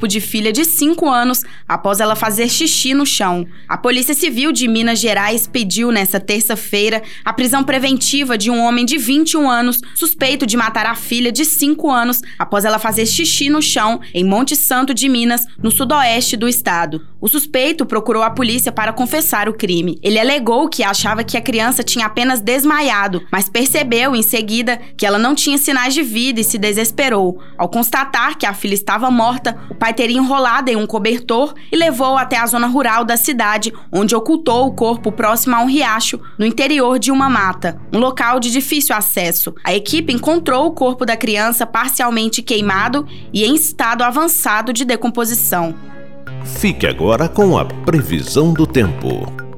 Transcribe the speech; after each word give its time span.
corpo 0.00 0.08
de 0.08 0.20
filha 0.20 0.50
de 0.50 0.64
5 0.64 1.08
anos 1.10 1.42
após 1.68 2.00
ela 2.00 2.16
fazer 2.16 2.48
xixi 2.48 2.94
no 2.94 3.04
chão. 3.04 3.46
A 3.68 3.76
Polícia 3.76 4.14
Civil 4.14 4.50
de 4.50 4.66
Minas 4.66 4.98
Gerais 4.98 5.46
pediu 5.46 5.92
nesta 5.92 6.18
terça-feira 6.18 7.02
a 7.22 7.32
prisão 7.34 7.62
preventiva 7.62 8.38
de 8.38 8.50
um 8.50 8.60
homem 8.60 8.86
de 8.86 8.96
21 8.96 9.50
anos 9.50 9.80
suspeito 9.94 10.46
de 10.46 10.56
matar 10.56 10.86
a 10.86 10.94
filha 10.94 11.30
de 11.30 11.44
5 11.44 11.90
anos 11.90 12.22
após 12.38 12.64
ela 12.64 12.78
fazer 12.78 13.04
xixi 13.04 13.50
no 13.50 13.60
chão 13.60 14.00
em 14.14 14.24
Monte 14.24 14.56
Santo 14.56 14.94
de 14.94 15.08
Minas, 15.08 15.44
no 15.62 15.70
sudoeste 15.70 16.36
do 16.36 16.48
estado. 16.48 17.09
O 17.22 17.28
suspeito 17.28 17.84
procurou 17.84 18.22
a 18.22 18.30
polícia 18.30 18.72
para 18.72 18.94
confessar 18.94 19.46
o 19.46 19.52
crime. 19.52 19.98
Ele 20.02 20.18
alegou 20.18 20.70
que 20.70 20.82
achava 20.82 21.22
que 21.22 21.36
a 21.36 21.40
criança 21.42 21.82
tinha 21.82 22.06
apenas 22.06 22.40
desmaiado, 22.40 23.20
mas 23.30 23.46
percebeu 23.46 24.16
em 24.16 24.22
seguida 24.22 24.80
que 24.96 25.04
ela 25.04 25.18
não 25.18 25.34
tinha 25.34 25.58
sinais 25.58 25.92
de 25.92 26.02
vida 26.02 26.40
e 26.40 26.44
se 26.44 26.56
desesperou. 26.56 27.38
Ao 27.58 27.68
constatar 27.68 28.38
que 28.38 28.46
a 28.46 28.54
filha 28.54 28.72
estava 28.72 29.10
morta, 29.10 29.58
o 29.70 29.74
pai 29.74 29.92
teria 29.92 30.16
enrolado 30.16 30.70
em 30.70 30.76
um 30.76 30.86
cobertor 30.86 31.52
e 31.70 31.76
levou 31.76 32.16
até 32.16 32.38
a 32.38 32.46
zona 32.46 32.66
rural 32.66 33.04
da 33.04 33.18
cidade, 33.18 33.70
onde 33.92 34.16
ocultou 34.16 34.66
o 34.66 34.72
corpo 34.72 35.12
próximo 35.12 35.54
a 35.54 35.60
um 35.60 35.66
riacho 35.66 36.18
no 36.38 36.46
interior 36.46 36.98
de 36.98 37.12
uma 37.12 37.28
mata, 37.28 37.78
um 37.92 37.98
local 37.98 38.40
de 38.40 38.50
difícil 38.50 38.96
acesso. 38.96 39.54
A 39.62 39.74
equipe 39.74 40.10
encontrou 40.10 40.66
o 40.66 40.72
corpo 40.72 41.04
da 41.04 41.18
criança 41.18 41.66
parcialmente 41.66 42.40
queimado 42.40 43.06
e 43.30 43.44
em 43.44 43.54
estado 43.54 44.02
avançado 44.02 44.72
de 44.72 44.86
decomposição. 44.86 45.99
Fique 46.44 46.86
agora 46.86 47.28
com 47.28 47.56
a 47.56 47.64
previsão 47.64 48.52
do 48.52 48.66
tempo. 48.66 49.49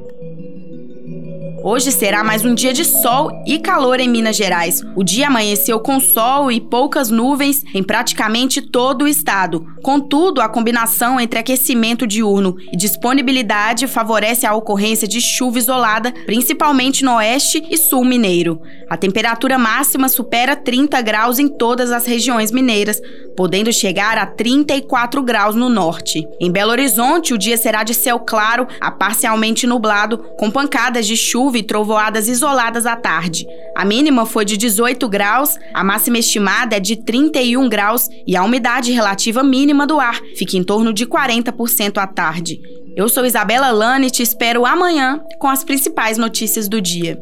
Hoje 1.64 1.92
será 1.92 2.24
mais 2.24 2.44
um 2.44 2.54
dia 2.56 2.72
de 2.72 2.84
sol 2.84 3.30
e 3.46 3.56
calor 3.56 4.00
em 4.00 4.08
Minas 4.08 4.34
Gerais. 4.34 4.82
O 4.96 5.04
dia 5.04 5.28
amanheceu 5.28 5.78
com 5.78 6.00
sol 6.00 6.50
e 6.50 6.60
poucas 6.60 7.08
nuvens 7.08 7.62
em 7.72 7.84
praticamente 7.84 8.60
todo 8.60 9.02
o 9.02 9.08
estado. 9.08 9.64
Contudo, 9.80 10.40
a 10.40 10.48
combinação 10.48 11.20
entre 11.20 11.38
aquecimento 11.38 12.04
diurno 12.04 12.56
e 12.72 12.76
disponibilidade 12.76 13.86
favorece 13.86 14.44
a 14.44 14.54
ocorrência 14.54 15.06
de 15.06 15.20
chuva 15.20 15.58
isolada, 15.58 16.12
principalmente 16.26 17.04
no 17.04 17.14
oeste 17.14 17.62
e 17.70 17.76
sul 17.76 18.04
mineiro. 18.04 18.60
A 18.90 18.96
temperatura 18.96 19.56
máxima 19.56 20.08
supera 20.08 20.56
30 20.56 21.00
graus 21.00 21.38
em 21.38 21.46
todas 21.48 21.92
as 21.92 22.06
regiões 22.06 22.50
mineiras, 22.50 23.00
podendo 23.36 23.72
chegar 23.72 24.18
a 24.18 24.26
34 24.26 25.22
graus 25.22 25.54
no 25.54 25.68
norte. 25.68 26.26
Em 26.40 26.50
Belo 26.50 26.72
Horizonte, 26.72 27.32
o 27.32 27.38
dia 27.38 27.56
será 27.56 27.84
de 27.84 27.94
céu 27.94 28.18
claro 28.18 28.66
a 28.80 28.90
parcialmente 28.90 29.66
nublado, 29.66 30.18
com 30.36 30.50
pancadas 30.50 31.06
de 31.06 31.16
chuva 31.16 31.51
e 31.58 31.62
trovoadas 31.62 32.28
isoladas 32.28 32.86
à 32.86 32.96
tarde. 32.96 33.46
A 33.76 33.84
mínima 33.84 34.26
foi 34.26 34.44
de 34.44 34.56
18 34.56 35.08
graus, 35.08 35.56
a 35.72 35.82
máxima 35.82 36.18
estimada 36.18 36.76
é 36.76 36.80
de 36.80 36.96
31 36.96 37.68
graus 37.68 38.08
e 38.26 38.36
a 38.36 38.44
umidade 38.44 38.92
relativa 38.92 39.42
mínima 39.42 39.86
do 39.86 39.98
ar 39.98 40.20
fica 40.36 40.56
em 40.56 40.64
torno 40.64 40.92
de 40.92 41.06
40% 41.06 41.98
à 41.98 42.06
tarde. 42.06 42.60
Eu 42.94 43.08
sou 43.08 43.24
Isabela 43.24 43.70
Lani 43.70 44.08
e 44.08 44.10
te 44.10 44.22
espero 44.22 44.66
amanhã 44.66 45.20
com 45.38 45.48
as 45.48 45.64
principais 45.64 46.18
notícias 46.18 46.68
do 46.68 46.80
dia. 46.80 47.18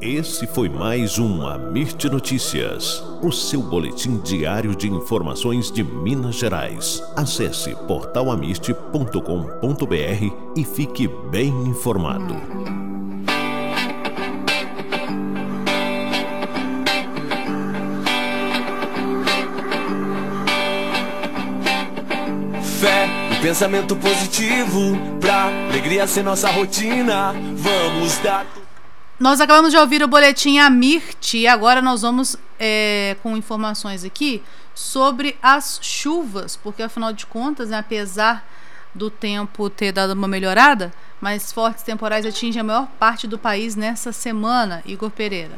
Esse 0.00 0.46
foi 0.46 0.70
mais 0.70 1.18
um 1.18 1.46
Amirte 1.46 2.08
Notícias, 2.08 3.04
o 3.22 3.30
seu 3.30 3.60
boletim 3.60 4.18
diário 4.20 4.74
de 4.74 4.88
informações 4.88 5.70
de 5.70 5.84
Minas 5.84 6.36
Gerais. 6.36 7.02
Acesse 7.14 7.74
portalamiste.com.br 7.86 10.56
e 10.56 10.64
fique 10.64 11.06
bem 11.30 11.52
informado. 11.68 12.34
Pensamento 23.40 23.96
positivo 23.96 24.96
pra 25.18 25.44
alegria 25.44 26.06
ser 26.06 26.22
nossa 26.22 26.50
rotina. 26.50 27.32
Vamos 27.54 28.18
dar. 28.18 28.46
Nós 29.18 29.40
acabamos 29.40 29.70
de 29.70 29.78
ouvir 29.78 30.02
o 30.02 30.08
boletim 30.08 30.58
Amirte 30.58 31.38
e 31.38 31.46
agora 31.46 31.80
nós 31.80 32.02
vamos 32.02 32.36
é, 32.58 33.16
com 33.22 33.36
informações 33.36 34.04
aqui 34.04 34.42
sobre 34.74 35.36
as 35.42 35.78
chuvas, 35.82 36.56
porque 36.56 36.82
afinal 36.82 37.12
de 37.12 37.26
contas, 37.26 37.70
né, 37.70 37.78
apesar 37.78 38.46
do 38.94 39.10
tempo 39.10 39.70
ter 39.70 39.92
dado 39.92 40.12
uma 40.12 40.28
melhorada, 40.28 40.92
mas 41.20 41.52
fortes 41.52 41.82
temporais 41.82 42.24
atingem 42.24 42.60
a 42.60 42.64
maior 42.64 42.88
parte 42.98 43.26
do 43.26 43.38
país 43.38 43.76
nessa 43.76 44.12
semana, 44.12 44.82
Igor 44.86 45.10
Pereira. 45.10 45.52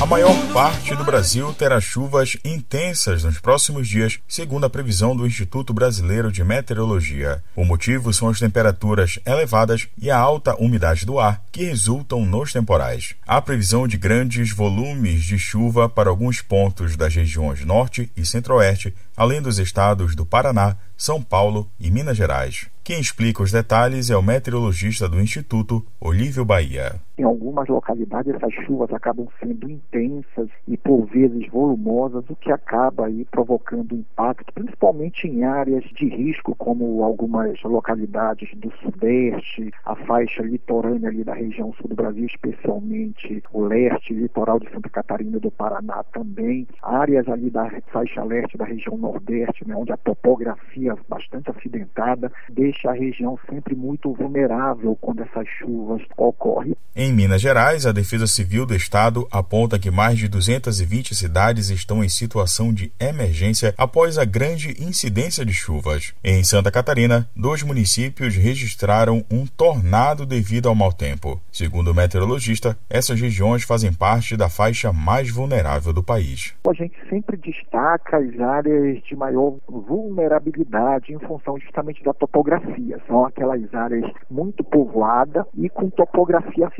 A 0.00 0.06
maior 0.06 0.34
parte 0.52 0.94
do 0.94 1.04
Brasil 1.04 1.52
terá 1.54 1.80
chuvas 1.80 2.36
intensas 2.44 3.24
nos 3.24 3.38
próximos 3.38 3.88
dias, 3.88 4.18
segundo 4.28 4.64
a 4.64 4.70
previsão 4.70 5.16
do 5.16 5.26
Instituto 5.26 5.72
Brasileiro 5.72 6.30
de 6.32 6.42
Meteorologia. 6.42 7.42
O 7.54 7.64
motivo 7.64 8.12
são 8.12 8.28
as 8.28 8.38
temperaturas 8.38 9.18
elevadas 9.24 9.88
e 9.96 10.10
a 10.10 10.18
alta 10.18 10.54
umidade 10.56 11.06
do 11.06 11.18
ar 11.18 11.42
que 11.52 11.64
resultam 11.64 12.24
nos 12.24 12.52
temporais. 12.52 13.14
Há 13.26 13.40
previsão 13.40 13.86
de 13.86 13.96
grandes 13.96 14.52
volumes 14.52 15.22
de 15.22 15.38
chuva 15.38 15.88
para 15.88 16.10
alguns 16.10 16.40
pontos 16.42 16.96
das 16.96 17.14
regiões 17.14 17.64
Norte 17.64 18.10
e 18.16 18.24
Centro-Oeste, 18.24 18.94
além 19.16 19.40
dos 19.40 19.58
estados 19.58 20.14
do 20.14 20.26
Paraná, 20.26 20.76
São 20.96 21.22
Paulo 21.22 21.70
e 21.78 21.90
Minas 21.90 22.16
Gerais. 22.16 22.66
Quem 22.82 22.98
explica 22.98 23.42
os 23.42 23.52
detalhes 23.52 24.10
é 24.10 24.16
o 24.16 24.22
meteorologista 24.22 25.08
do 25.08 25.20
Instituto, 25.20 25.86
Olívio 26.00 26.44
Bahia. 26.44 27.00
Em 27.20 27.22
algumas 27.22 27.68
localidades, 27.68 28.34
essas 28.34 28.54
chuvas 28.64 28.90
acabam 28.94 29.28
sendo 29.38 29.70
intensas 29.70 30.48
e, 30.66 30.74
por 30.74 31.04
vezes, 31.04 31.46
volumosas, 31.50 32.24
o 32.30 32.34
que 32.34 32.50
acaba 32.50 33.08
aí 33.08 33.26
provocando 33.26 33.94
impacto, 33.94 34.50
principalmente 34.54 35.28
em 35.28 35.44
áreas 35.44 35.84
de 35.84 36.08
risco, 36.08 36.54
como 36.54 37.04
algumas 37.04 37.62
localidades 37.62 38.48
do 38.56 38.72
Sudeste, 38.76 39.70
a 39.84 39.94
faixa 39.94 40.42
litorânea 40.42 41.10
ali 41.10 41.22
da 41.22 41.34
região 41.34 41.74
sul 41.74 41.88
do 41.88 41.94
Brasil, 41.94 42.24
especialmente 42.24 43.42
o 43.52 43.66
leste, 43.66 44.14
litoral 44.14 44.58
de 44.58 44.70
Santa 44.70 44.88
Catarina 44.88 45.36
e 45.36 45.40
do 45.40 45.50
Paraná 45.50 46.02
também, 46.14 46.66
áreas 46.82 47.28
ali 47.28 47.50
da 47.50 47.70
faixa 47.92 48.24
leste 48.24 48.56
da 48.56 48.64
região 48.64 48.96
Nordeste, 48.96 49.68
né, 49.68 49.76
onde 49.76 49.92
a 49.92 49.98
topografia 49.98 50.92
é 50.92 50.96
bastante 51.06 51.50
acidentada, 51.50 52.32
deixa 52.48 52.88
a 52.88 52.94
região 52.94 53.38
sempre 53.50 53.76
muito 53.76 54.10
vulnerável 54.14 54.96
quando 55.02 55.20
essas 55.20 55.46
chuvas 55.46 56.00
ocorrem. 56.16 56.74
Em 56.96 57.09
Minas 57.12 57.40
Gerais, 57.40 57.86
a 57.86 57.92
Defesa 57.92 58.26
Civil 58.26 58.66
do 58.66 58.74
Estado 58.74 59.26
aponta 59.30 59.78
que 59.78 59.90
mais 59.90 60.18
de 60.18 60.28
220 60.28 61.14
cidades 61.14 61.70
estão 61.70 62.02
em 62.04 62.08
situação 62.08 62.72
de 62.72 62.92
emergência 63.00 63.74
após 63.76 64.18
a 64.18 64.24
grande 64.24 64.76
incidência 64.82 65.44
de 65.44 65.52
chuvas. 65.52 66.14
Em 66.22 66.42
Santa 66.44 66.70
Catarina, 66.70 67.28
dois 67.34 67.62
municípios 67.62 68.34
registraram 68.34 69.24
um 69.30 69.46
tornado 69.46 70.24
devido 70.26 70.68
ao 70.68 70.74
mau 70.74 70.92
tempo. 70.92 71.40
Segundo 71.50 71.90
o 71.90 71.94
meteorologista, 71.94 72.76
essas 72.88 73.20
regiões 73.20 73.62
fazem 73.62 73.92
parte 73.92 74.36
da 74.36 74.48
faixa 74.48 74.92
mais 74.92 75.30
vulnerável 75.30 75.92
do 75.92 76.02
país. 76.02 76.54
A 76.68 76.72
gente 76.72 76.96
sempre 77.08 77.36
destaca 77.36 78.18
as 78.18 78.40
áreas 78.40 79.02
de 79.04 79.16
maior 79.16 79.56
vulnerabilidade 79.68 81.12
em 81.12 81.18
função 81.18 81.58
justamente 81.58 82.02
da 82.02 82.14
topografia. 82.14 83.00
São 83.06 83.24
aquelas 83.24 83.62
áreas 83.74 84.10
muito 84.30 84.62
povoadas 84.64 85.44
e 85.56 85.68
com 85.68 85.90
topografia 85.90 86.70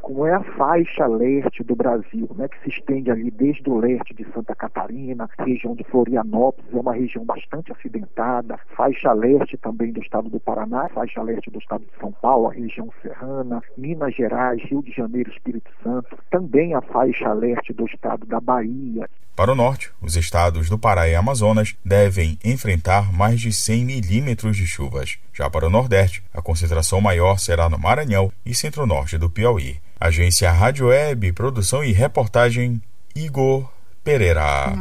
como 0.00 0.26
é 0.26 0.34
a 0.34 0.42
faixa 0.56 1.06
leste 1.06 1.62
do 1.62 1.74
Brasil, 1.74 2.28
né, 2.36 2.48
que 2.48 2.58
se 2.62 2.78
estende 2.78 3.10
ali 3.10 3.30
desde 3.30 3.68
o 3.68 3.78
leste 3.78 4.14
de 4.14 4.24
Santa 4.32 4.54
Catarina, 4.54 5.28
região 5.38 5.74
de 5.74 5.84
Florianópolis, 5.84 6.72
é 6.72 6.76
uma 6.76 6.94
região 6.94 7.24
bastante 7.24 7.72
acidentada, 7.72 8.58
faixa 8.76 9.12
leste 9.12 9.56
também 9.56 9.92
do 9.92 10.00
estado 10.00 10.28
do 10.28 10.40
Paraná, 10.40 10.88
faixa 10.88 11.22
leste 11.22 11.50
do 11.50 11.58
estado 11.58 11.84
de 11.84 12.00
São 12.00 12.12
Paulo, 12.12 12.48
a 12.48 12.52
região 12.52 12.88
serrana, 13.02 13.62
Minas 13.76 14.14
Gerais, 14.14 14.62
Rio 14.62 14.82
de 14.82 14.92
Janeiro, 14.92 15.30
Espírito 15.30 15.70
Santo, 15.82 16.16
também 16.30 16.74
a 16.74 16.80
faixa 16.80 17.32
leste 17.32 17.72
do 17.72 17.86
estado 17.86 18.26
da 18.26 18.40
Bahia. 18.40 19.08
Para 19.36 19.52
o 19.52 19.54
norte, 19.54 19.92
os 20.00 20.16
estados 20.16 20.70
do 20.70 20.78
Pará 20.78 21.08
e 21.08 21.14
Amazonas 21.14 21.76
devem 21.84 22.38
enfrentar 22.42 23.12
mais 23.12 23.38
de 23.38 23.52
100 23.52 23.84
milímetros 23.84 24.56
de 24.56 24.66
chuvas. 24.66 25.18
Já 25.36 25.50
para 25.50 25.66
o 25.66 25.70
nordeste, 25.70 26.22
a 26.32 26.40
concentração 26.40 26.98
maior 26.98 27.38
será 27.38 27.68
no 27.68 27.78
Maranhão 27.78 28.32
e 28.44 28.54
centro-norte 28.54 29.18
do 29.18 29.28
Piauí. 29.28 29.76
Agência 30.00 30.50
Rádio 30.50 30.86
Web, 30.86 31.30
produção 31.32 31.84
e 31.84 31.92
reportagem 31.92 32.80
Igor 33.14 33.70
Pereira. 34.02 34.72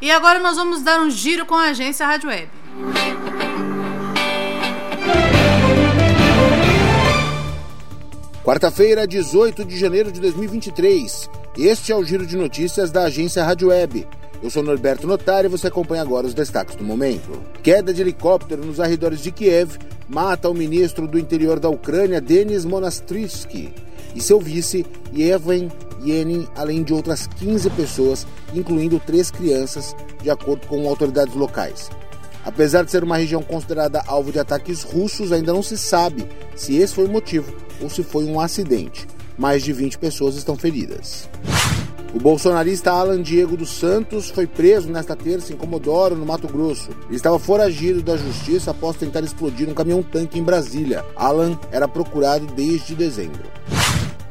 E 0.00 0.10
agora 0.10 0.38
nós 0.38 0.56
vamos 0.56 0.82
dar 0.82 1.02
um 1.02 1.10
giro 1.10 1.44
com 1.44 1.54
a 1.54 1.68
agência 1.68 2.06
Rádio 2.06 2.30
Web. 2.30 2.48
Quarta-feira, 8.42 9.06
18 9.06 9.66
de 9.66 9.78
janeiro 9.78 10.10
de 10.10 10.18
2023. 10.18 11.28
Este 11.58 11.92
é 11.92 11.94
o 11.94 12.02
giro 12.02 12.26
de 12.26 12.38
notícias 12.38 12.90
da 12.90 13.02
agência 13.02 13.44
Rádio 13.44 13.68
Web. 13.68 14.08
Eu 14.40 14.50
sou 14.50 14.62
Norberto 14.62 15.06
Notari 15.06 15.46
e 15.46 15.50
você 15.50 15.66
acompanha 15.66 16.02
agora 16.02 16.26
os 16.26 16.34
destaques 16.34 16.76
do 16.76 16.84
momento. 16.84 17.42
Queda 17.62 17.92
de 17.92 18.00
helicóptero 18.00 18.64
nos 18.64 18.78
arredores 18.78 19.20
de 19.20 19.32
Kiev 19.32 19.76
mata 20.08 20.48
o 20.48 20.54
ministro 20.54 21.08
do 21.08 21.18
interior 21.18 21.58
da 21.58 21.68
Ucrânia, 21.68 22.20
Denis 22.20 22.64
Monastrisky. 22.64 23.72
e 24.14 24.20
seu 24.20 24.40
vice, 24.40 24.86
Yeven 25.14 25.70
Yenin, 26.04 26.46
além 26.56 26.82
de 26.82 26.94
outras 26.94 27.26
15 27.26 27.68
pessoas, 27.70 28.26
incluindo 28.54 29.00
três 29.04 29.30
crianças, 29.30 29.94
de 30.22 30.30
acordo 30.30 30.66
com 30.66 30.88
autoridades 30.88 31.34
locais. 31.34 31.90
Apesar 32.44 32.84
de 32.84 32.90
ser 32.90 33.02
uma 33.04 33.16
região 33.16 33.42
considerada 33.42 34.02
alvo 34.06 34.32
de 34.32 34.38
ataques 34.38 34.82
russos, 34.82 35.32
ainda 35.32 35.52
não 35.52 35.62
se 35.62 35.76
sabe 35.76 36.26
se 36.54 36.76
esse 36.76 36.94
foi 36.94 37.04
o 37.04 37.10
motivo 37.10 37.52
ou 37.80 37.90
se 37.90 38.02
foi 38.02 38.24
um 38.24 38.40
acidente. 38.40 39.06
Mais 39.36 39.62
de 39.62 39.72
20 39.72 39.98
pessoas 39.98 40.36
estão 40.36 40.56
feridas. 40.56 41.28
O 42.14 42.18
bolsonarista 42.18 42.90
Alan 42.90 43.20
Diego 43.20 43.54
dos 43.54 43.68
Santos 43.68 44.30
foi 44.30 44.46
preso 44.46 44.88
nesta 44.88 45.14
terça 45.14 45.52
em 45.52 45.56
Comodoro, 45.56 46.16
no 46.16 46.24
Mato 46.24 46.48
Grosso. 46.48 46.90
Ele 47.06 47.16
estava 47.16 47.38
foragido 47.38 48.02
da 48.02 48.16
justiça 48.16 48.70
após 48.70 48.96
tentar 48.96 49.20
explodir 49.20 49.68
um 49.68 49.74
caminhão-tanque 49.74 50.38
em 50.38 50.42
Brasília. 50.42 51.04
Alan 51.14 51.58
era 51.70 51.86
procurado 51.86 52.46
desde 52.54 52.94
dezembro. 52.94 53.42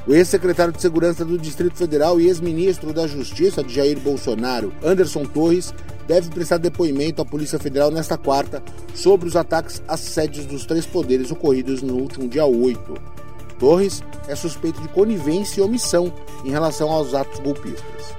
O 0.08 0.14
ex-secretário 0.14 0.74
de 0.74 0.82
Segurança 0.82 1.24
do 1.24 1.38
Distrito 1.38 1.76
Federal 1.76 2.20
e 2.20 2.28
ex-ministro 2.28 2.94
da 2.94 3.06
Justiça 3.06 3.64
de 3.64 3.76
Jair 3.76 4.00
Bolsonaro, 4.00 4.74
Anderson 4.84 5.26
Torres, 5.26 5.74
deve 6.08 6.30
prestar 6.30 6.58
depoimento 6.58 7.22
à 7.22 7.26
Polícia 7.26 7.60
Federal 7.60 7.92
nesta 7.92 8.18
quarta 8.18 8.64
sobre 8.96 9.28
os 9.28 9.36
ataques 9.36 9.84
às 9.88 10.00
sedes 10.00 10.46
dos 10.46 10.66
três 10.66 10.86
poderes 10.86 11.30
ocorridos 11.30 11.82
no 11.84 11.96
último 11.96 12.28
dia 12.28 12.46
8. 12.46 13.18
Torres 13.60 14.04
é 14.28 14.36
suspeito 14.36 14.82
de 14.82 14.88
conivência 14.90 15.62
e 15.62 15.64
omissão 15.64 16.12
em 16.44 16.50
relação 16.50 16.90
aos 16.90 17.14
atos 17.14 17.40
golpistas. 17.40 18.16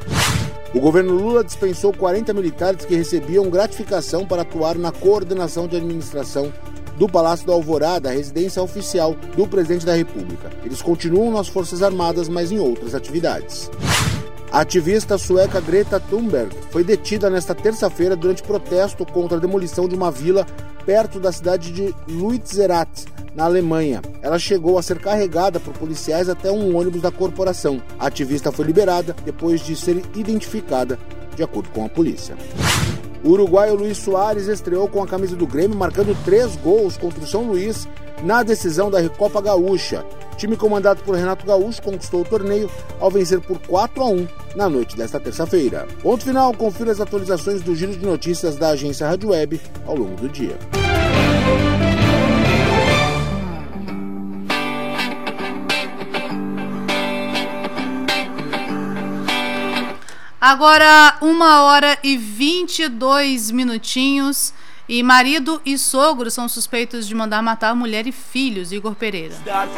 O 0.74 0.80
governo 0.80 1.14
Lula 1.14 1.42
dispensou 1.42 1.92
40 1.92 2.34
militares 2.34 2.84
que 2.84 2.94
recebiam 2.94 3.48
gratificação 3.48 4.26
para 4.26 4.42
atuar 4.42 4.76
na 4.76 4.92
coordenação 4.92 5.66
de 5.66 5.76
administração 5.76 6.52
do 6.98 7.08
Palácio 7.08 7.46
da 7.46 7.52
Alvorada, 7.52 8.10
residência 8.10 8.60
oficial 8.60 9.14
do 9.36 9.46
presidente 9.46 9.86
da 9.86 9.94
República. 9.94 10.50
Eles 10.64 10.82
continuam 10.82 11.30
nas 11.30 11.48
Forças 11.48 11.82
Armadas, 11.82 12.28
mas 12.28 12.50
em 12.50 12.58
outras 12.58 12.94
atividades. 12.94 13.70
A 14.50 14.60
ativista 14.60 15.18
sueca 15.18 15.60
Greta 15.60 16.00
Thunberg 16.00 16.54
foi 16.70 16.82
detida 16.82 17.28
nesta 17.28 17.54
terça-feira 17.54 18.16
durante 18.16 18.42
protesto 18.42 19.04
contra 19.04 19.36
a 19.36 19.40
demolição 19.40 19.86
de 19.86 19.94
uma 19.94 20.10
vila 20.10 20.46
perto 20.86 21.20
da 21.20 21.30
cidade 21.30 21.70
de 21.70 21.94
Lützerath, 22.08 23.06
na 23.34 23.44
Alemanha. 23.44 24.00
Ela 24.22 24.38
chegou 24.38 24.78
a 24.78 24.82
ser 24.82 24.98
carregada 24.98 25.60
por 25.60 25.74
policiais 25.74 26.30
até 26.30 26.50
um 26.50 26.76
ônibus 26.76 27.02
da 27.02 27.10
corporação. 27.10 27.82
A 27.98 28.06
ativista 28.06 28.50
foi 28.50 28.64
liberada 28.64 29.14
depois 29.24 29.60
de 29.60 29.76
ser 29.76 30.02
identificada, 30.14 30.98
de 31.36 31.42
acordo 31.42 31.68
com 31.68 31.84
a 31.84 31.88
polícia. 31.88 32.34
O 33.24 33.30
uruguaio 33.30 33.74
Luiz 33.74 33.98
Soares 33.98 34.46
estreou 34.46 34.88
com 34.88 35.02
a 35.02 35.06
camisa 35.06 35.34
do 35.34 35.46
Grêmio, 35.46 35.76
marcando 35.76 36.16
três 36.24 36.54
gols 36.56 36.96
contra 36.96 37.20
o 37.22 37.26
São 37.26 37.42
Luís 37.42 37.88
na 38.22 38.42
decisão 38.42 38.90
da 38.90 39.00
Recopa 39.00 39.40
Gaúcha. 39.40 40.04
O 40.32 40.36
time 40.36 40.56
comandado 40.56 41.02
por 41.02 41.16
Renato 41.16 41.44
Gaúcho 41.44 41.82
conquistou 41.82 42.20
o 42.20 42.24
torneio 42.24 42.70
ao 43.00 43.10
vencer 43.10 43.40
por 43.40 43.58
4 43.58 44.02
a 44.02 44.06
1 44.06 44.28
na 44.54 44.68
noite 44.68 44.96
desta 44.96 45.18
terça-feira. 45.18 45.86
Ponto 46.00 46.24
final, 46.24 46.54
confira 46.54 46.92
as 46.92 47.00
atualizações 47.00 47.60
do 47.60 47.74
giro 47.74 47.92
de 47.92 48.06
notícias 48.06 48.56
da 48.56 48.70
agência 48.70 49.08
Rádio 49.08 49.30
Web 49.30 49.60
ao 49.84 49.96
longo 49.96 50.14
do 50.16 50.28
dia. 50.28 50.56
Agora, 60.40 61.18
uma 61.20 61.62
hora 61.64 61.98
e 62.00 62.16
22 62.16 63.50
minutinhos. 63.50 64.54
E 64.88 65.02
marido 65.02 65.60
e 65.66 65.76
sogro 65.76 66.30
são 66.30 66.48
suspeitos 66.48 67.06
de 67.06 67.14
mandar 67.14 67.42
matar 67.42 67.74
mulher 67.74 68.06
e 68.06 68.12
filhos, 68.12 68.72
Igor 68.72 68.94
Pereira. 68.94 69.34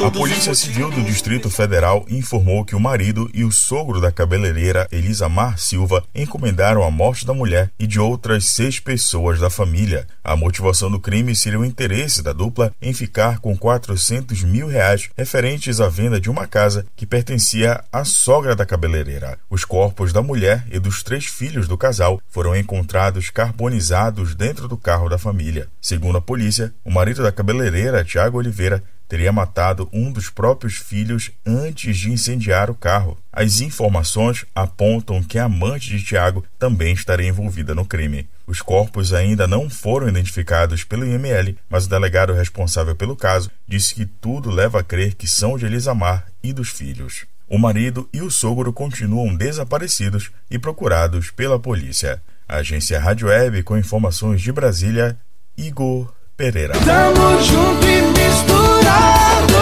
A 0.07 0.09
Polícia 0.09 0.55
Civil 0.55 0.89
do 0.89 1.03
Distrito 1.03 1.51
Federal 1.51 2.07
informou 2.09 2.65
que 2.65 2.77
o 2.77 2.81
marido 2.81 3.29
e 3.35 3.43
o 3.43 3.51
sogro 3.51 4.01
da 4.01 4.13
cabeleireira 4.13 4.87
Elisa 4.93 5.29
Mar 5.29 5.59
Silva 5.59 6.05
encomendaram 6.15 6.85
a 6.85 6.93
morte 6.93 7.27
da 7.27 7.35
mulher 7.35 7.73
e 7.77 7.89
de 7.89 7.99
outras 7.99 8.45
seis 8.51 8.79
pessoas 8.79 9.41
da 9.41 9.51
família. 9.51 10.07
A 10.23 10.37
motivação 10.37 10.89
do 10.89 11.01
crime 11.01 11.35
seria 11.35 11.59
o 11.59 11.65
interesse 11.65 12.23
da 12.23 12.33
dupla 12.33 12.73
em 12.81 12.93
ficar 12.93 13.41
com 13.41 13.57
400 13.57 14.45
mil 14.45 14.69
reais 14.69 15.11
referentes 15.17 15.81
à 15.81 15.89
venda 15.89 16.21
de 16.21 16.31
uma 16.31 16.47
casa 16.47 16.87
que 16.95 17.05
pertencia 17.05 17.83
à 17.93 18.05
sogra 18.05 18.55
da 18.55 18.65
cabeleireira. 18.65 19.41
Os 19.51 19.65
corpos 19.65 20.13
da 20.13 20.23
mulher 20.23 20.65
e 20.71 20.79
dos 20.79 21.03
três 21.03 21.27
filhos 21.27 21.67
do 21.67 21.77
casal 21.77 22.23
foram 22.29 22.55
encontrados 22.55 23.29
carbonizados 23.29 24.37
dentro 24.37 24.69
do 24.69 24.77
carro 24.77 25.00
carro 25.01 25.09
da 25.09 25.19
família. 25.19 25.67
Segundo 25.81 26.19
a 26.19 26.21
polícia, 26.21 26.75
o 26.85 26.91
marido 26.91 27.23
da 27.23 27.33
cabeleireira, 27.33 28.05
Tiago 28.05 28.37
Oliveira, 28.37 28.83
teria 29.09 29.33
matado 29.33 29.89
um 29.93 30.13
dos 30.13 30.29
próprios 30.29 30.75
filhos 30.75 31.31
antes 31.45 31.97
de 31.97 32.13
incendiar 32.13 32.71
o 32.71 32.75
carro. 32.75 33.19
As 33.33 33.61
informações 33.61 34.45
apontam 34.55 35.23
que 35.23 35.39
a 35.39 35.45
amante 35.45 35.89
de 35.89 36.05
Tiago 36.05 36.45
também 36.59 36.93
estaria 36.93 37.27
envolvida 37.27 37.75
no 37.75 37.85
crime. 37.85 38.29
Os 38.47 38.61
corpos 38.61 39.15
ainda 39.15 39.47
não 39.47 39.71
foram 39.71 40.09
identificados 40.09 40.85
pelo 40.85 41.07
IML, 41.07 41.57
mas 41.69 41.87
o 41.87 41.89
delegado 41.89 42.35
responsável 42.35 42.95
pelo 42.95 43.17
caso 43.17 43.51
disse 43.67 43.95
que 43.95 44.05
tudo 44.05 44.51
leva 44.51 44.81
a 44.81 44.85
crer 44.85 45.15
que 45.15 45.27
são 45.27 45.57
de 45.57 45.65
Elisamar 45.65 46.27
e 46.43 46.53
dos 46.53 46.69
filhos. 46.69 47.25
O 47.49 47.59
marido 47.59 48.09
e 48.13 48.21
o 48.21 48.31
sogro 48.31 48.73
continuam 48.73 49.35
desaparecidos 49.35 50.31
e 50.49 50.59
procurados 50.59 51.31
pela 51.31 51.59
polícia. 51.59 52.23
Agência 52.53 52.99
Rádio 52.99 53.29
Web 53.29 53.63
com 53.63 53.79
informações 53.79 54.43
de 54.43 54.51
Brasília, 54.51 55.17
Igor 55.57 56.13
Pereira. 56.37 56.75
Tamo 56.85 57.41
junto 57.41 57.87
e 57.87 58.03
misturado, 58.03 59.53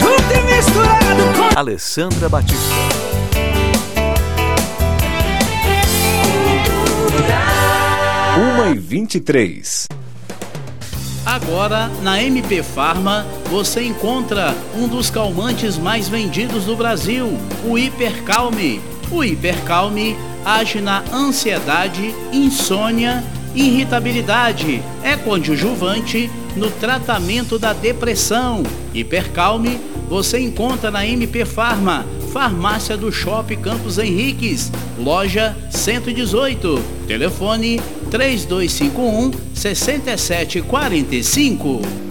junto 0.00 0.32
e 0.32 0.54
misturado 0.54 1.22
com 1.36 1.58
Alessandra 1.58 2.28
Batista. 2.28 2.74
Uma 8.36 8.68
e 8.68 8.78
vinte 8.78 9.16
e 9.16 9.20
três. 9.20 9.88
Agora, 11.26 11.88
na 12.02 12.22
MP 12.22 12.62
Farma, 12.62 13.26
você 13.50 13.82
encontra 13.82 14.54
um 14.76 14.86
dos 14.86 15.10
calmantes 15.10 15.76
mais 15.76 16.08
vendidos 16.08 16.66
do 16.66 16.76
Brasil, 16.76 17.36
o 17.64 17.76
Hipercalme. 17.76 18.80
O 19.10 19.24
Hipercalme 19.24 20.16
age 20.44 20.80
na 20.80 21.02
ansiedade, 21.12 22.14
insônia, 22.32 23.24
irritabilidade, 23.54 24.82
é 25.02 25.16
conjuvante 25.16 26.30
no 26.54 26.70
tratamento 26.70 27.58
da 27.58 27.72
depressão. 27.72 28.62
Hipercalme 28.92 29.80
você 30.08 30.38
encontra 30.38 30.90
na 30.90 31.06
MP 31.06 31.44
Farma, 31.44 32.06
Farmácia 32.32 32.96
do 32.96 33.10
Shopping 33.10 33.56
Campos 33.56 33.98
Henriques, 33.98 34.70
loja 34.98 35.56
118. 35.70 36.80
Telefone 37.06 37.80
3251 38.10 39.32
6745. 39.54 42.07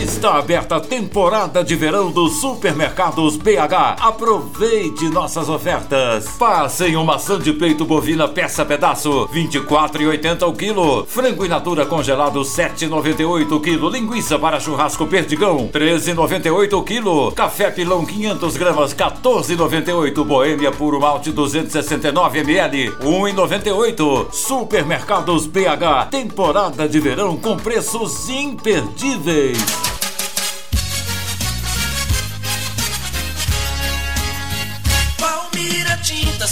Está 0.00 0.38
aberta 0.38 0.76
a 0.76 0.80
temporada 0.80 1.62
de 1.62 1.76
verão 1.76 2.10
dos 2.10 2.40
supermercados 2.40 3.36
BH. 3.36 4.00
Aproveite 4.00 5.10
nossas 5.10 5.50
ofertas. 5.50 6.26
Passe 6.38 6.86
em 6.86 6.96
uma 6.96 7.12
maçã 7.12 7.38
de 7.38 7.52
peito 7.52 7.84
bovina 7.84 8.26
peça 8.26 8.64
pedaço, 8.64 9.28
24,80 9.28 10.48
o 10.48 10.54
quilo. 10.54 11.04
Frango 11.04 11.44
in 11.44 11.48
natura 11.48 11.84
congelado, 11.84 12.40
7,98 12.40 13.52
o 13.52 13.60
quilo. 13.60 13.90
Linguiça 13.90 14.38
para 14.38 14.58
churrasco 14.58 15.06
perdigão, 15.06 15.68
13,98 15.68 16.72
o 16.72 16.82
quilo. 16.82 17.32
Café 17.32 17.70
pilão 17.70 18.06
500 18.06 18.56
gramas, 18.56 18.94
14,98. 18.94 20.24
Boêmia 20.24 20.72
puro 20.72 20.98
malte 20.98 21.30
269 21.30 22.38
ml, 22.38 22.90
1,98. 23.02 24.32
Supermercados 24.32 25.46
BH. 25.46 26.08
Temporada 26.10 26.88
de 26.88 26.98
verão 26.98 27.36
com 27.36 27.58
preços 27.58 28.30
imperdíveis. 28.30 29.99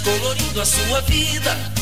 Colorindo 0.00 0.60
a 0.60 0.64
sua 0.64 1.00
vida. 1.02 1.77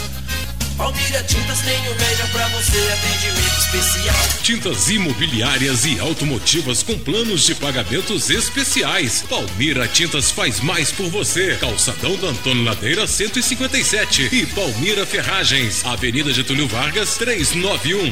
Palmira 0.77 1.23
Tintas 1.23 1.61
tem 1.63 1.79
o 1.89 1.95
melhor 1.95 2.29
para 2.33 2.49
você, 2.49 2.77
atendimento 2.93 3.59
especial. 3.59 4.15
Tintas 4.43 4.91
imobiliárias 4.91 5.87
e 5.87 5.99
automotivas 5.99 6.83
com 6.83 6.99
planos 6.99 7.47
de 7.47 7.55
pagamentos 7.55 8.29
especiais. 8.29 9.25
Palmira 9.27 9.89
Tintas 9.89 10.31
faz 10.31 10.61
mais 10.61 10.93
por 10.93 11.09
você. 11.09 11.57
Calçadão 11.57 12.15
do 12.17 12.27
Antônio 12.27 12.63
Ladeira 12.63 13.07
157 13.07 14.29
e 14.31 14.45
Palmira 14.47 15.07
Ferragens, 15.07 15.83
Avenida 15.87 16.31
Getúlio 16.31 16.69
Vargas 16.69 17.17
391. 17.17 18.11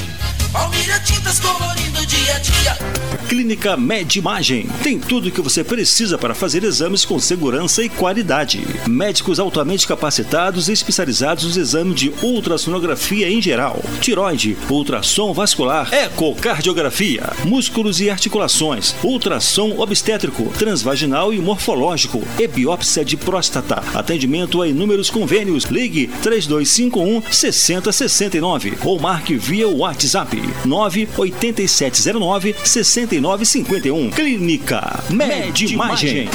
Palmira 0.50 0.98
Tintas 1.00 1.40
colorindo 1.40 2.06
dia 2.06 2.34
a 2.34 2.38
dia. 2.38 2.78
Clínica 3.28 3.76
Med 3.76 4.18
Imagem 4.18 4.68
tem 4.82 4.98
tudo 4.98 5.28
o 5.28 5.30
que 5.30 5.40
você 5.40 5.64
precisa 5.64 6.16
para 6.16 6.34
fazer 6.34 6.62
exames 6.62 7.04
com 7.04 7.18
segurança 7.18 7.82
e 7.82 7.88
qualidade. 7.88 8.62
Médicos 8.86 9.40
altamente 9.40 9.86
capacitados 9.86 10.68
e 10.68 10.72
especializados 10.72 11.56
no 11.56 11.62
exame 11.62 11.94
de 11.94 12.12
ultra 12.22 12.53
ultrassonografia 12.54 13.28
em 13.28 13.42
geral, 13.42 13.82
tiroide, 14.00 14.56
ultrassom 14.70 15.32
vascular, 15.32 15.92
ecocardiografia, 15.92 17.32
músculos 17.44 18.00
e 18.00 18.08
articulações, 18.08 18.94
ultrassom 19.02 19.80
obstétrico, 19.80 20.44
transvaginal 20.56 21.34
e 21.34 21.40
morfológico, 21.40 22.22
e 22.38 22.46
biópsia 22.46 23.04
de 23.04 23.16
próstata. 23.16 23.82
Atendimento 23.92 24.62
a 24.62 24.68
inúmeros 24.68 25.10
convênios. 25.10 25.64
Ligue 25.64 26.06
3251 26.22 27.22
6069 27.30 28.74
ou 28.84 29.00
marque 29.00 29.36
via 29.36 29.68
WhatsApp 29.68 30.40
98709 30.64 32.54
6951. 32.62 34.10
Clínica 34.10 35.02
Medimagem. 35.10 36.28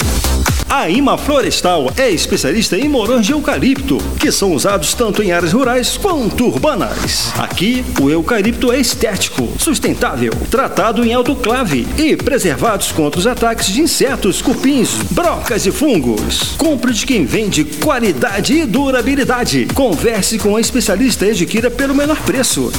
A 0.70 0.88
Ima 0.88 1.18
Florestal 1.18 1.92
é 1.98 2.12
especialista 2.12 2.78
em 2.78 2.88
morãs 2.88 3.26
de 3.26 3.32
eucalipto, 3.32 3.98
que 4.20 4.32
são 4.32 4.54
usados 4.54 4.94
tanto 4.94 5.24
em 5.24 5.32
áreas 5.32 5.52
rurais 5.52 5.98
quanto 5.98 6.46
urbanas. 6.46 7.34
Aqui, 7.40 7.84
o 8.00 8.08
eucalipto 8.08 8.72
é 8.72 8.80
estético, 8.80 9.50
sustentável, 9.58 10.32
tratado 10.52 11.04
em 11.04 11.12
autoclave 11.12 11.88
e 11.98 12.16
preservados 12.16 12.92
contra 12.92 13.20
os 13.20 13.26
ataques 13.26 13.66
de 13.74 13.82
insetos, 13.82 14.44
cupins, 14.44 14.92
brocas 15.10 15.66
e 15.66 15.72
fungos. 15.72 16.54
Compre 16.56 16.94
de 16.94 17.04
quem 17.04 17.26
vende 17.26 17.64
qualidade 17.64 18.54
e 18.54 18.64
durabilidade. 18.64 19.68
Converse 19.74 20.38
com 20.38 20.56
a 20.56 20.62
especialista 20.62 21.26
e 21.26 21.32
adquira 21.32 21.72
pelo 21.72 21.96
menor 21.96 22.22
preço. 22.22 22.72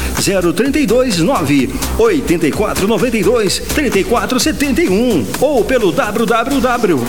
032 0.54 1.18
9 1.18 1.70
84 1.99 2.87
92 2.87 3.59
34 3.59 4.38
71 4.38 5.26
ou 5.40 5.64
pelo 5.64 5.90
www 5.90 7.00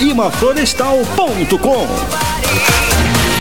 imaflorestal.com. 0.00 2.77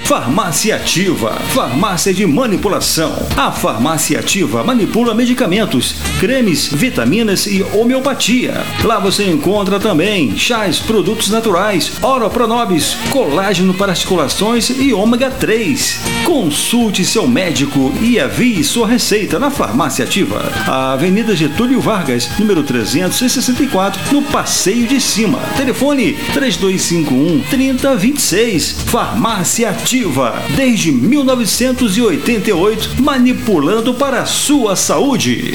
Farmácia 0.08 0.78
Ativa, 0.78 1.34
farmácia 1.54 2.14
de 2.14 2.26
manipulação. 2.26 3.14
A 3.36 3.52
Farmácia 3.52 4.22
Ativa 4.22 4.64
manipula 4.64 5.14
medicamentos, 5.14 5.96
cremes, 6.18 6.70
vitaminas 6.72 7.46
e 7.46 7.62
homeopatia. 7.62 8.64
Lá 8.86 9.00
você 9.00 9.30
encontra 9.30 9.82
também 9.82 10.38
chás, 10.38 10.80
produtos 10.80 11.30
naturais, 11.30 11.92
oropronobis, 12.02 12.96
colágeno 13.10 13.74
para 13.74 13.92
articulações 13.92 14.70
e 14.70 14.94
ômega 14.94 15.30
3. 15.30 16.00
Consulte 16.24 17.04
seu 17.04 17.28
médico 17.28 17.94
e 18.02 18.18
avie 18.18 18.64
sua 18.64 18.88
receita 18.88 19.38
na 19.38 19.52
Farmácia 19.52 20.06
Ativa. 20.06 20.42
A 20.66 20.94
Avenida 20.94 21.36
Getúlio 21.36 21.82
Vargas, 21.82 22.30
número 22.40 22.64
364, 22.64 24.14
no 24.14 24.22
Passeio 24.22 24.88
de 24.88 25.02
Cima. 25.02 25.40
Telefone 25.58 26.14
3251 26.32 27.42
3026. 27.50 28.72
Farmácia 28.86 29.70
Ativa 29.70 29.97
desde 30.56 30.92
1988, 30.92 33.02
manipulando 33.02 33.96
para 33.96 34.22
a 34.22 34.26
sua 34.26 34.76
saúde. 34.76 35.54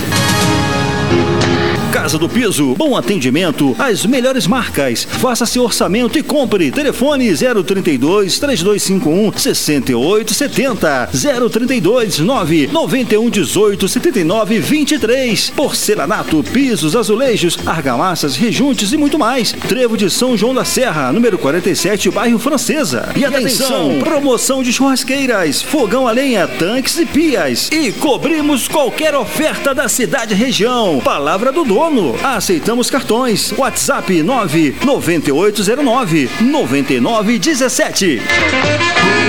Casa 2.03 2.19
do 2.19 2.29
Piso, 2.29 2.75
bom 2.75 2.97
atendimento, 2.97 3.77
as 3.79 4.05
melhores 4.05 4.49
marcas. 4.49 5.05
Faça 5.05 5.47
seu 5.47 5.63
orçamento 5.63 6.19
e 6.19 6.23
compre. 6.23 6.73
Telefone 6.73 7.33
032 7.33 8.41
3251 8.41 9.33
6870 9.39 11.11
032 11.49 12.19
9 12.19 12.67
91 12.73 13.31
18 13.31 13.87
79 13.87 14.59
23. 14.59 15.51
Porcelanato, 15.51 16.43
pisos, 16.43 16.97
azulejos, 16.97 17.57
argamassas, 17.65 18.35
rejuntes 18.35 18.93
e 18.93 18.97
muito 18.97 19.17
mais. 19.17 19.53
Trevo 19.53 19.97
de 19.97 20.11
São 20.11 20.37
João 20.37 20.53
da 20.53 20.65
Serra, 20.65 21.13
número 21.13 21.39
47, 21.39 22.11
bairro 22.11 22.41
Francesa. 22.41 23.11
E, 23.15 23.21
e 23.21 23.25
atenção, 23.25 23.91
atenção, 23.93 23.99
promoção 24.01 24.61
de 24.61 24.73
churrasqueiras, 24.73 25.63
fogão 25.63 26.09
a 26.09 26.11
lenha, 26.11 26.49
tanques 26.49 26.99
e 26.99 27.07
pias. 27.07 27.71
E 27.71 27.93
cobrimos 27.93 28.67
qualquer 28.67 29.15
oferta 29.15 29.73
da 29.73 29.89
cidade 29.89 30.35
e 30.35 30.37
região. 30.37 31.01
Palavra 31.05 31.53
do 31.53 31.65
dono 31.65 31.92
dono. 31.93 32.17
Aceitamos 32.25 32.89
cartões. 32.91 33.53
WhatsApp 33.53 34.23
99809 34.23 36.31
9917. 36.41 38.23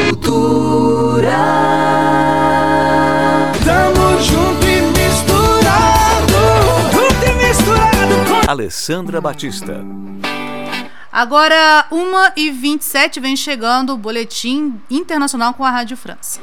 Cultura. 0.09 1.33
Tamo 3.65 4.21
junto 4.21 4.65
e 4.65 4.81
misturado. 4.81 6.33
Junto 6.93 7.25
e 7.25 7.33
misturado 7.45 8.15
com 8.27 8.49
Alessandra 8.49 9.19
Batista. 9.19 9.83
Agora, 11.11 11.85
1h27 11.91 13.19
vem 13.21 13.35
chegando 13.35 13.93
o 13.93 13.97
boletim 13.97 14.79
internacional 14.89 15.53
com 15.53 15.63
a 15.63 15.69
Rádio 15.69 15.95
França. 15.95 16.39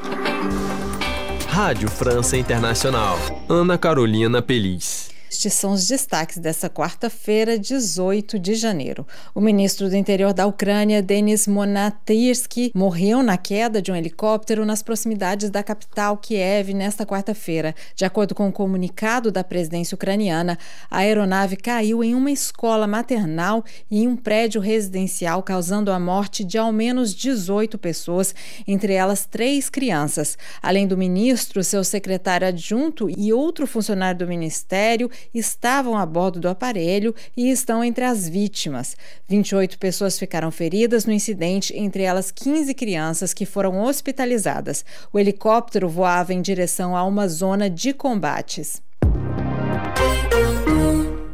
Rádio 1.49 1.89
França 1.89 2.37
Internacional. 2.37 3.19
Ana 3.49 3.77
Carolina 3.77 4.41
Pelis. 4.41 5.10
Estes 5.31 5.53
são 5.53 5.71
os 5.71 5.87
destaques 5.87 6.39
dessa 6.39 6.69
quarta-feira, 6.69 7.57
18 7.57 8.37
de 8.37 8.53
janeiro. 8.53 9.07
O 9.33 9.39
ministro 9.39 9.89
do 9.89 9.95
Interior 9.95 10.33
da 10.33 10.45
Ucrânia, 10.45 11.01
Denis 11.01 11.47
Monatyrsky, 11.47 12.69
morreu 12.75 13.23
na 13.23 13.37
queda 13.37 13.81
de 13.81 13.93
um 13.93 13.95
helicóptero 13.95 14.65
nas 14.65 14.83
proximidades 14.83 15.49
da 15.49 15.63
capital 15.63 16.17
Kiev 16.17 16.73
nesta 16.73 17.05
quarta-feira. 17.05 17.73
De 17.95 18.03
acordo 18.03 18.35
com 18.35 18.43
o 18.43 18.47
um 18.47 18.51
comunicado 18.51 19.31
da 19.31 19.41
presidência 19.41 19.95
ucraniana, 19.95 20.57
a 20.89 20.97
aeronave 20.97 21.55
caiu 21.55 22.03
em 22.03 22.13
uma 22.13 22.29
escola 22.29 22.85
maternal 22.85 23.63
e 23.89 24.03
em 24.03 24.09
um 24.09 24.17
prédio 24.17 24.59
residencial, 24.59 25.41
causando 25.41 25.93
a 25.93 25.99
morte 25.99 26.43
de 26.43 26.57
ao 26.57 26.73
menos 26.73 27.15
18 27.15 27.77
pessoas, 27.77 28.35
entre 28.67 28.91
elas 28.91 29.25
três 29.25 29.69
crianças. 29.69 30.37
Além 30.61 30.85
do 30.85 30.97
ministro, 30.97 31.63
seu 31.63 31.85
secretário 31.85 32.49
adjunto 32.49 33.09
e 33.09 33.31
outro 33.31 33.65
funcionário 33.65 34.19
do 34.19 34.27
ministério 34.27 35.09
estavam 35.33 35.97
a 35.97 36.05
bordo 36.05 36.39
do 36.39 36.49
aparelho 36.49 37.13
e 37.35 37.49
estão 37.49 37.83
entre 37.83 38.03
as 38.03 38.27
vítimas. 38.27 38.95
28 39.27 39.77
pessoas 39.77 40.17
ficaram 40.17 40.51
feridas 40.51 41.05
no 41.05 41.11
incidente, 41.11 41.75
entre 41.77 42.03
elas 42.03 42.31
15 42.31 42.73
crianças 42.73 43.33
que 43.33 43.45
foram 43.45 43.81
hospitalizadas. 43.81 44.85
O 45.11 45.19
helicóptero 45.19 45.89
voava 45.89 46.33
em 46.33 46.41
direção 46.41 46.95
a 46.95 47.03
uma 47.03 47.27
zona 47.27 47.69
de 47.69 47.93
combates. 47.93 48.81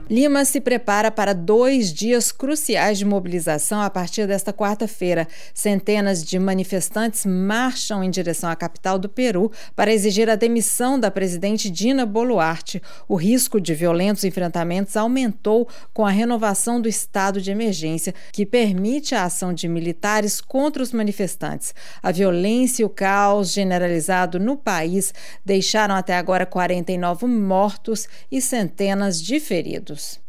Lima 0.09 0.45
se 0.45 0.61
prepara 0.61 1.11
para 1.11 1.33
dois 1.33 1.91
dias 1.91 2.31
cruciais 2.31 2.97
de 2.97 3.03
mobilização 3.03 3.81
a 3.81 3.89
partir 3.89 4.25
desta 4.25 4.53
quarta-feira. 4.53 5.27
Centenas 5.53 6.23
de 6.23 6.39
manifestantes 6.39 7.25
marcham 7.25 8.01
em 8.01 8.09
direção 8.09 8.49
à 8.49 8.55
capital 8.55 8.97
do 8.97 9.09
Peru 9.09 9.51
para 9.75 9.91
exigir 9.91 10.29
a 10.29 10.35
demissão 10.35 10.97
da 10.97 11.11
presidente 11.11 11.69
Dina 11.69 12.05
Boluarte. 12.05 12.81
O 13.05 13.15
risco 13.15 13.59
de 13.59 13.75
violentos 13.75 14.23
enfrentamentos 14.23 14.95
aumentou 14.95 15.67
com 15.93 16.05
a 16.05 16.09
renovação 16.09 16.79
do 16.79 16.87
estado 16.87 17.41
de 17.41 17.51
emergência, 17.51 18.13
que 18.31 18.45
permite 18.45 19.13
a 19.13 19.25
ação 19.25 19.53
de 19.53 19.67
militares 19.67 20.39
contra 20.39 20.81
os 20.81 20.93
manifestantes. 20.93 21.75
A 22.01 22.13
violência 22.13 22.81
e 22.81 22.85
o 22.85 22.89
caos 22.89 23.51
generalizado 23.51 24.39
no 24.39 24.55
país 24.55 25.13
deixaram 25.43 25.95
até 25.95 26.15
agora 26.15 26.45
49 26.45 27.27
mortos 27.27 28.07
e 28.31 28.41
centenas 28.41 29.21
de 29.21 29.37
feridos. 29.41 29.96
news. 29.97 30.19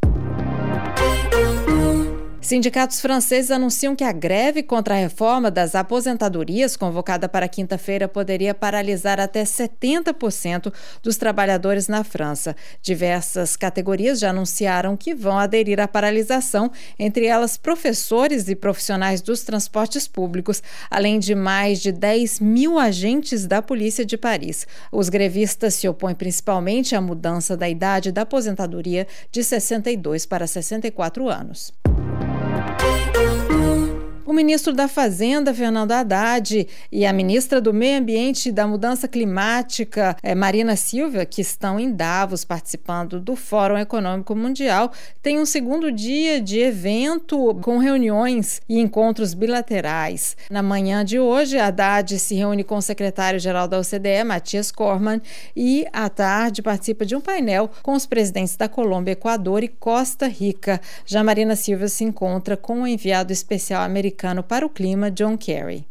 Sindicatos 2.49 3.03
franceses 3.03 3.51
anunciam 3.51 3.95
que 3.95 4.03
a 4.03 4.11
greve 4.11 4.63
contra 4.63 4.95
a 4.95 4.97
reforma 4.97 5.51
das 5.51 5.75
aposentadorias, 5.75 6.79
convocada 6.79 7.29
para 7.29 7.47
quinta-feira, 7.47 8.09
poderia 8.09 8.55
paralisar 8.55 9.21
até 9.21 9.43
70% 9.45 10.73
dos 11.03 11.19
trabalhadores 11.19 11.89
na 11.89 12.03
França. 12.03 12.57
Diversas 12.81 13.55
categorias 13.55 14.19
já 14.19 14.31
anunciaram 14.31 14.97
que 14.97 15.15
vão 15.15 15.39
aderir 15.39 15.79
à 15.79 15.87
paralisação, 15.87 16.73
entre 16.99 17.27
elas 17.27 17.59
professores 17.59 18.49
e 18.49 18.57
profissionais 18.57 19.21
dos 19.21 19.43
transportes 19.43 20.09
públicos, 20.09 20.63
além 20.91 21.19
de 21.19 21.35
mais 21.35 21.83
de 21.83 21.93
10 21.93 22.41
mil 22.41 22.79
agentes 22.79 23.47
da 23.47 23.61
Polícia 23.61 24.07
de 24.07 24.17
Paris. 24.17 24.67
Os 24.91 25.11
grevistas 25.11 25.75
se 25.75 25.87
opõem 25.87 26.15
principalmente 26.15 26.97
à 26.97 27.01
mudança 27.03 27.59
da 27.59 27.69
idade 27.69 28.11
da 28.11 28.23
aposentadoria 28.23 29.07
de 29.31 29.45
62 29.45 30.25
para 30.25 30.47
64 30.47 31.29
anos. 31.29 31.75
Música 32.59 33.48
O 34.29 34.33
ministro 34.35 34.75
da 34.75 34.87
Fazenda, 34.89 35.55
Fernando 35.55 35.93
Haddad, 35.93 36.69
e 36.93 37.07
a 37.07 37.15
ministra 37.15 37.63
do 37.63 37.73
Meio 37.73 37.99
Ambiente 37.99 38.51
e 38.51 38.53
da 38.53 38.67
Mudança 38.67 39.09
Climática, 39.09 40.15
eh, 40.23 40.35
Marina 40.35 40.77
Silva, 40.77 41.25
que 41.25 41.41
estão 41.41 41.81
em 41.81 41.91
Davos 41.91 42.45
participando 42.45 43.19
do 43.21 43.35
Fórum 43.35 43.79
Econômico 43.79 44.37
Mundial, 44.37 44.93
têm 45.23 45.39
um 45.39 45.47
segundo 45.47 45.91
dia 45.91 46.43
de 46.43 46.59
evento 46.59 47.55
com 47.63 47.79
reuniões 47.79 48.61
e 48.69 48.79
encontros 48.79 49.33
bilaterais. 49.33 50.37
Na 50.51 50.63
manhã 50.63 51.03
de 51.03 51.19
hoje, 51.19 51.59
Haddad 51.59 52.19
se 52.19 52.35
reúne 52.35 52.63
com 52.63 52.77
o 52.77 52.83
secretário-geral 52.83 53.67
da 53.67 53.79
OCDE, 53.79 54.25
Matias 54.27 54.71
Corman, 54.71 55.23
e 55.57 55.87
à 55.91 56.07
tarde 56.11 56.61
participa 56.61 57.07
de 57.07 57.17
um 57.17 57.21
painel 57.23 57.71
com 57.83 57.95
os 57.95 58.05
presidentes 58.05 58.57
da 58.57 58.69
Colômbia, 58.69 59.13
Equador 59.13 59.65
e 59.65 59.69
Costa 59.69 60.29
Rica. 60.29 60.83
Já 61.07 61.25
Marina 61.25 61.57
Silva 61.57 61.89
se 61.89 62.05
encontra 62.05 62.59
com 62.59 62.83
o 62.83 62.87
enviado 62.87 63.33
especial 63.33 63.83
americano 63.83 64.18
americano 64.19 64.43
para 64.43 64.67
o 64.67 64.69
clima, 64.69 65.11
John 65.11 65.37
Kerry. 65.37 65.87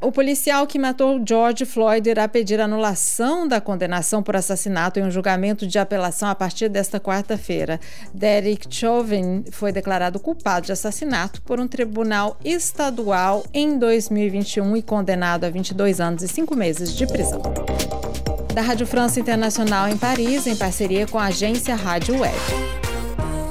O 0.00 0.10
policial 0.10 0.66
que 0.66 0.78
matou 0.78 1.22
George 1.26 1.64
Floyd 1.64 2.08
irá 2.08 2.28
pedir 2.28 2.60
anulação 2.60 3.48
da 3.48 3.60
condenação 3.60 4.22
por 4.22 4.36
assassinato 4.36 4.98
em 4.98 5.04
um 5.04 5.10
julgamento 5.10 5.66
de 5.66 5.78
apelação 5.78 6.28
a 6.28 6.34
partir 6.34 6.68
desta 6.68 7.00
quarta-feira. 7.00 7.80
Derek 8.12 8.66
Chauvin 8.68 9.44
foi 9.50 9.72
declarado 9.72 10.20
culpado 10.20 10.66
de 10.66 10.72
assassinato 10.72 11.40
por 11.42 11.58
um 11.58 11.68
tribunal 11.68 12.36
estadual 12.44 13.44
em 13.54 13.78
2021 13.78 14.76
e 14.76 14.82
condenado 14.82 15.44
a 15.44 15.50
22 15.50 16.00
anos 16.00 16.22
e 16.22 16.28
5 16.28 16.54
meses 16.56 16.94
de 16.94 17.06
prisão. 17.06 17.40
Da 18.52 18.60
Rádio 18.60 18.86
França 18.86 19.18
Internacional 19.18 19.88
em 19.88 19.96
Paris, 19.96 20.46
em 20.46 20.56
parceria 20.56 21.06
com 21.06 21.18
a 21.18 21.26
agência 21.26 21.74
Rádio 21.74 22.18
Web. 22.20 22.81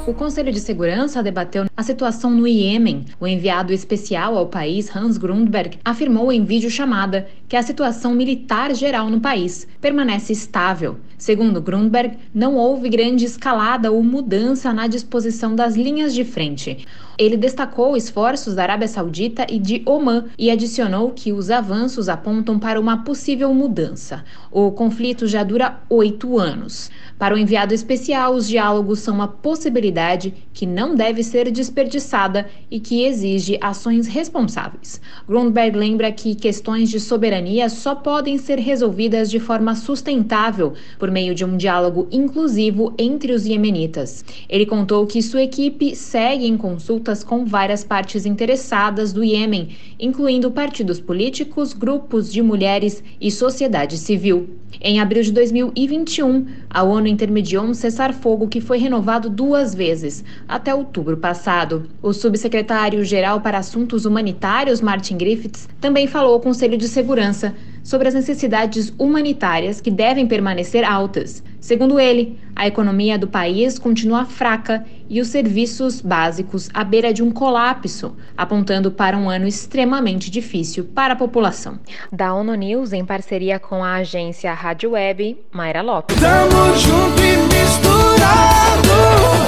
O 0.07 0.15
Conselho 0.15 0.51
de 0.51 0.59
Segurança 0.59 1.21
debateu 1.21 1.65
a 1.77 1.83
situação 1.83 2.31
no 2.31 2.47
Iêmen. 2.47 3.05
O 3.19 3.27
enviado 3.27 3.71
especial 3.71 4.35
ao 4.35 4.47
país, 4.47 4.93
Hans 4.95 5.15
Grundberg, 5.15 5.77
afirmou 5.85 6.31
em 6.31 6.43
videochamada 6.43 7.27
que 7.47 7.55
a 7.55 7.61
situação 7.61 8.15
militar 8.15 8.73
geral 8.73 9.11
no 9.11 9.21
país 9.21 9.67
permanece 9.79 10.33
estável. 10.33 10.97
Segundo 11.19 11.61
Grundberg, 11.61 12.17
não 12.33 12.55
houve 12.55 12.89
grande 12.89 13.25
escalada 13.25 13.91
ou 13.91 14.01
mudança 14.01 14.73
na 14.73 14.87
disposição 14.87 15.55
das 15.55 15.75
linhas 15.75 16.15
de 16.15 16.25
frente. 16.25 16.87
Ele 17.17 17.37
destacou 17.37 17.95
esforços 17.95 18.55
da 18.55 18.63
Arábia 18.63 18.87
Saudita 18.87 19.45
e 19.49 19.59
de 19.59 19.81
Omã 19.85 20.25
e 20.37 20.49
adicionou 20.49 21.11
que 21.11 21.31
os 21.31 21.49
avanços 21.49 22.09
apontam 22.09 22.57
para 22.57 22.79
uma 22.79 23.03
possível 23.03 23.53
mudança. 23.53 24.23
O 24.51 24.71
conflito 24.71 25.27
já 25.27 25.43
dura 25.43 25.79
oito 25.89 26.39
anos. 26.39 26.89
Para 27.17 27.35
o 27.35 27.37
enviado 27.37 27.73
especial, 27.73 28.33
os 28.33 28.47
diálogos 28.47 28.99
são 28.99 29.13
uma 29.13 29.27
possibilidade 29.27 30.33
que 30.53 30.65
não 30.65 30.95
deve 30.95 31.23
ser 31.23 31.51
desperdiçada 31.51 32.47
e 32.69 32.79
que 32.79 33.03
exige 33.03 33.57
ações 33.61 34.07
responsáveis. 34.07 34.99
Grundberg 35.27 35.77
lembra 35.77 36.11
que 36.11 36.35
questões 36.35 36.89
de 36.89 36.99
soberania 36.99 37.69
só 37.69 37.93
podem 37.95 38.37
ser 38.37 38.57
resolvidas 38.57 39.29
de 39.29 39.39
forma 39.39 39.75
sustentável 39.75 40.73
por 40.97 41.11
meio 41.11 41.35
de 41.35 41.45
um 41.45 41.57
diálogo 41.57 42.07
inclusivo 42.11 42.93
entre 42.97 43.33
os 43.33 43.45
iemenitas. 43.45 44.25
Ele 44.49 44.65
contou 44.65 45.05
que 45.05 45.21
sua 45.21 45.43
equipe 45.43 45.95
segue 45.95 46.47
em 46.47 46.57
consultas 47.01 47.23
com 47.23 47.45
várias 47.45 47.83
partes 47.83 48.25
interessadas 48.25 49.11
do 49.11 49.23
Iêmen, 49.23 49.69
incluindo 49.99 50.51
partidos 50.51 50.99
políticos, 50.99 51.73
grupos 51.73 52.31
de 52.31 52.41
mulheres 52.43 53.03
e 53.19 53.31
sociedade 53.31 53.97
civil. 53.97 54.61
Em 54.79 54.99
abril 54.99 55.23
de 55.23 55.31
2021, 55.31 56.45
a 56.69 56.83
ONU 56.83 57.07
intermediou 57.07 57.65
um 57.65 57.73
cessar-fogo 57.73 58.47
que 58.47 58.61
foi 58.61 58.77
renovado 58.77 59.29
duas 59.29 59.75
vezes, 59.75 60.23
até 60.47 60.73
outubro 60.73 61.17
passado. 61.17 61.89
O 62.01 62.13
subsecretário-geral 62.13 63.41
para 63.41 63.57
Assuntos 63.57 64.05
Humanitários, 64.05 64.79
Martin 64.79 65.17
Griffiths, 65.17 65.67
também 65.79 66.07
falou 66.07 66.33
ao 66.33 66.39
Conselho 66.39 66.77
de 66.77 66.87
Segurança 66.87 67.53
sobre 67.83 68.07
as 68.07 68.13
necessidades 68.13 68.93
humanitárias 68.97 69.81
que 69.81 69.91
devem 69.91 70.27
permanecer 70.27 70.83
altas. 70.83 71.43
Segundo 71.59 71.99
ele, 71.99 72.39
a 72.55 72.67
economia 72.67 73.17
do 73.17 73.27
país 73.27 73.77
continua 73.77 74.25
fraca 74.25 74.85
e 75.11 75.19
os 75.19 75.27
serviços 75.27 75.99
básicos 75.99 76.69
à 76.73 76.85
beira 76.85 77.13
de 77.13 77.21
um 77.21 77.29
colapso, 77.29 78.15
apontando 78.37 78.89
para 78.89 79.17
um 79.17 79.29
ano 79.29 79.45
extremamente 79.45 80.31
difícil 80.31 80.85
para 80.85 81.13
a 81.13 81.17
população. 81.17 81.77
Da 82.09 82.33
ONU 82.33 82.55
News, 82.55 82.93
em 82.93 83.03
parceria 83.03 83.59
com 83.59 83.83
a 83.83 83.95
agência 83.95 84.53
Rádio 84.53 84.91
Web, 84.91 85.37
Mayra 85.51 85.81
Lopes. 85.81 86.17
Tamo 86.17 86.77
junto 86.77 87.21
e 87.21 87.35
misturado, 87.53 88.87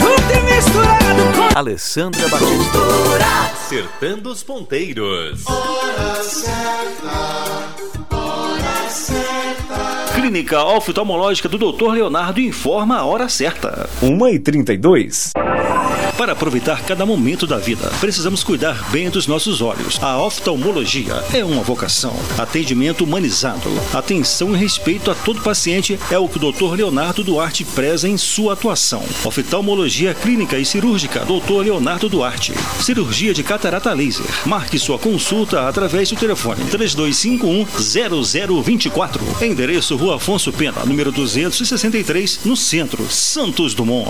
junto 0.02 0.38
e 0.38 0.54
misturado 0.54 1.24
com 1.38 1.58
Alessandra 1.58 2.28
Batista. 2.28 2.80
Acertando 3.54 4.32
os 4.32 4.44
ponteiros. 4.44 5.46
Hora 5.48 6.24
certa, 6.24 7.08
hora 8.12 8.90
certa. 8.90 10.14
Clínica 10.14 10.62
Oftalmológica 10.62 11.48
do 11.48 11.58
Dr. 11.58 11.94
Leonardo 11.94 12.42
informa 12.42 12.98
a 12.98 13.06
hora 13.06 13.30
certa. 13.30 13.90
1h32. 14.02 15.32
Para 16.24 16.32
aproveitar 16.32 16.84
cada 16.84 17.06
momento 17.06 17.46
da 17.46 17.58
vida, 17.58 17.92
precisamos 18.00 18.46
cuidar 18.46 18.90
bem 18.92 19.10
dos 19.10 19.28
nossos 19.28 19.60
olhos. 19.60 20.02
A 20.02 20.18
oftalmologia 20.18 21.22
é 21.34 21.44
uma 21.44 21.62
vocação. 21.62 22.18
Atendimento 22.38 23.04
humanizado, 23.04 23.70
atenção 23.94 24.56
e 24.56 24.58
respeito 24.58 25.12
a 25.12 25.16
todo 25.16 25.42
paciente 25.42 26.00
é 26.10 26.18
o 26.18 26.30
que 26.30 26.38
o 26.38 26.50
Dr. 26.50 26.76
Leonardo 26.78 27.26
Duarte 27.26 27.66
preza 27.66 28.08
em 28.08 28.18
sua 28.18 28.54
atuação. 28.54 29.04
Oftalmologia 29.26 30.14
clínica 30.14 30.58
e 30.58 30.64
cirúrgica, 30.64 31.26
Dr. 31.26 31.66
Leonardo 31.66 32.08
Duarte. 32.08 32.54
Cirurgia 32.80 33.34
de 33.34 33.44
catarata 33.44 33.92
laser. 33.92 34.26
Marque 34.46 34.80
sua 34.80 34.98
consulta 34.98 35.68
através 35.68 36.10
do 36.10 36.16
telefone 36.16 36.64
3251-0024. 36.72 39.20
Endereço 39.42 39.98
Rua 39.98 40.16
Afonso 40.16 40.54
Pena, 40.54 40.86
número 40.86 41.12
263, 41.12 42.46
no 42.46 42.56
centro, 42.56 43.12
Santos 43.12 43.74
Dumont. 43.74 44.10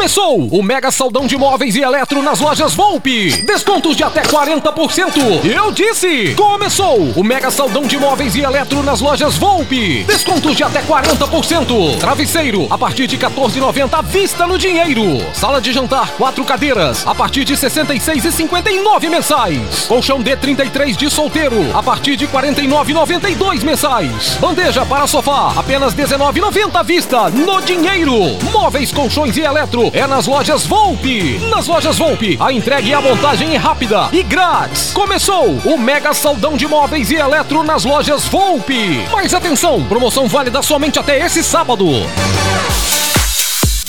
Começou 0.00 0.38
o 0.38 0.62
mega 0.62 0.90
saldão 0.90 1.26
de 1.26 1.36
móveis 1.36 1.76
e 1.76 1.82
eletro 1.82 2.22
nas 2.22 2.40
lojas 2.40 2.74
Volpe. 2.74 3.30
Descontos 3.42 3.94
de 3.94 4.02
até 4.02 4.22
40%. 4.22 5.44
Eu 5.44 5.70
disse! 5.72 6.34
Começou 6.36 7.12
o 7.14 7.22
mega 7.22 7.50
saldão 7.50 7.82
de 7.82 7.98
móveis 7.98 8.34
e 8.34 8.40
eletro 8.40 8.82
nas 8.82 9.02
lojas 9.02 9.36
Volpe. 9.36 10.02
Descontos 10.04 10.56
de 10.56 10.64
até 10.64 10.80
40%. 10.80 11.98
Travesseiro 11.98 12.66
a 12.70 12.78
partir 12.78 13.06
de 13.06 13.18
14,90 13.18 13.90
à 13.92 14.00
vista 14.00 14.46
no 14.46 14.56
dinheiro. 14.56 15.04
Sala 15.34 15.60
de 15.60 15.70
jantar 15.70 16.08
quatro 16.12 16.46
cadeiras 16.46 17.06
a 17.06 17.14
partir 17.14 17.44
de 17.44 17.54
66,59 17.54 19.10
mensais. 19.10 19.84
Colchão 19.86 20.22
D33 20.22 20.96
de 20.96 21.10
solteiro 21.10 21.76
a 21.76 21.82
partir 21.82 22.16
de 22.16 22.26
49,92 22.26 23.62
mensais. 23.64 24.38
Bandeja 24.40 24.86
para 24.86 25.06
sofá 25.06 25.52
apenas 25.54 25.94
19,90 25.94 26.70
à 26.74 26.82
vista 26.82 27.28
no 27.28 27.60
dinheiro. 27.60 28.14
Móveis, 28.50 28.92
colchões 28.92 29.36
e 29.36 29.42
eletro 29.42 29.89
é 29.92 30.06
nas 30.06 30.26
lojas 30.26 30.66
Volpe. 30.66 31.38
Nas 31.50 31.66
lojas 31.66 31.98
Volpe, 31.98 32.36
a 32.40 32.52
entrega 32.52 32.86
e 32.86 32.94
a 32.94 33.00
montagem 33.00 33.54
é 33.54 33.56
rápida 33.56 34.08
e 34.12 34.22
grátis. 34.22 34.92
Começou 34.92 35.50
o 35.64 35.78
mega 35.78 36.14
saldão 36.14 36.56
de 36.56 36.66
móveis 36.66 37.10
e 37.10 37.16
eletro 37.16 37.62
nas 37.62 37.84
lojas 37.84 38.24
Volpe. 38.26 39.06
Mas 39.10 39.34
atenção, 39.34 39.84
promoção 39.84 40.28
válida 40.28 40.62
somente 40.62 40.98
até 40.98 41.24
esse 41.24 41.42
sábado. 41.42 41.86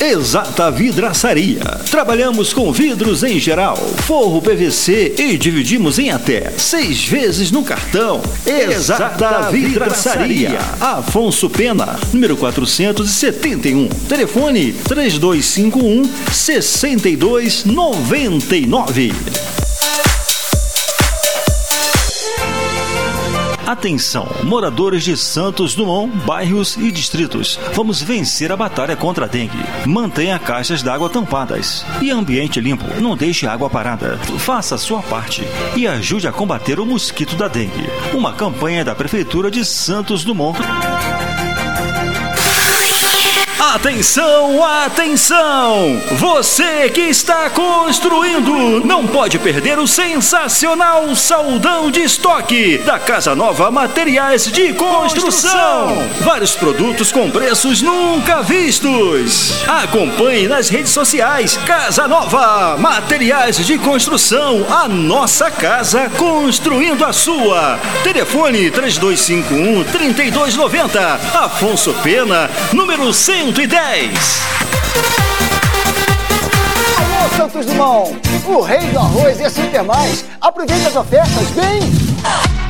Exata 0.02 0.72
Vidraçaria. 0.72 1.62
Trabalhamos 1.92 2.54
com 2.54 2.74
vidros 2.74 3.22
em 3.22 3.40
geral, 3.40 3.78
forro 3.78 4.42
PVC 4.42 5.14
e 5.16 5.38
dividimos 5.38 6.00
em 6.00 6.10
até 6.10 6.50
seis 6.58 7.06
vezes 7.06 7.52
no 7.52 7.62
cartão. 7.62 8.20
Exata 8.44 9.52
Vidraçaria. 9.52 10.58
Afonso 10.80 11.48
Pena, 11.52 12.00
número 12.12 12.36
471. 12.36 13.90
Telefone 14.10 14.74
3251 14.74 16.10
6299. 16.32 19.14
Atenção, 23.72 24.28
moradores 24.44 25.02
de 25.02 25.16
Santos 25.16 25.74
Dumont, 25.74 26.14
bairros 26.26 26.76
e 26.76 26.92
distritos. 26.92 27.58
Vamos 27.74 28.02
vencer 28.02 28.52
a 28.52 28.58
batalha 28.58 28.98
contra 28.98 29.24
a 29.24 29.28
dengue. 29.30 29.64
Mantenha 29.86 30.38
caixas 30.38 30.84
d'água 30.84 31.10
tampadas 31.10 31.86
e 32.02 32.12
ambiente 32.12 32.60
limpo. 32.60 32.84
Não 33.00 33.16
deixe 33.16 33.48
água 33.48 33.70
parada. 33.70 34.18
Faça 34.40 34.76
a 34.76 34.78
sua 34.78 35.02
parte 35.02 35.42
e 35.74 35.88
ajude 35.88 36.28
a 36.28 36.34
combater 36.34 36.82
o 36.82 36.86
mosquito 36.86 37.38
da 37.38 37.48
dengue. 37.48 37.90
Uma 38.14 38.34
campanha 38.34 38.84
da 38.84 38.94
Prefeitura 38.94 39.50
de 39.50 39.64
Santos 39.64 40.26
Dumont. 40.26 40.60
Atenção, 43.74 44.62
atenção! 44.66 46.02
Você 46.18 46.90
que 46.90 47.04
está 47.04 47.50
construindo 47.50 48.86
não 48.86 49.08
pode 49.08 49.40
perder 49.40 49.80
o 49.80 49.88
sensacional 49.88 51.16
saldão 51.16 51.90
de 51.90 52.02
estoque 52.02 52.80
da 52.80 53.00
Casa 53.00 53.34
Nova 53.34 53.72
Materiais 53.72 54.52
de 54.52 54.74
Construção. 54.74 56.06
Vários 56.20 56.54
produtos 56.54 57.14
com 57.14 57.32
preços 57.32 57.82
nunca 57.82 58.42
vistos. 58.42 59.64
Acompanhe 59.66 60.50
nas 60.50 60.68
redes 60.68 60.92
sociais 60.92 61.56
Casa 61.66 62.10
Nova 62.10 62.76
Materiais 62.78 63.66
de 63.66 63.78
Construção, 63.78 64.66
a 64.70 64.90
nossa 64.90 65.50
casa 65.50 66.12
construindo 66.18 67.06
a 67.06 67.14
sua. 67.14 67.80
Telefone 68.04 68.70
3251 68.70 69.86
3290. 69.86 71.20
Afonso 71.36 71.94
Pena, 72.04 72.50
número 72.74 73.14
110. 73.68 74.10
Alô, 76.98 77.30
Santos 77.38 77.66
Dumont, 77.68 78.12
o 78.48 78.62
rei 78.62 78.88
do 78.88 78.98
arroz 78.98 79.40
e 79.40 79.48
Super 79.52 79.84
Mais. 79.84 80.26
Aproveita 80.42 80.88
as 80.88 80.96
ofertas, 80.96 81.48
vem! 81.50 82.61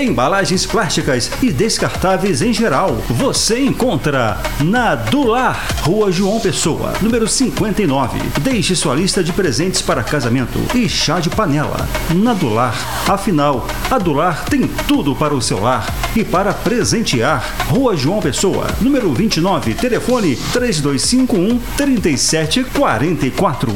Embalagens 0.00 0.64
plásticas 0.64 1.30
e 1.42 1.52
descartáveis 1.52 2.40
em 2.40 2.54
geral. 2.54 2.96
Você 3.10 3.60
encontra 3.60 4.38
na 4.60 4.94
Dular, 4.94 5.62
Rua 5.82 6.10
João 6.10 6.40
Pessoa, 6.40 6.94
número 7.02 7.28
59. 7.28 8.18
Deixe 8.40 8.74
sua 8.74 8.94
lista 8.94 9.22
de 9.22 9.30
presentes 9.30 9.82
para 9.82 10.02
casamento 10.02 10.58
e 10.74 10.88
chá 10.88 11.20
de 11.20 11.28
panela. 11.28 11.86
Na 12.14 12.32
Dular, 12.32 12.74
afinal, 13.06 13.68
a 13.90 13.98
Dular 13.98 14.46
tem 14.46 14.66
tudo 14.88 15.14
para 15.14 15.34
o 15.34 15.42
seu 15.42 15.60
lar 15.60 15.86
e 16.16 16.24
para 16.24 16.54
presentear. 16.54 17.44
Rua 17.68 17.94
João 17.94 18.22
Pessoa, 18.22 18.68
número 18.80 19.12
29, 19.12 19.74
telefone 19.74 20.34
3251 20.52 21.58
3744. 21.76 23.70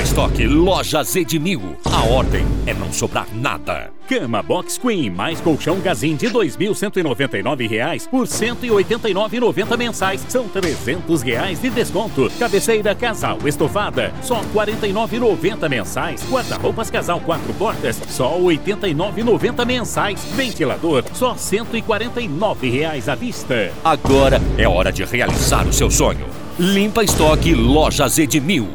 Limpa 0.00 0.02
Estoque 0.02 0.46
Lojas 0.46 1.14
Edmil. 1.14 1.76
A 1.84 2.04
ordem 2.04 2.46
é 2.66 2.72
não 2.72 2.90
sobrar 2.90 3.26
nada. 3.34 3.90
Cama 4.08 4.42
Box 4.42 4.78
Queen 4.78 5.10
mais 5.10 5.40
colchão 5.40 5.78
Gazin 5.78 6.16
de 6.16 6.26
2.199 6.28 7.68
reais 7.68 8.06
por 8.06 8.26
R$ 8.26 8.32
189,90 8.32 9.76
mensais. 9.76 10.24
São 10.28 10.48
300 10.48 11.22
reais 11.22 11.60
de 11.60 11.68
desconto. 11.68 12.30
Cabeceira 12.38 12.94
Casal 12.94 13.38
Estofada, 13.44 14.12
só 14.22 14.40
R$ 14.40 14.46
49,90 14.54 15.68
mensais. 15.68 16.24
Guarda-roupas 16.30 16.90
Casal 16.90 17.20
quatro 17.20 17.52
portas, 17.54 18.00
só 18.08 18.36
R$ 18.38 18.56
89,90 18.56 19.66
mensais. 19.66 20.24
Ventilador, 20.34 21.04
só 21.12 21.36
149 21.36 22.70
reais 22.70 23.06
à 23.06 23.14
vista. 23.14 23.70
Agora 23.84 24.40
é 24.56 24.66
hora 24.66 24.90
de 24.90 25.04
realizar 25.04 25.66
o 25.66 25.72
seu 25.72 25.90
sonho. 25.90 26.26
Limpa 26.58 27.04
Estoque 27.04 27.54
Lojas 27.54 28.18
Edmil. 28.18 28.68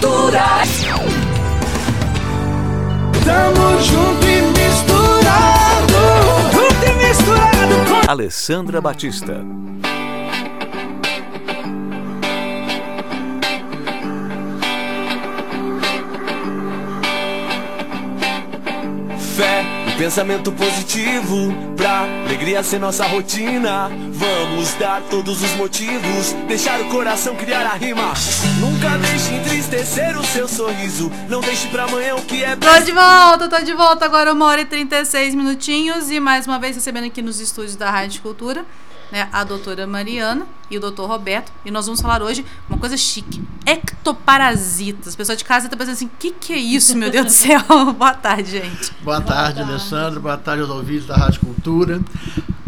Culturais. 0.00 0.84
Tamo 3.24 3.82
junto 3.82 4.26
e 4.26 4.42
misturado. 4.42 5.94
Junto 6.52 6.84
e 6.84 7.06
misturado 7.06 8.04
com 8.04 8.10
Alessandra 8.10 8.80
Batista. 8.80 9.42
Pensamento 19.96 20.52
positivo 20.52 21.52
pra 21.74 22.00
alegria 22.24 22.62
ser 22.62 22.78
nossa 22.78 23.04
rotina. 23.06 23.90
Vamos 24.12 24.74
dar 24.74 25.02
todos 25.10 25.42
os 25.42 25.50
motivos, 25.52 26.32
deixar 26.46 26.80
o 26.80 26.88
coração 26.88 27.34
criar 27.34 27.66
a 27.66 27.74
rima. 27.74 28.12
Nunca 28.60 28.98
deixe 28.98 29.34
entristecer 29.34 30.18
o 30.18 30.24
seu 30.24 30.46
sorriso, 30.46 31.10
não 31.28 31.40
deixe 31.40 31.66
pra 31.68 31.84
amanhã 31.84 32.14
o 32.14 32.22
que 32.22 32.44
é 32.44 32.54
Tô 32.56 32.78
de 32.80 32.92
volta, 32.92 33.48
tô 33.48 33.64
de 33.64 33.72
volta 33.72 34.04
agora, 34.04 34.32
uma 34.32 34.46
hora 34.46 34.60
e 34.60 34.66
36 34.66 35.34
minutinhos. 35.34 36.10
E 36.10 36.20
mais 36.20 36.46
uma 36.46 36.58
vez 36.58 36.76
recebendo 36.76 37.06
aqui 37.06 37.22
nos 37.22 37.40
estúdios 37.40 37.76
da 37.76 37.90
Rádio 37.90 38.20
Cultura, 38.20 38.64
né, 39.10 39.28
a 39.32 39.44
doutora 39.44 39.86
Mariana 39.86 40.46
e 40.70 40.76
o 40.76 40.80
doutor 40.80 41.08
Roberto. 41.08 41.52
E 41.64 41.70
nós 41.70 41.86
vamos 41.86 42.00
falar 42.00 42.22
hoje 42.22 42.44
uma 42.68 42.78
coisa 42.78 42.96
chique: 42.96 43.42
ectoparasitas. 43.64 45.08
As 45.08 45.16
pessoas 45.16 45.38
de 45.38 45.44
casa 45.44 45.66
estão 45.66 45.78
pensando 45.78 45.94
assim: 45.94 46.06
o 46.06 46.10
que, 46.18 46.30
que 46.32 46.52
é 46.52 46.58
isso, 46.58 46.96
meu 46.96 47.10
Deus 47.10 47.26
do 47.26 47.32
céu? 47.32 47.60
Boa 47.94 48.14
tarde, 48.14 48.50
gente. 48.50 48.92
Boa 49.02 49.20
tarde, 49.20 49.60
Alessandro. 49.60 50.20
Boa 50.20 50.36
tarde 50.36 50.62
aos 50.62 50.70
ouvintes 50.70 51.06
da 51.06 51.16
Rádio 51.16 51.40
Cultura. 51.40 52.00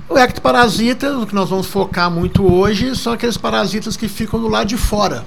O 0.08 0.16
ectoparasita, 0.16 1.18
o 1.18 1.26
que 1.26 1.34
nós 1.34 1.50
vamos 1.50 1.66
focar 1.66 2.10
muito 2.10 2.42
hoje, 2.50 2.96
são 2.96 3.12
aqueles 3.12 3.36
parasitas 3.36 3.96
que 3.96 4.08
ficam 4.08 4.40
do 4.40 4.48
lado 4.48 4.66
de 4.66 4.76
fora, 4.76 5.26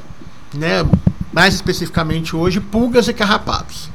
né? 0.54 0.84
Mais 1.32 1.54
especificamente 1.54 2.36
hoje, 2.36 2.60
pulgas 2.60 3.08
e 3.08 3.14
carrapatos. 3.14 3.90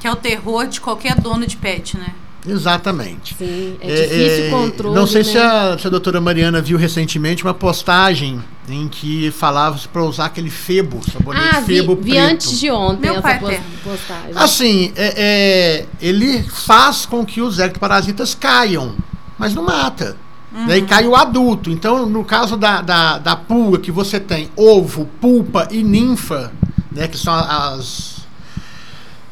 Que 0.00 0.06
é 0.06 0.10
o 0.10 0.16
terror 0.16 0.66
de 0.66 0.80
qualquer 0.80 1.20
dono 1.20 1.46
de 1.46 1.56
pet, 1.56 1.98
né? 1.98 2.14
Exatamente. 2.46 3.34
Sim, 3.38 3.76
é 3.80 3.86
difícil 3.94 4.46
o 4.48 4.50
controle. 4.50 4.94
Não 4.94 5.06
sei 5.06 5.22
né? 5.22 5.28
se, 5.30 5.38
a, 5.38 5.78
se 5.78 5.86
a 5.86 5.90
doutora 5.90 6.20
Mariana 6.20 6.60
viu 6.60 6.76
recentemente 6.76 7.42
uma 7.42 7.54
postagem 7.54 8.42
em 8.68 8.88
que 8.88 9.30
falava 9.30 9.78
para 9.92 10.02
usar 10.02 10.26
aquele 10.26 10.50
febo, 10.50 11.00
sabonete 11.10 11.56
Ah, 11.56 11.60
vi, 11.60 11.76
febo 11.76 11.96
vi 11.96 12.10
preto. 12.12 12.18
antes 12.32 12.58
de 12.60 12.70
ontem 12.70 13.06
Meu 13.06 13.14
essa 13.14 13.22
pai 13.22 13.38
pos- 13.38 13.48
tem. 13.50 13.60
postagem. 13.82 14.32
Assim, 14.34 14.92
é, 14.96 15.14
é, 15.16 15.86
ele 16.00 16.42
faz 16.42 17.06
com 17.06 17.24
que 17.24 17.40
os 17.40 17.58
ectoparasitas 17.58 18.34
caiam, 18.34 18.94
mas 19.38 19.54
não 19.54 19.64
mata. 19.64 20.16
Uhum. 20.54 20.66
Daí 20.66 20.82
cai 20.82 21.06
o 21.06 21.16
adulto. 21.16 21.70
Então, 21.70 22.06
no 22.06 22.24
caso 22.24 22.56
da, 22.56 22.80
da, 22.80 23.18
da 23.18 23.34
pulga, 23.36 23.78
que 23.78 23.90
você 23.90 24.20
tem 24.20 24.48
ovo, 24.56 25.08
pulpa 25.20 25.66
e 25.70 25.82
ninfa, 25.82 26.52
né, 26.92 27.08
que 27.08 27.18
são 27.18 27.34
as, 27.34 28.13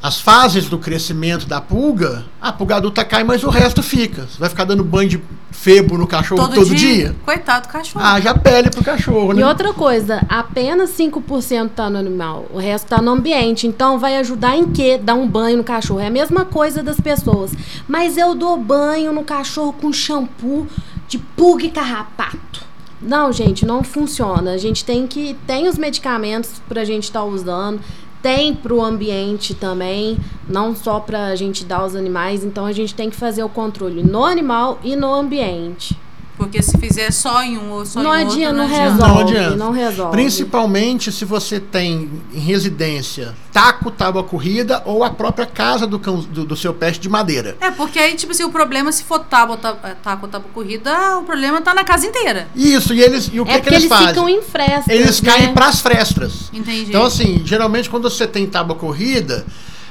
as 0.02 0.20
fases 0.20 0.68
do 0.68 0.78
crescimento 0.78 1.46
da 1.46 1.60
pulga, 1.60 2.24
a 2.40 2.52
pulga 2.52 2.76
adulta 2.76 3.04
cai, 3.04 3.22
mas 3.22 3.44
o 3.44 3.48
resto 3.48 3.82
fica. 3.82 4.22
Você 4.22 4.38
vai 4.38 4.48
ficar 4.48 4.64
dando 4.64 4.82
banho 4.82 5.08
de 5.08 5.22
febo 5.52 5.96
no 5.96 6.08
cachorro 6.08 6.48
todo, 6.48 6.74
dia? 6.74 7.14
Coitado 7.24 7.68
do 7.68 7.72
cachorro. 7.72 8.04
Haja 8.04 8.34
pele 8.34 8.68
pro 8.68 8.82
cachorro, 8.82 9.32
né? 9.32 9.42
E 9.42 9.44
outra 9.44 9.72
coisa, 9.72 10.20
apenas 10.28 10.90
5% 10.90 11.70
tá 11.70 11.88
no 11.88 11.98
animal, 11.98 12.46
o 12.52 12.58
resto 12.58 12.88
tá 12.88 13.00
no 13.00 13.12
ambiente. 13.12 13.68
Então 13.68 13.96
vai 13.96 14.16
ajudar 14.16 14.56
em 14.56 14.72
quê? 14.72 14.98
Dar 14.98 15.14
um 15.14 15.28
banho 15.28 15.58
no 15.58 15.64
cachorro. 15.64 16.00
É 16.00 16.08
a 16.08 16.10
mesma 16.10 16.44
coisa 16.44 16.82
das 16.82 16.98
pessoas. 16.98 17.52
Mas 17.86 18.16
eu 18.16 18.34
dou 18.34 18.56
banho 18.56 19.12
no 19.12 19.22
cachorro 19.22 19.72
com 19.72 19.92
shampoo 19.92 20.66
de 21.06 21.18
pulga 21.18 21.64
e 21.64 21.70
carrapato. 21.70 22.64
Não, 23.00 23.32
gente, 23.32 23.64
não 23.64 23.84
funciona. 23.84 24.52
A 24.52 24.58
gente 24.58 24.84
tem 24.84 25.06
que. 25.06 25.36
Tem 25.46 25.68
os 25.68 25.76
medicamentos 25.76 26.60
pra 26.68 26.84
gente 26.84 27.04
estar 27.04 27.24
usando. 27.24 27.80
Tem 28.22 28.54
pro 28.54 28.80
ambiente 28.80 29.52
também, 29.52 30.16
não 30.48 30.74
só 30.76 31.00
pra 31.00 31.34
gente 31.34 31.64
dar 31.64 31.80
aos 31.80 31.96
animais. 31.96 32.44
Então 32.44 32.64
a 32.64 32.72
gente 32.72 32.94
tem 32.94 33.10
que 33.10 33.16
fazer 33.16 33.42
o 33.42 33.48
controle 33.48 34.02
no 34.02 34.24
animal 34.24 34.78
e 34.84 34.94
no 34.94 35.12
ambiente. 35.12 35.98
Porque 36.36 36.62
se 36.62 36.76
fizer 36.78 37.10
só 37.12 37.42
em 37.42 37.56
um 37.58 37.70
ou 37.70 37.86
só 37.86 38.02
Não 38.02 38.14
em 38.16 38.20
outro, 38.24 38.34
adianta, 38.34 38.52
não 38.56 38.66
não 38.68 38.74
adianta. 38.74 39.06
Não 39.06 39.18
adianta. 39.20 39.56
não 39.56 39.70
resolve. 39.70 40.10
Principalmente 40.12 41.12
se 41.12 41.24
você 41.24 41.60
tem 41.60 42.10
em 42.32 42.38
residência 42.40 43.34
taco, 43.52 43.90
tábua 43.90 44.24
corrida 44.24 44.82
ou 44.86 45.04
a 45.04 45.10
própria 45.10 45.46
casa 45.46 45.86
do, 45.86 45.98
cão- 45.98 46.20
do, 46.20 46.44
do 46.44 46.56
seu 46.56 46.72
pet 46.72 46.98
de 46.98 47.08
madeira. 47.08 47.56
É, 47.60 47.70
porque 47.70 47.98
aí, 47.98 48.14
tipo 48.16 48.32
assim, 48.32 48.44
o 48.44 48.50
problema, 48.50 48.90
se 48.90 49.04
for 49.04 49.18
tábua, 49.20 49.56
tá- 49.58 49.76
é, 49.84 49.94
taco 50.02 50.24
ou 50.26 50.32
tábua 50.32 50.48
corrida, 50.54 51.18
o 51.18 51.22
problema 51.22 51.60
tá 51.60 51.74
na 51.74 51.84
casa 51.84 52.06
inteira. 52.06 52.48
Isso, 52.56 52.94
e 52.94 53.00
eles 53.02 53.30
e 53.32 53.38
o 53.38 53.44
que, 53.44 53.52
É 53.52 53.60
que 53.60 53.68
eles 53.68 53.80
eles 53.80 53.88
fazem? 53.88 54.08
ficam 54.08 54.28
em 54.28 54.40
frestas, 54.42 54.88
Eles 54.88 55.20
né? 55.22 55.32
caem 55.32 55.52
pras 55.54 55.80
frestas. 55.80 56.50
Entendi. 56.52 56.88
Então, 56.88 57.04
assim, 57.04 57.42
geralmente 57.44 57.88
quando 57.90 58.08
você 58.10 58.26
tem 58.26 58.46
tábua 58.46 58.74
corrida, 58.74 59.44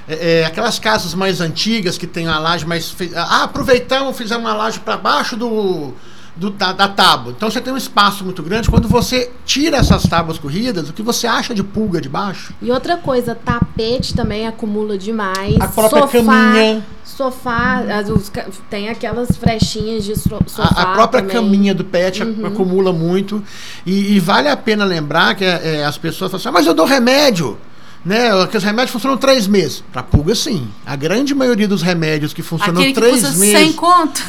é, 0.08 0.42
é, 0.42 0.46
aquelas 0.46 0.80
casas 0.80 1.14
mais 1.14 1.40
antigas 1.40 1.98
que 1.98 2.08
tem 2.08 2.28
uma 2.28 2.40
laje 2.40 2.66
mais. 2.66 2.94
Ah, 3.16 3.44
aproveitamos, 3.44 4.18
fizemos 4.18 4.44
uma 4.44 4.54
laje 4.56 4.80
para 4.80 4.98
baixo 4.98 5.38
do, 5.38 5.94
do- 6.36 6.50
da, 6.50 6.72
da 6.72 6.88
tábua. 6.88 7.34
Então 7.36 7.50
você 7.52 7.60
tem 7.62 7.74
um 7.74 7.78
espaço 7.78 8.24
muito 8.24 8.42
grande. 8.42 8.70
Quando 8.70 8.88
você 8.88 9.32
tira 9.46 9.78
essas 9.78 10.04
tábuas 10.04 10.38
corridas, 10.40 10.90
o 10.90 10.94
que 10.94 11.02
você 11.02 11.28
acha 11.28 11.54
de 11.54 11.64
pulga 11.64 12.00
de 12.02 12.08
baixo? 12.10 12.54
E 12.62 12.72
outra 12.72 12.98
coisa, 12.98 13.36
tapete 13.36 14.14
também 14.14 14.48
acumula 14.48 14.98
demais. 14.98 15.56
A 15.60 15.68
própria 15.68 16.02
sofá, 16.04 16.12
caminha. 16.24 16.86
Sofá, 17.04 17.80
as- 18.00 18.10
os 18.10 18.32
tem 18.70 18.90
aquelas 18.90 19.36
frechinhas 19.38 20.04
de 20.04 20.16
so- 20.18 20.40
sofá. 20.48 20.74
A, 20.76 20.82
a 20.84 20.94
própria 20.94 21.22
também. 21.22 21.36
caminha 21.36 21.76
do 21.76 21.84
pet 21.84 22.24
Uhum. 22.24 22.46
acumula 22.46 22.92
muito. 22.94 23.44
E, 23.86 24.14
e 24.16 24.20
vale 24.20 24.48
a 24.48 24.56
pena 24.58 24.86
lembrar 24.86 25.36
que 25.36 25.44
é, 25.46 25.80
é, 25.80 25.86
as 25.86 25.98
pessoas 25.98 26.32
falam 26.32 26.40
assim, 26.40 26.50
"Ah, 26.50 26.52
mas 26.52 26.66
eu 26.66 26.74
dou 26.74 26.86
remédio. 26.86 27.58
Né? 28.04 28.32
Aqueles 28.42 28.64
remédios 28.64 28.92
funcionam 28.92 29.16
três 29.16 29.46
meses. 29.46 29.84
Para 29.92 30.02
pulga, 30.02 30.34
sim. 30.34 30.68
A 30.86 30.96
grande 30.96 31.36
maioria 31.36 31.68
dos 31.68 31.84
remédios 31.84 32.34
que 32.34 32.42
funcionam 32.42 32.82
Aquele 32.82 32.94
que 32.94 33.00
três 33.00 33.22
custa 33.22 33.38
meses. 33.38 33.58
100 33.60 33.74
conto. 33.74 34.24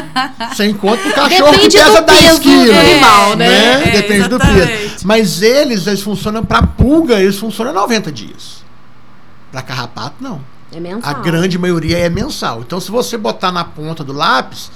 Sem 0.54 0.74
conta 0.74 1.08
o 1.08 1.12
cachorro 1.12 1.52
que 1.52 1.68
Depende 1.68 1.76
pesa 1.78 2.02
do 2.02 2.06
10 2.06 2.20
peso 2.20 2.36
do 2.36 2.42
quilos. 2.42 2.76
animal, 2.76 3.36
né? 3.36 3.88
É, 3.88 3.90
Depende 3.92 4.28
do 4.28 4.36
exatamente. 4.36 4.66
peso. 4.90 5.06
Mas 5.06 5.40
eles, 5.40 5.86
eles 5.86 6.02
funcionam 6.02 6.44
para 6.44 6.66
pulga, 6.66 7.18
eles 7.18 7.36
funcionam 7.38 7.72
90 7.72 8.12
dias. 8.12 8.62
Para 9.50 9.62
carrapato, 9.62 10.16
não. 10.20 10.40
É 10.70 10.78
mensal. 10.78 11.10
A 11.10 11.14
grande 11.20 11.56
maioria 11.58 11.96
é 11.98 12.10
mensal. 12.10 12.60
Então, 12.60 12.78
se 12.78 12.90
você 12.90 13.16
botar 13.16 13.52
na 13.52 13.64
ponta 13.64 14.04
do 14.04 14.12
lápis, 14.12 14.70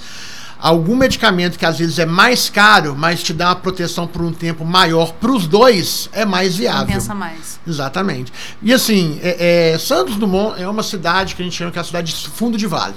algum 0.59 0.95
medicamento 0.95 1.57
que 1.57 1.65
às 1.65 1.79
vezes 1.79 1.99
é 1.99 2.05
mais 2.05 2.49
caro, 2.49 2.95
mas 2.97 3.23
te 3.23 3.33
dá 3.33 3.47
uma 3.47 3.55
proteção 3.55 4.05
por 4.05 4.21
um 4.21 4.31
tempo 4.31 4.65
maior 4.65 5.13
para 5.13 5.31
os 5.31 5.47
dois, 5.47 6.09
é 6.11 6.25
mais 6.25 6.57
viável. 6.57 6.87
Compensa 6.87 7.15
mais. 7.15 7.59
Exatamente. 7.65 8.33
E 8.61 8.73
assim, 8.73 9.19
é, 9.23 9.73
é, 9.73 9.77
Santos 9.77 10.15
Dumont 10.17 10.61
é 10.61 10.67
uma 10.67 10.83
cidade 10.83 11.35
que 11.35 11.41
a 11.41 11.45
gente 11.45 11.55
chama 11.55 11.71
que 11.71 11.77
é 11.77 11.81
a 11.81 11.85
cidade 11.85 12.13
de 12.13 12.29
fundo 12.29 12.57
de 12.57 12.67
vale. 12.67 12.95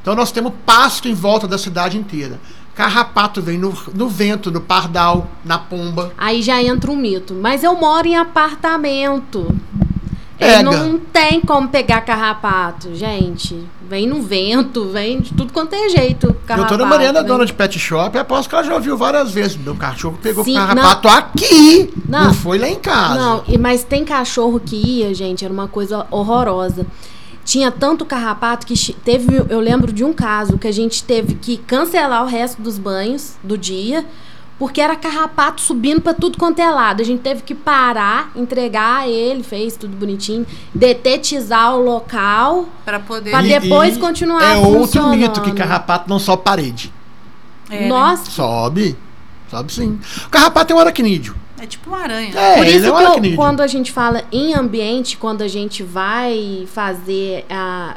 Então 0.00 0.14
nós 0.14 0.32
temos 0.32 0.52
pasto 0.64 1.08
em 1.08 1.14
volta 1.14 1.46
da 1.46 1.58
cidade 1.58 1.98
inteira. 1.98 2.40
Carrapato 2.74 3.42
vem 3.42 3.58
no, 3.58 3.76
no 3.94 4.08
vento, 4.08 4.50
no 4.50 4.60
pardal, 4.60 5.28
na 5.44 5.58
pomba. 5.58 6.12
Aí 6.16 6.40
já 6.40 6.62
entra 6.62 6.90
um 6.90 6.96
mito. 6.96 7.34
Mas 7.34 7.62
eu 7.62 7.76
moro 7.76 8.06
em 8.06 8.16
apartamento. 8.16 9.54
Pega. 10.40 10.52
É, 10.60 10.62
não 10.62 10.98
tem 10.98 11.40
como 11.42 11.68
pegar 11.68 12.00
carrapato, 12.00 12.94
gente. 12.94 13.62
Vem 13.88 14.08
no 14.08 14.22
vento, 14.22 14.88
vem 14.88 15.20
de 15.20 15.34
tudo 15.34 15.52
quanto 15.52 15.74
é 15.74 15.88
jeito. 15.90 16.34
Carrapato, 16.46 16.76
Doutora 16.76 16.88
Mariana, 16.88 17.18
é 17.18 17.22
vem- 17.22 17.28
dona 17.30 17.44
de 17.44 17.52
pet 17.52 17.78
shop, 17.78 18.16
aposto 18.16 18.48
que 18.48 18.54
ela 18.54 18.64
já 18.64 18.74
ouviu 18.74 18.96
várias 18.96 19.30
vezes. 19.32 19.56
Meu 19.56 19.76
cachorro 19.76 20.18
pegou 20.22 20.42
Sim, 20.42 20.54
carrapato 20.54 21.08
aqui, 21.08 21.92
não. 22.08 22.26
Não. 22.26 22.34
foi 22.34 22.58
lá 22.58 22.68
em 22.68 22.76
casa. 22.76 23.14
Não, 23.16 23.44
mas 23.60 23.84
tem 23.84 24.04
cachorro 24.04 24.58
que 24.58 24.76
ia, 24.76 25.12
gente, 25.14 25.44
era 25.44 25.52
uma 25.52 25.68
coisa 25.68 26.06
horrorosa. 26.10 26.86
tinha 27.44 27.70
tanto 27.70 28.04
carrapato 28.06 28.66
que 28.66 28.74
teve, 28.94 29.42
eu 29.48 29.60
lembro 29.60 29.92
de 29.92 30.04
um 30.04 30.12
caso 30.12 30.56
que 30.56 30.68
a 30.68 30.72
gente 30.72 31.02
teve 31.04 31.34
que 31.34 31.56
cancelar 31.58 32.22
o 32.24 32.26
resto 32.26 32.62
dos 32.62 32.78
banhos 32.78 33.34
do 33.42 33.58
dia, 33.58 34.06
porque 34.60 34.78
era 34.78 34.94
carrapato 34.94 35.58
subindo 35.62 36.02
para 36.02 36.12
tudo 36.12 36.36
quanto 36.36 36.58
é 36.60 36.68
lado. 36.70 37.00
A 37.00 37.04
gente 37.04 37.20
teve 37.22 37.40
que 37.42 37.54
parar, 37.54 38.30
entregar 38.36 39.08
ele, 39.08 39.42
fez 39.42 39.74
tudo 39.74 39.96
bonitinho, 39.96 40.46
detetizar 40.74 41.74
o 41.74 41.82
local 41.82 42.68
para 42.84 43.00
poder 43.00 43.30
Pra 43.30 43.42
E- 43.42 43.58
depois 43.58 43.96
e 43.96 43.98
continuar 43.98 44.42
É 44.42 44.56
outro 44.58 45.08
mito 45.08 45.40
que 45.40 45.52
carrapato 45.52 46.08
não 46.10 46.18
sobe 46.18 46.42
parede. 46.44 46.92
É, 47.70 47.80
né? 47.80 47.88
Nossa, 47.88 48.30
Sobe. 48.30 48.96
Sobe 49.50 49.72
sim. 49.72 49.98
O 50.26 50.28
carrapato 50.28 50.72
é 50.74 50.76
um 50.76 50.78
aracnídeo. 50.78 51.34
É 51.58 51.66
tipo 51.66 51.88
uma 51.90 52.00
aranha. 52.02 52.38
É, 52.38 52.56
Por 52.56 52.66
ele 52.66 52.76
isso 52.76 52.86
é 52.86 52.92
um 52.92 53.20
que 53.22 53.28
eu- 53.30 53.36
quando 53.36 53.60
a 53.62 53.66
gente 53.66 53.90
fala 53.90 54.24
em 54.30 54.54
ambiente, 54.54 55.16
quando 55.16 55.40
a 55.42 55.48
gente 55.48 55.82
vai 55.82 56.66
fazer 56.72 57.46
a, 57.48 57.96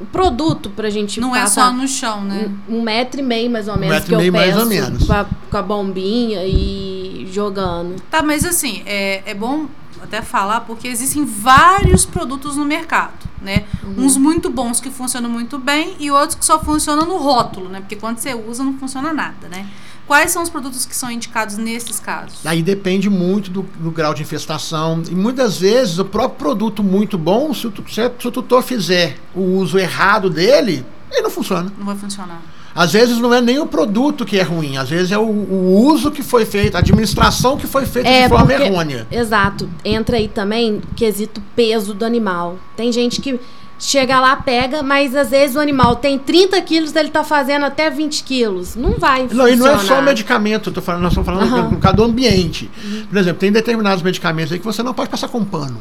o 0.00 0.06
produto 0.06 0.70
pra 0.70 0.88
gente 0.88 1.20
Não 1.20 1.36
é 1.36 1.46
só 1.46 1.70
no 1.72 1.86
chão, 1.86 2.22
né? 2.22 2.50
um, 2.68 2.78
um 2.78 2.82
metro 2.82 3.20
e 3.20 3.22
meio 3.22 3.50
mais 3.50 3.68
ou 3.68 3.76
menos 3.76 3.94
metro 3.94 4.08
que 4.08 4.24
e 4.24 4.30
meio, 4.30 4.44
eu 4.44 4.54
mais 4.54 4.56
ou 4.56 4.66
menos. 4.66 5.06
Com, 5.06 5.12
a, 5.12 5.26
com 5.50 5.56
a 5.56 5.62
bombinha 5.62 6.44
e 6.44 7.28
jogando. 7.30 8.00
Tá, 8.10 8.22
mas 8.22 8.44
assim, 8.44 8.82
é, 8.86 9.22
é 9.26 9.34
bom 9.34 9.66
até 10.02 10.22
falar 10.22 10.60
porque 10.60 10.88
existem 10.88 11.24
vários 11.26 12.06
produtos 12.06 12.56
no 12.56 12.64
mercado, 12.64 13.28
né? 13.42 13.64
Uhum. 13.84 14.04
Uns 14.04 14.16
muito 14.16 14.48
bons 14.48 14.80
que 14.80 14.90
funcionam 14.90 15.28
muito 15.28 15.58
bem 15.58 15.94
e 16.00 16.10
outros 16.10 16.34
que 16.34 16.44
só 16.44 16.58
funcionam 16.58 17.04
no 17.04 17.18
rótulo, 17.18 17.68
né? 17.68 17.80
Porque 17.80 17.96
quando 17.96 18.18
você 18.18 18.34
usa 18.34 18.64
não 18.64 18.78
funciona 18.78 19.12
nada, 19.12 19.48
né? 19.48 19.68
Quais 20.10 20.32
são 20.32 20.42
os 20.42 20.48
produtos 20.48 20.84
que 20.84 20.96
são 20.96 21.08
indicados 21.08 21.56
nesses 21.56 22.00
casos? 22.00 22.44
Aí 22.44 22.64
depende 22.64 23.08
muito 23.08 23.48
do, 23.48 23.62
do 23.78 23.92
grau 23.92 24.12
de 24.12 24.22
infestação. 24.22 25.00
E 25.08 25.14
muitas 25.14 25.56
vezes 25.60 26.00
o 26.00 26.04
próprio 26.04 26.36
produto 26.36 26.82
muito 26.82 27.16
bom, 27.16 27.54
se 27.54 27.68
o, 27.68 27.72
se, 27.88 28.10
se 28.18 28.26
o 28.26 28.30
tutor 28.32 28.60
fizer 28.64 29.18
o 29.32 29.40
uso 29.40 29.78
errado 29.78 30.28
dele, 30.28 30.84
ele 31.12 31.22
não 31.22 31.30
funciona. 31.30 31.72
Não 31.78 31.86
vai 31.86 31.94
funcionar. 31.96 32.42
Às 32.74 32.92
vezes 32.92 33.18
não 33.18 33.32
é 33.32 33.40
nem 33.40 33.60
o 33.60 33.66
produto 33.66 34.24
que 34.24 34.36
é 34.36 34.42
ruim, 34.42 34.76
às 34.78 34.88
vezes 34.90 35.12
é 35.12 35.18
o, 35.18 35.22
o 35.22 35.86
uso 35.86 36.10
que 36.10 36.24
foi 36.24 36.44
feito, 36.44 36.74
a 36.74 36.80
administração 36.80 37.56
que 37.56 37.68
foi 37.68 37.86
feita 37.86 38.10
de 38.10 38.28
forma 38.28 38.52
É, 38.52 38.56
porque- 38.56 38.68
errônea. 38.68 39.06
Exato. 39.12 39.70
Entra 39.84 40.16
aí 40.16 40.26
também 40.26 40.78
o 40.78 40.94
quesito 40.96 41.40
peso 41.54 41.94
do 41.94 42.04
animal. 42.04 42.58
Tem 42.76 42.90
gente 42.90 43.20
que 43.20 43.38
chega 43.80 44.20
lá, 44.20 44.36
pega, 44.36 44.82
mas 44.82 45.16
às 45.16 45.30
vezes 45.30 45.56
o 45.56 45.60
animal 45.60 45.96
tem 45.96 46.18
30 46.18 46.60
quilos, 46.62 46.94
ele 46.94 47.08
tá 47.08 47.24
fazendo 47.24 47.64
até 47.64 47.88
20 47.90 48.22
quilos. 48.22 48.76
Não 48.76 48.92
vai 48.98 49.26
Não, 49.32 49.48
e 49.48 49.56
não 49.56 49.66
é 49.66 49.72
só 49.72 49.78
funcionar. 49.78 50.02
medicamento, 50.02 50.68
eu 50.70 50.74
tô 50.74 50.82
falando, 50.82 51.02
nós 51.02 51.12
estamos 51.12 51.26
falando 51.26 51.52
Aham. 51.54 51.70
no 51.70 51.78
caso 51.78 51.96
do 51.96 52.04
ambiente. 52.04 52.70
Por 53.08 53.18
exemplo, 53.18 53.40
tem 53.40 53.50
determinados 53.50 54.02
medicamentos 54.02 54.52
aí 54.52 54.58
que 54.58 54.64
você 54.64 54.82
não 54.82 54.92
pode 54.94 55.08
passar 55.08 55.28
com 55.28 55.42
pano. 55.44 55.80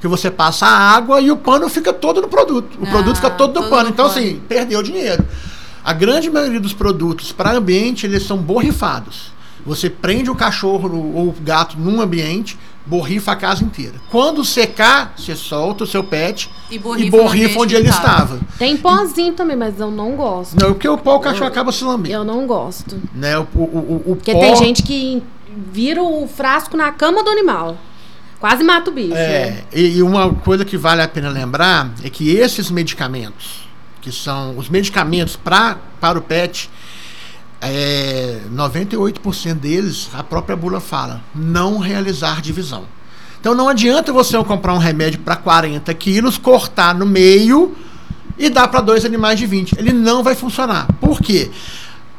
Que 0.00 0.06
você 0.06 0.30
passa 0.30 0.64
a 0.64 0.78
água 0.94 1.20
e 1.20 1.28
o 1.30 1.36
pano 1.36 1.68
fica 1.68 1.92
todo 1.92 2.20
no 2.22 2.28
produto. 2.28 2.78
O 2.80 2.86
Ah, 2.86 2.90
produto 2.90 3.16
fica 3.16 3.30
todo 3.30 3.48
no 3.48 3.62
todo 3.62 3.70
pano. 3.70 3.84
no 3.84 3.90
Então, 3.90 4.08
pano. 4.08 4.18
assim, 4.20 4.40
perdeu 4.48 4.80
dinheiro. 4.80 5.24
A 5.84 5.92
grande 5.92 6.30
maioria 6.30 6.60
dos 6.60 6.72
produtos 6.72 7.32
para 7.32 7.50
ambiente, 7.52 8.06
eles 8.06 8.22
são 8.22 8.36
borrifados. 8.38 9.32
Você 9.66 9.90
prende 9.90 10.30
o 10.30 10.36
cachorro 10.36 10.88
ou 11.14 11.28
o 11.30 11.34
gato 11.42 11.76
num 11.78 12.00
ambiente, 12.00 12.56
borrifa 12.88 13.32
a 13.32 13.36
casa 13.36 13.62
inteira. 13.62 13.94
Quando 14.10 14.44
secar, 14.44 15.12
você 15.16 15.36
solta 15.36 15.84
o 15.84 15.86
seu 15.86 16.02
pet 16.02 16.50
E 16.70 16.76
e 16.76 16.78
borrifa 16.78 17.10
borrifa, 17.10 17.24
no 17.24 17.28
ambiente 17.30 17.58
onde 17.58 17.74
ele 17.76 17.88
tava. 17.88 18.02
estava. 18.34 18.40
Tem 18.58 18.76
pozinho 18.76 19.34
também, 19.34 19.56
mas 19.56 19.78
eu 19.78 19.90
não 19.90 20.12
gosto. 20.16 20.54
Não, 20.58 20.72
porque 20.72 20.88
o 20.88 20.96
pó 20.96 21.16
o 21.16 21.20
cachorro 21.20 21.46
acaba 21.46 21.70
se 21.70 21.84
lambendo. 21.84 22.14
Eu 22.14 22.24
não 22.24 22.46
gosto. 22.46 23.00
Né? 23.14 23.38
O, 23.38 23.46
o, 23.54 23.62
o, 24.06 24.12
o 24.12 24.16
Porque 24.16 24.32
pó- 24.32 24.40
tem 24.40 24.56
gente 24.56 24.82
que 24.82 25.22
vira 25.72 26.02
o 26.02 26.26
frasco 26.26 26.76
na 26.76 26.90
cama 26.92 27.22
do 27.22 27.30
animal. 27.30 27.76
Quase 28.40 28.62
mata 28.62 28.90
o 28.90 28.94
bicho. 28.94 29.14
É, 29.16 29.64
e, 29.74 29.96
e 29.98 30.02
uma 30.02 30.32
coisa 30.32 30.64
que 30.64 30.76
vale 30.76 31.02
a 31.02 31.08
pena 31.08 31.28
lembrar 31.28 31.90
é 32.04 32.08
que 32.08 32.30
esses 32.30 32.70
medicamentos, 32.70 33.68
que 34.00 34.12
são 34.12 34.56
os 34.56 34.68
medicamentos 34.68 35.34
pra, 35.36 35.76
para 36.00 36.18
o 36.18 36.22
pet, 36.22 36.70
é, 37.60 38.40
98% 38.54 39.54
deles, 39.54 40.08
a 40.14 40.22
própria 40.22 40.56
bula 40.56 40.80
fala, 40.80 41.20
não 41.34 41.78
realizar 41.78 42.40
divisão. 42.40 42.84
Então 43.40 43.54
não 43.54 43.68
adianta 43.68 44.12
você 44.12 44.36
comprar 44.44 44.74
um 44.74 44.78
remédio 44.78 45.20
para 45.20 45.36
40 45.36 45.92
quilos, 45.94 46.38
cortar 46.38 46.94
no 46.94 47.06
meio 47.06 47.76
e 48.36 48.48
dar 48.48 48.68
para 48.68 48.80
dois 48.80 49.04
animais 49.04 49.38
de 49.38 49.46
20. 49.46 49.78
Ele 49.78 49.92
não 49.92 50.22
vai 50.22 50.34
funcionar. 50.34 50.86
Por 51.00 51.20
quê? 51.20 51.50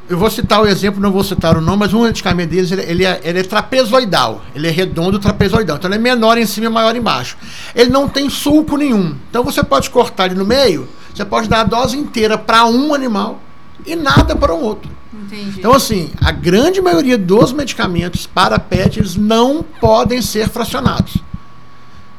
Eu 0.10 0.18
vou 0.18 0.30
citar 0.30 0.62
o 0.62 0.66
exemplo, 0.66 1.00
não 1.00 1.12
vou 1.12 1.24
citar 1.24 1.56
o 1.56 1.62
nome, 1.62 1.78
mas 1.78 1.94
um 1.94 2.02
medicamento 2.02 2.50
deles 2.50 2.72
ele, 2.72 2.82
ele 2.82 3.06
é, 3.06 3.22
ele 3.24 3.40
é 3.40 3.44
trapezoidal. 3.44 4.42
Ele 4.56 4.68
é 4.68 4.72
redondo 4.72 5.20
trapezoidal. 5.20 5.78
Então 5.78 5.88
ele 5.88 5.98
é 5.98 6.02
menor 6.02 6.38
em 6.38 6.46
cima 6.48 6.66
e 6.66 6.70
maior 6.70 6.96
embaixo. 6.96 7.38
Ele 7.76 7.92
não 7.92 8.10
tem 8.10 8.30
sulco 8.30 8.76
nenhum. 8.76 9.16
Então 9.30 9.44
você 9.44 9.64
pode 9.64 9.90
cortar 9.90 10.26
ele 10.26 10.36
no 10.36 10.46
meio, 10.46 10.90
você 11.14 11.24
pode 11.24 11.48
dar 11.48 11.62
a 11.62 11.64
dose 11.64 11.96
inteira 11.96 12.38
para 12.38 12.66
um 12.66 12.94
animal 12.94 13.40
e 13.86 13.96
nada 13.96 14.36
para 14.36 14.54
um 14.54 14.62
outro. 14.62 14.99
Entendi. 15.20 15.60
Então, 15.60 15.74
assim, 15.74 16.12
a 16.22 16.32
grande 16.32 16.82
maioria 16.82 17.18
dos 17.18 17.52
medicamentos 17.52 18.26
para 18.26 18.58
pet 18.58 19.00
eles 19.00 19.16
não 19.16 19.64
podem 19.64 20.22
ser 20.22 20.50
fracionados. 20.50 21.18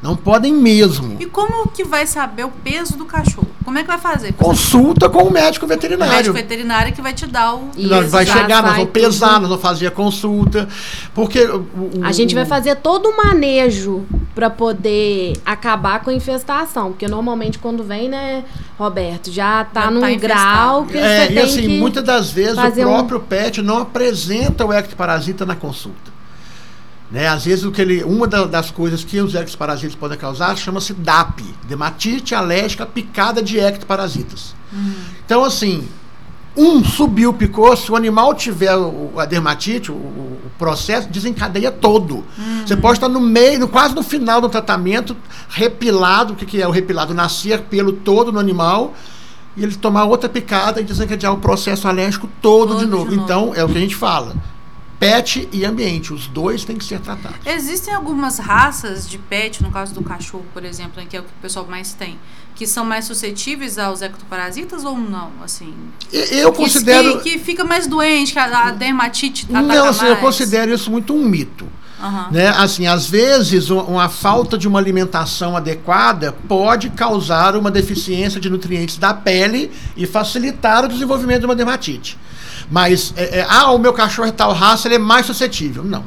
Não 0.03 0.17
podem 0.17 0.53
mesmo. 0.55 1.17
E 1.21 1.27
como 1.27 1.69
que 1.69 1.85
vai 1.85 2.07
saber 2.07 2.45
o 2.45 2.49
peso 2.51 2.97
do 2.97 3.05
cachorro? 3.05 3.47
Como 3.63 3.79
é 3.79 3.83
que 3.83 3.89
vai 3.89 3.99
fazer? 3.99 4.33
Consulta 4.33 5.11
com 5.11 5.25
o 5.25 5.31
médico 5.31 5.67
O 5.67 5.69
veterinário. 5.69 6.15
médico 6.15 6.35
veterinário 6.35 6.93
que 6.95 7.03
vai 7.03 7.13
te 7.13 7.27
dar 7.27 7.55
o. 7.55 7.69
Nós 7.77 8.11
vai 8.11 8.25
chegar, 8.25 8.63
nós 8.63 8.77
vamos 8.77 8.91
pesar, 8.91 9.29
tudo. 9.35 9.41
nós 9.43 9.49
vamos 9.51 9.63
fazer 9.63 9.87
a 9.89 9.91
consulta. 9.91 10.67
Porque. 11.15 11.41
o- 11.45 11.59
o- 11.59 11.91
A 12.03 12.13
gente 12.13 12.35
vai 12.35 12.45
o- 12.45 12.47
fazer 12.47 12.77
todo 12.77 13.11
o 13.11 13.17
manejo 13.19 14.07
pra 14.35 14.49
poder 14.49 15.35
acabar 15.45 16.01
com 16.03 16.09
a 16.09 16.15
infestação. 16.15 16.93
Porque 16.93 17.07
normalmente 17.07 17.59
quando 17.59 17.85
vem, 17.85 18.09
né, 18.09 18.43
Roberto, 18.79 19.31
já 19.31 19.65
tá 19.65 19.83
Já 19.83 19.91
num 19.91 20.01
tá 20.01 20.15
grau 20.15 20.87
que 20.87 20.97
É, 20.97 21.27
você 21.27 21.33
e 21.33 21.35
tem 21.35 21.43
assim, 21.45 21.61
que 21.61 21.79
muitas 21.79 22.03
das 22.03 22.31
vezes 22.31 22.55
o 22.55 22.57
fazer 22.57 22.87
um- 22.87 22.93
próprio 22.95 23.21
pet 23.21 23.61
não 23.61 23.77
apresenta 23.79 24.65
o 24.65 24.73
ectoparasita 24.73 25.45
na 25.45 25.55
consulta. 25.55 26.10
Né? 27.11 27.27
Às 27.27 27.45
vezes, 27.45 27.65
o 27.65 27.73
que 27.73 27.81
ele, 27.83 28.05
uma 28.05 28.27
da- 28.27 28.45
das 28.45 28.71
coisas 28.71 29.03
que 29.03 29.21
os 29.21 29.35
ectoparasitas 29.35 29.97
podem 29.97 30.17
causar 30.17 30.57
chama-se 30.57 30.93
DAP 30.95 31.43
dermatite 31.67 32.35
alérgica 32.35 32.87
picada 32.87 33.43
de 33.43 33.59
ectoparasitas. 33.59 34.55
Então, 35.25 35.45
assim, 35.45 35.89
um 36.57 36.85
subiu, 36.85 37.33
picou, 37.33 37.77
se 37.77 37.91
o 37.91 37.97
animal 37.97 38.35
tiver 38.35 38.71
a 39.17 39.25
dermatite, 39.25 39.91
o, 39.91 39.95
o- 39.95 40.41
processo 40.61 41.09
desencadeia 41.09 41.71
todo. 41.71 42.23
Você 42.67 42.77
pode 42.77 42.99
estar 42.99 43.09
no 43.09 43.19
meio, 43.19 43.67
quase 43.67 43.95
no 43.95 44.03
final 44.03 44.43
do 44.43 44.49
tratamento, 44.49 45.17
repilado, 45.49 46.35
o 46.35 46.37
que, 46.37 46.45
que 46.45 46.61
é 46.61 46.69
o 46.69 46.71
repilado? 46.71 47.15
Nascer 47.15 47.63
pelo 47.63 47.93
todo 47.95 48.31
no 48.31 48.39
animal 48.39 48.93
e 49.57 49.63
ele 49.63 49.75
tomar 49.75 50.05
outra 50.05 50.29
picada 50.29 50.79
e 50.81 50.85
desencadear 50.85 51.33
o 51.33 51.39
processo 51.39 51.89
alérgico 51.89 52.29
todo, 52.43 52.75
de, 52.79 52.85
novo. 52.87 53.15
Então, 53.15 53.53
é 53.55 53.65
o 53.65 53.69
que 53.71 53.79
a 53.79 53.81
gente 53.81 53.97
fala. 53.97 54.35
Pet 55.01 55.49
e 55.51 55.65
ambiente, 55.65 56.13
os 56.13 56.27
dois 56.27 56.63
têm 56.63 56.77
que 56.77 56.85
ser 56.85 57.01
tratados. 57.01 57.39
Existem 57.47 57.95
algumas 57.95 58.39
raças 58.39 59.09
de 59.09 59.17
pet, 59.17 59.63
no 59.63 59.71
caso 59.71 59.95
do 59.95 60.03
cachorro, 60.03 60.45
por 60.53 60.63
exemplo, 60.63 61.03
que 61.09 61.17
é 61.17 61.21
o 61.21 61.23
que 61.23 61.31
o 61.31 61.41
pessoal 61.43 61.67
mais 61.67 61.95
tem, 61.95 62.19
que 62.55 62.67
são 62.67 62.85
mais 62.85 63.07
suscetíveis 63.07 63.79
aos 63.79 64.03
ectoparasitas 64.03 64.85
ou 64.85 64.99
não? 64.99 65.31
Assim, 65.43 65.73
Eu 66.13 66.53
que- 66.53 66.59
considero. 66.59 67.19
que, 67.23 67.31
que 67.31 67.39
fica 67.39 67.65
mais 67.65 67.87
doente, 67.87 68.35
que 68.35 68.39
a, 68.39 68.67
a 68.69 68.71
dermatite 68.73 69.47
ataca 69.49 69.63
Não, 69.63 69.87
assim, 69.89 70.05
eu 70.05 70.11
mais. 70.11 70.21
considero 70.21 70.71
isso 70.75 70.91
muito 70.91 71.15
um 71.15 71.25
mito. 71.27 71.67
Aham. 71.99 72.29
Né? 72.31 72.49
Assim, 72.49 72.87
às 72.87 73.09
vezes, 73.09 73.71
uma 73.71 74.09
falta 74.11 74.57
de 74.59 74.69
uma 74.69 74.79
alimentação 74.79 75.57
adequada 75.57 76.33
pode 76.47 76.91
causar 76.91 77.57
uma 77.57 77.71
deficiência 77.71 78.39
de 78.39 78.49
nutrientes 78.51 78.99
da 78.99 79.15
pele 79.15 79.71
e 79.97 80.07
facilitar 80.07 80.85
o 80.85 80.89
desenvolvimento 80.89 81.41
de 81.41 81.47
uma 81.47 81.55
dermatite. 81.57 82.19
Mas, 82.71 83.13
é, 83.17 83.41
é, 83.41 83.47
ah, 83.49 83.71
o 83.73 83.79
meu 83.79 83.93
cachorro 83.93 84.29
é 84.29 84.33
tal 84.33 84.53
raça, 84.53 84.87
ele 84.89 84.95
é 84.95 84.99
mais 84.99 85.27
suscetível. 85.27 85.83
Não. 85.85 86.05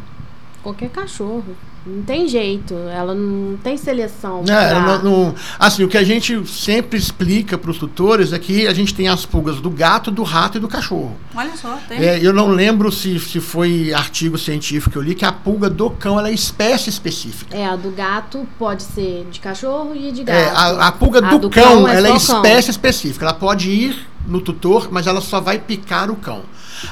Qualquer 0.62 0.90
cachorro. 0.90 1.44
Não 1.86 2.02
tem 2.02 2.30
jeito. 2.30 2.74
Ela 2.74 3.14
não 3.14 3.58
tem 3.58 3.76
seleção. 3.76 4.42
É, 4.48 4.70
pra- 4.70 4.80
não- 4.80 5.04
não- 5.04 5.36
assim, 5.60 5.84
o 5.84 5.90
que 5.90 5.98
a 5.98 6.04
gente 6.06 6.48
sempre 6.48 6.98
explica 6.98 7.58
para 7.58 7.70
os 7.70 7.78
tutores 7.78 8.32
é 8.32 8.40
que 8.40 8.66
a 8.66 8.74
gente 8.74 8.94
tem 8.94 9.10
as 9.10 9.26
pulgas 9.26 9.60
do 9.60 9.70
gato, 9.70 10.10
do 10.10 10.24
rato 10.24 10.58
e 10.58 10.62
do 10.62 10.70
cachorro. 10.70 11.18
Olha 11.36 11.52
só, 11.58 11.78
tem. 11.90 11.98
É, 12.00 12.26
eu 12.26 12.32
não 12.32 12.48
lembro 12.48 12.90
se, 12.90 13.20
se 13.20 13.42
foi 13.42 13.94
artigo 13.94 14.38
científico 14.38 14.92
que 14.92 14.98
eu 14.98 15.02
li 15.02 15.14
que 15.14 15.26
a 15.26 15.34
pulga 15.34 15.70
do 15.70 15.90
cão 15.90 16.18
ela 16.18 16.30
é 16.30 16.34
espécie 16.34 16.90
específica. 16.90 17.54
É, 17.54 17.66
a 17.68 17.76
do 17.76 17.92
gato 17.92 18.48
pode 18.58 18.84
ser 18.84 19.28
de 19.30 19.42
cachorro 19.42 19.92
e 19.94 20.10
de 20.14 20.24
gato. 20.24 20.38
É, 20.38 20.50
a, 20.52 20.88
a 20.88 20.92
pulga 20.94 21.20
A 21.28 21.36
do, 21.38 21.50
cão, 21.50 21.86
ela 21.86 22.08
é 22.08 22.18
só 22.18 22.36
cão. 22.36 22.44
espécie 22.44 22.72
específica. 22.72 23.26
Ela 23.26 23.34
pode 23.34 23.70
ir 23.70 24.08
no 24.28 24.42
tutor, 24.42 24.90
mas 24.92 25.08
ela 25.08 25.22
só 25.22 25.40
vai 25.40 25.60
picar 25.60 26.10
o 26.10 26.16
cão. 26.16 26.44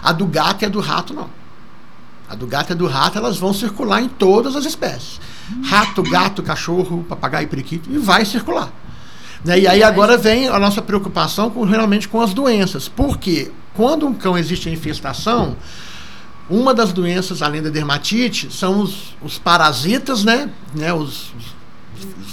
A 0.01 0.11
do 0.11 0.25
gato 0.25 0.63
e 0.63 0.65
a 0.65 0.69
do 0.69 0.79
rato 0.79 1.13
não. 1.13 1.29
A 2.29 2.35
do 2.35 2.47
gato 2.47 2.69
e 2.69 2.73
a 2.73 2.75
do 2.75 2.87
rato 2.87 3.17
elas 3.17 3.37
vão 3.37 3.53
circular 3.53 4.01
em 4.01 4.07
todas 4.07 4.55
as 4.55 4.65
espécies. 4.65 5.19
Rato, 5.65 6.01
gato, 6.03 6.41
cachorro, 6.41 7.05
papagaio, 7.07 7.47
periquito 7.47 7.89
e 7.91 7.97
vai 7.97 8.23
circular. 8.25 8.71
Né? 9.43 9.59
E 9.61 9.67
aí 9.67 9.83
agora 9.83 10.17
vem 10.17 10.47
a 10.47 10.59
nossa 10.59 10.81
preocupação 10.81 11.49
com, 11.49 11.63
realmente 11.63 12.07
com 12.07 12.21
as 12.21 12.33
doenças. 12.33 12.87
Porque 12.87 13.51
quando 13.73 14.05
um 14.07 14.13
cão 14.13 14.37
existe 14.37 14.69
infestação, 14.69 15.55
uma 16.49 16.73
das 16.73 16.91
doenças, 16.91 17.41
além 17.41 17.61
da 17.61 17.69
dermatite, 17.69 18.51
são 18.53 18.81
os, 18.81 19.15
os 19.21 19.37
parasitas, 19.37 20.23
né? 20.23 20.49
né? 20.75 20.93
Os, 20.93 21.33
os 21.37 21.60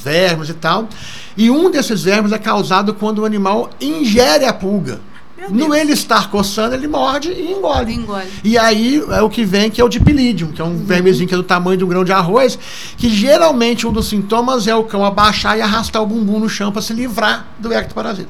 vermes 0.02 0.48
e 0.48 0.54
tal. 0.54 0.88
E 1.37 1.50
um 1.50 1.70
desses 1.70 2.02
vermes 2.02 2.33
é 2.33 2.38
causado 2.38 2.94
quando 2.94 3.20
o 3.20 3.24
animal 3.24 3.70
ingere 3.81 4.44
a 4.44 4.52
pulga. 4.52 5.00
No 5.50 5.72
ele 5.74 5.92
estar 5.92 6.31
coçando, 6.31 6.74
ele 6.74 6.88
morde 6.88 7.31
e 7.31 7.52
engole. 7.52 7.94
Engole. 7.94 8.26
E 8.42 8.59
aí 8.59 9.02
é 9.11 9.22
o 9.22 9.31
que 9.31 9.44
vem, 9.44 9.70
que 9.70 9.81
é 9.81 9.85
o 9.85 9.88
dipilídeo, 9.88 10.48
que 10.48 10.61
é 10.61 10.64
um 10.64 10.85
vermezinho 10.85 11.28
que 11.28 11.33
é 11.35 11.37
do 11.37 11.44
tamanho 11.44 11.78
de 11.78 11.85
um 11.85 11.88
grão 11.88 12.04
de 12.04 12.12
arroz, 12.12 12.59
que 12.96 13.09
geralmente 13.09 13.87
um 13.87 13.92
dos 13.92 14.09
sintomas 14.09 14.66
é 14.66 14.74
o 14.74 14.83
cão 14.85 15.04
abaixar 15.04 15.57
e 15.57 15.62
arrastar 15.62 16.02
o 16.02 16.07
bumbum 16.07 16.40
no 16.40 16.48
chão 16.48 16.72
para 16.72 16.83
se 16.83 16.92
livrar 16.92 17.46
do 17.59 17.72
ectoparasita. 17.72 18.28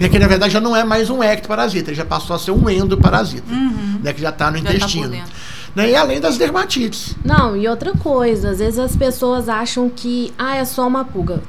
E 0.00 0.04
aqui, 0.06 0.18
na 0.18 0.26
verdade, 0.26 0.52
já 0.52 0.60
não 0.60 0.74
é 0.74 0.82
mais 0.82 1.08
um 1.10 1.22
ectoparasita, 1.22 1.90
ele 1.90 1.96
já 1.96 2.04
passou 2.06 2.34
a 2.34 2.38
ser 2.38 2.50
um 2.52 2.68
endoparasita, 2.68 3.52
Uhum. 3.52 4.00
né, 4.02 4.12
que 4.12 4.20
já 4.20 4.30
está 4.30 4.50
no 4.50 4.56
Já 4.58 4.64
tá 4.64 4.74
intestino. 4.74 5.08
dentro. 5.08 5.30
Né, 5.74 5.90
e 5.90 5.96
além 5.96 6.20
das 6.20 6.36
dermatites. 6.38 7.14
Não, 7.24 7.56
e 7.56 7.66
outra 7.68 7.92
coisa, 7.92 8.50
às 8.50 8.58
vezes 8.58 8.78
as 8.78 8.96
pessoas 8.96 9.48
acham 9.48 9.88
que 9.88 10.32
ah, 10.38 10.56
é 10.56 10.64
só 10.64 10.86
uma 10.86 11.04
pulga. 11.04 11.42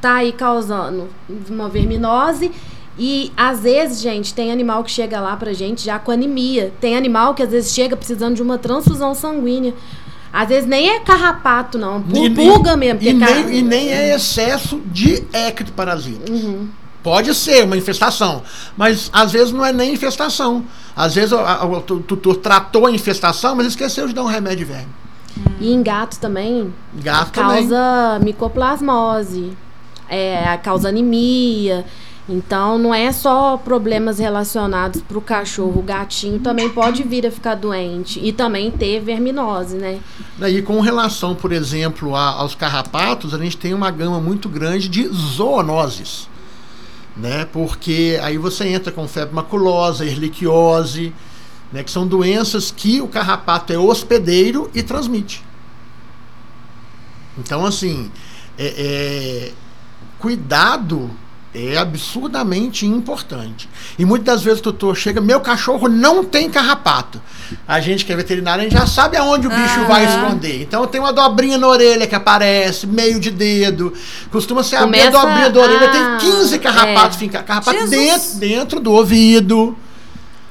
Tá 0.00 0.14
aí 0.16 0.32
causando 0.32 1.08
uma 1.48 1.68
verminose 1.68 2.50
e 2.98 3.30
às 3.36 3.60
vezes, 3.60 4.00
gente, 4.00 4.32
tem 4.34 4.50
animal 4.50 4.82
que 4.82 4.90
chega 4.90 5.20
lá 5.20 5.36
pra 5.36 5.52
gente 5.52 5.84
já 5.84 5.98
com 5.98 6.10
anemia. 6.10 6.72
Tem 6.80 6.96
animal 6.96 7.34
que 7.34 7.42
às 7.42 7.50
vezes 7.50 7.72
chega 7.72 7.96
precisando 7.96 8.34
de 8.34 8.42
uma 8.42 8.58
transfusão 8.58 9.14
sanguínea. 9.14 9.74
Às 10.32 10.48
vezes 10.48 10.68
nem 10.68 10.90
é 10.90 11.00
carrapato, 11.00 11.76
não. 11.76 12.00
Pulga 12.02 12.76
mesmo. 12.76 13.00
E 13.02 13.18
car- 13.18 13.34
nem, 13.46 13.58
e 13.58 13.62
nem 13.62 13.88
é 13.90 14.14
excesso 14.14 14.80
de 14.86 15.24
ectoparasita. 15.32 16.30
Uhum. 16.30 16.68
Pode 17.02 17.34
ser 17.34 17.64
uma 17.64 17.76
infestação, 17.76 18.42
mas 18.76 19.10
às 19.12 19.32
vezes 19.32 19.52
não 19.52 19.64
é 19.64 19.72
nem 19.72 19.94
infestação. 19.94 20.64
Às 20.96 21.14
vezes 21.14 21.32
o, 21.32 21.38
o 21.38 21.80
tu- 21.80 22.00
tutor 22.00 22.36
tratou 22.36 22.86
a 22.86 22.90
infestação, 22.90 23.54
mas 23.54 23.66
esqueceu 23.68 24.06
de 24.08 24.12
dar 24.14 24.22
um 24.22 24.26
remédio 24.26 24.58
de 24.66 24.72
verme. 24.72 24.88
E 25.60 25.72
em 25.72 25.82
gato 25.82 26.18
também. 26.18 26.72
Gato 26.94 27.30
também. 27.32 27.68
causa 27.68 28.18
micoplasmose, 28.22 29.52
é, 30.08 30.56
causa 30.62 30.88
anemia. 30.88 31.84
Então 32.28 32.78
não 32.78 32.94
é 32.94 33.10
só 33.10 33.56
problemas 33.56 34.20
relacionados 34.20 35.00
para 35.02 35.18
o 35.18 35.20
cachorro, 35.20 35.80
o 35.80 35.82
gatinho 35.82 36.38
também 36.38 36.68
pode 36.68 37.02
vir 37.02 37.26
a 37.26 37.30
ficar 37.30 37.56
doente 37.56 38.20
e 38.22 38.32
também 38.32 38.70
ter 38.70 39.00
verminose, 39.00 39.76
né? 39.76 39.98
E 40.46 40.62
com 40.62 40.80
relação, 40.80 41.34
por 41.34 41.50
exemplo, 41.50 42.14
a- 42.14 42.34
aos 42.34 42.54
carrapatos, 42.54 43.34
a 43.34 43.38
gente 43.38 43.56
tem 43.56 43.74
uma 43.74 43.90
gama 43.90 44.20
muito 44.20 44.48
grande 44.48 44.88
de 44.88 45.08
zoonoses. 45.08 46.28
Né? 47.16 47.44
Porque 47.44 48.18
aí 48.22 48.38
você 48.38 48.68
entra 48.68 48.92
com 48.92 49.06
febre 49.08 49.34
maculosa, 49.34 50.04
erliquiose, 50.04 51.12
né? 51.72 51.82
que 51.82 51.90
são 51.90 52.06
doenças 52.06 52.70
que 52.70 53.00
o 53.00 53.08
carrapato 53.08 53.72
é 53.72 53.78
hospedeiro 53.78 54.70
e 54.74 54.82
transmite. 54.82 55.44
Então, 57.38 57.64
assim, 57.64 58.10
é- 58.58 58.74
é, 59.48 59.52
cuidado 60.18 61.10
é 61.54 61.76
absurdamente 61.76 62.86
importante. 62.86 63.68
E 63.98 64.04
muitas 64.04 64.26
das 64.36 64.42
vezes 64.44 64.60
o 64.60 64.62
tutor 64.62 64.96
chega, 64.96 65.20
meu 65.20 65.40
cachorro 65.40 65.88
não 65.88 66.24
tem 66.24 66.48
carrapato. 66.48 67.20
A 67.66 67.80
gente 67.80 68.04
que 68.04 68.12
é 68.12 68.16
veterinário, 68.16 68.60
a 68.60 68.64
gente 68.68 68.78
já 68.78 68.86
sabe 68.86 69.16
aonde 69.16 69.48
o 69.48 69.50
bicho 69.50 69.84
vai 69.86 70.04
Aham. 70.06 70.24
esconder. 70.26 70.62
Então 70.62 70.86
tem 70.86 71.00
uma 71.00 71.12
dobrinha 71.12 71.58
na 71.58 71.66
orelha 71.66 72.06
que 72.06 72.14
aparece, 72.14 72.86
meio 72.86 73.18
de 73.18 73.30
dedo. 73.32 73.92
Costuma 74.30 74.62
ser 74.62 74.76
abrir 74.76 75.00
a 75.00 75.10
Começa 75.10 75.26
dobrinha 75.26 75.50
da 75.50 75.60
orelha, 75.60 75.88
a- 75.88 76.18
tem 76.18 76.30
15 76.30 76.58
carrapatos 76.60 77.16
é. 77.16 77.18
fincados. 77.20 77.46
Carrapato 77.48 77.88
dentro, 77.88 78.34
dentro 78.38 78.80
do 78.80 78.92
ouvido. 78.92 79.76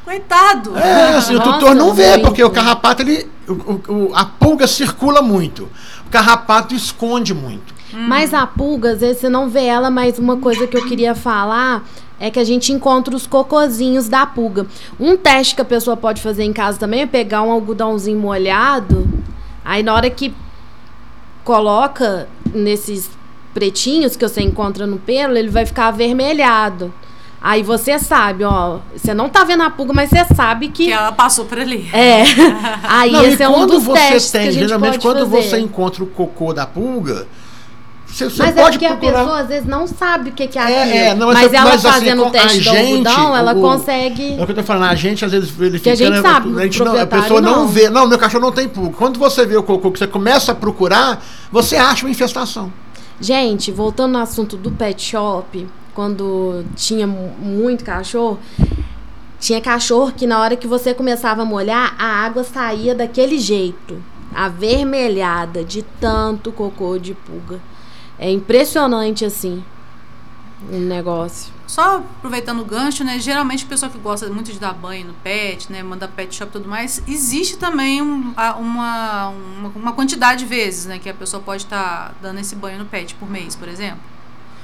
Coitado. 0.03 0.75
É, 0.77 1.15
assim, 1.17 1.35
o 1.35 1.38
Nossa, 1.38 1.53
tutor 1.53 1.75
não 1.75 1.93
vê, 1.93 2.17
porque 2.17 2.43
o 2.43 2.49
carrapato, 2.49 3.03
ele, 3.03 3.27
o- 3.47 3.53
o- 3.53 3.81
o- 4.09 4.12
a 4.15 4.25
pulga 4.25 4.67
circula 4.67 5.21
muito. 5.21 5.69
O 6.07 6.09
carrapato 6.09 6.73
esconde 6.73 7.33
muito. 7.33 7.73
Mas 7.93 8.34
a 8.34 8.45
pulga, 8.45 8.91
às 8.91 8.99
vezes 8.99 9.19
você 9.21 9.30
não 9.30 9.49
vê 9.49 9.65
ela, 9.65 9.89
mas 9.89 10.19
uma 10.19 10.38
coisa 10.38 10.67
que 10.67 10.78
eu 10.78 10.86
queria 10.88 11.15
falar 11.15 11.84
é 12.19 12.30
que 12.30 12.39
a 12.39 12.43
gente 12.43 12.71
encontra 12.71 13.15
os 13.15 13.25
cocozinhos 13.25 14.08
da 14.10 14.25
pulga. 14.25 14.67
Um 14.99 15.15
teste 15.17 15.56
que 15.56 15.62
a 15.62 15.65
pessoa 15.65 15.95
pode 15.97 16.21
fazer 16.21 16.43
em 16.43 16.54
casa 16.54 16.78
também 16.78 17.02
é 17.02 17.06
pegar 17.06 17.41
um 17.41 17.52
algodãozinho 17.52 18.19
molhado, 18.19 19.08
aí 19.63 19.82
na 19.82 19.93
hora 19.93 20.10
que 20.10 20.34
coloca 21.43 22.28
nesses 22.54 23.10
pretinhos 23.54 24.15
que 24.15 24.28
você 24.28 24.41
encontra 24.41 24.86
no 24.86 24.97
pelo, 24.97 25.38
ele 25.38 25.49
vai 25.49 25.65
ficar 25.65 25.88
avermelhado. 25.88 26.93
Aí 27.41 27.63
você 27.63 27.97
sabe, 27.97 28.43
ó, 28.43 28.80
você 28.93 29.13
não 29.13 29.30
tá 29.30 29.45
vendo 29.45 29.63
a 29.63 29.69
pulga, 29.69 29.93
mas 29.93 30.10
você 30.10 30.25
sabe 30.36 30.67
que, 30.67 30.86
Que 30.88 30.91
ela 30.91 31.13
passou 31.13 31.45
por 31.45 31.58
ali. 31.58 31.89
é. 31.93 32.23
Aí 32.84 33.12
Não, 33.12 33.23
esse 33.23 33.41
e 33.41 33.45
é 33.45 33.47
um 33.49 33.54
quando 33.54 33.71
dos 33.71 33.84
você 33.86 33.97
testes 33.97 34.32
tem, 34.32 34.41
que 34.41 34.47
a 34.49 34.52
gente 34.52 34.67
geralmente 34.67 34.91
pode 34.99 35.04
quando 35.04 35.30
fazer. 35.30 35.49
você 35.49 35.60
encontra 35.60 36.04
o 36.04 36.08
cocô 36.08 36.54
da 36.54 36.67
pulga, 36.67 37.25
você, 38.12 38.30
você 38.30 38.41
Mas 38.43 38.58
é 38.58 38.62
pode 38.62 38.78
porque 38.80 38.88
procurar. 38.93 39.19
a 39.19 39.24
pessoa 39.24 39.39
às 39.39 39.48
vezes 39.48 39.65
não 39.67 39.88
sabe 39.88 40.30
o 40.30 40.34
que, 40.34 40.48
que 40.48 40.58
é 40.58 40.62
É, 40.62 40.82
aquilo. 40.84 40.98
é, 40.98 41.13
não, 41.15 41.28
mas 41.28 41.36
mas- 41.43 41.54
ela 41.54 41.69
mas, 41.69 41.86
assim, 41.86 41.93
fazendo 42.00 42.24
com 42.24 42.28
o 42.30 42.32
teste 42.32 42.60
do 42.62 42.69
algodão, 42.69 43.38
ela 43.38 43.54
o- 43.56 43.62
consegue. 43.62 44.34
É 44.39 44.41
o 44.41 44.45
que 44.45 44.52
eu 44.52 44.56
tô 44.56 44.63
falando, 44.63 44.89
a 44.91 44.95
gente 44.95 45.24
às 45.24 45.32
vezes 45.32 45.50
verificando. 45.50 45.84
Que 45.98 46.04
a 46.04 46.12
gente 46.12 46.22
sabe, 46.22 46.60
a, 46.60 46.63
gente 46.63 46.84
não, 46.84 47.00
a 47.02 47.06
pessoa 47.06 47.39
não. 47.41 47.56
não. 47.58 47.67
vê. 47.67 47.89
Não, 47.89 48.08
meu 48.08 48.17
cachorro 48.17 48.43
não 48.45 48.52
tem 48.52 48.67
pulga. 48.67 48.95
Quando 48.98 49.19
você 49.19 49.45
vê 49.45 49.56
o 49.56 49.63
cocô 49.63 49.91
que 49.91 50.00
você 50.00 50.08
começa 50.08 50.52
a 50.52 50.56
procurar, 50.56 51.24
você 51.52 51.76
acha 51.76 52.06
uma 52.06 52.12
infestação. 52.12 52.72
Gente, 53.22 53.72
voltando 53.72 54.13
no 54.13 54.19
assunto 54.19 54.58
do 54.58 54.72
pet 54.72 55.02
shop, 55.02 55.67
quando 55.93 56.63
tinha 56.76 57.06
mu- 57.06 57.34
muito 57.39 57.84
cachorro, 57.84 58.39
tinha 59.39 59.62
cachorro 59.62 60.12
que 60.15 60.26
na 60.26 60.39
hora 60.39 60.56
que 60.56 60.67
você 60.67 60.93
começava 60.93 61.41
a 61.43 61.45
molhar, 61.45 61.95
a 62.00 62.06
água 62.06 62.43
saía 62.43 62.95
daquele 62.95 63.38
jeito, 63.38 64.02
avermelhada 64.34 65.63
de 65.63 65.82
tanto 66.00 66.52
cocô 66.52 66.98
de 66.98 67.13
pulga. 67.13 67.60
É 68.19 68.29
impressionante 68.32 69.23
assim 69.25 69.63
o 70.69 70.75
negócio. 70.77 71.53
Só 71.65 71.97
aproveitando 71.97 72.60
o 72.62 72.65
gancho, 72.65 73.03
né? 73.03 73.17
Geralmente 73.19 73.63
o 73.63 73.67
pessoal 73.67 73.89
que 73.91 73.97
gosta 73.97 74.27
muito 74.27 74.51
de 74.51 74.60
dar 74.60 74.73
banho 74.73 75.08
no 75.08 75.13
pet, 75.13 75.71
né? 75.71 75.82
Manda 75.82 76.08
pet 76.08 76.36
shop 76.36 76.49
e 76.49 76.53
tudo 76.53 76.67
mais, 76.67 77.01
existe 77.08 77.55
também 77.58 78.01
um- 78.01 78.34
uma, 78.36 78.55
uma, 78.58 79.34
uma 79.75 79.91
quantidade 79.93 80.39
de 80.39 80.45
vezes, 80.45 80.86
né? 80.86 80.99
Que 80.99 81.10
a 81.10 81.13
pessoa 81.13 81.41
pode 81.41 81.63
estar 81.63 82.13
dando 82.21 82.39
esse 82.39 82.55
banho 82.55 82.79
no 82.79 82.86
pet 82.86 83.15
por 83.15 83.29
mês, 83.29 83.55
por 83.55 83.69
exemplo. 83.69 83.99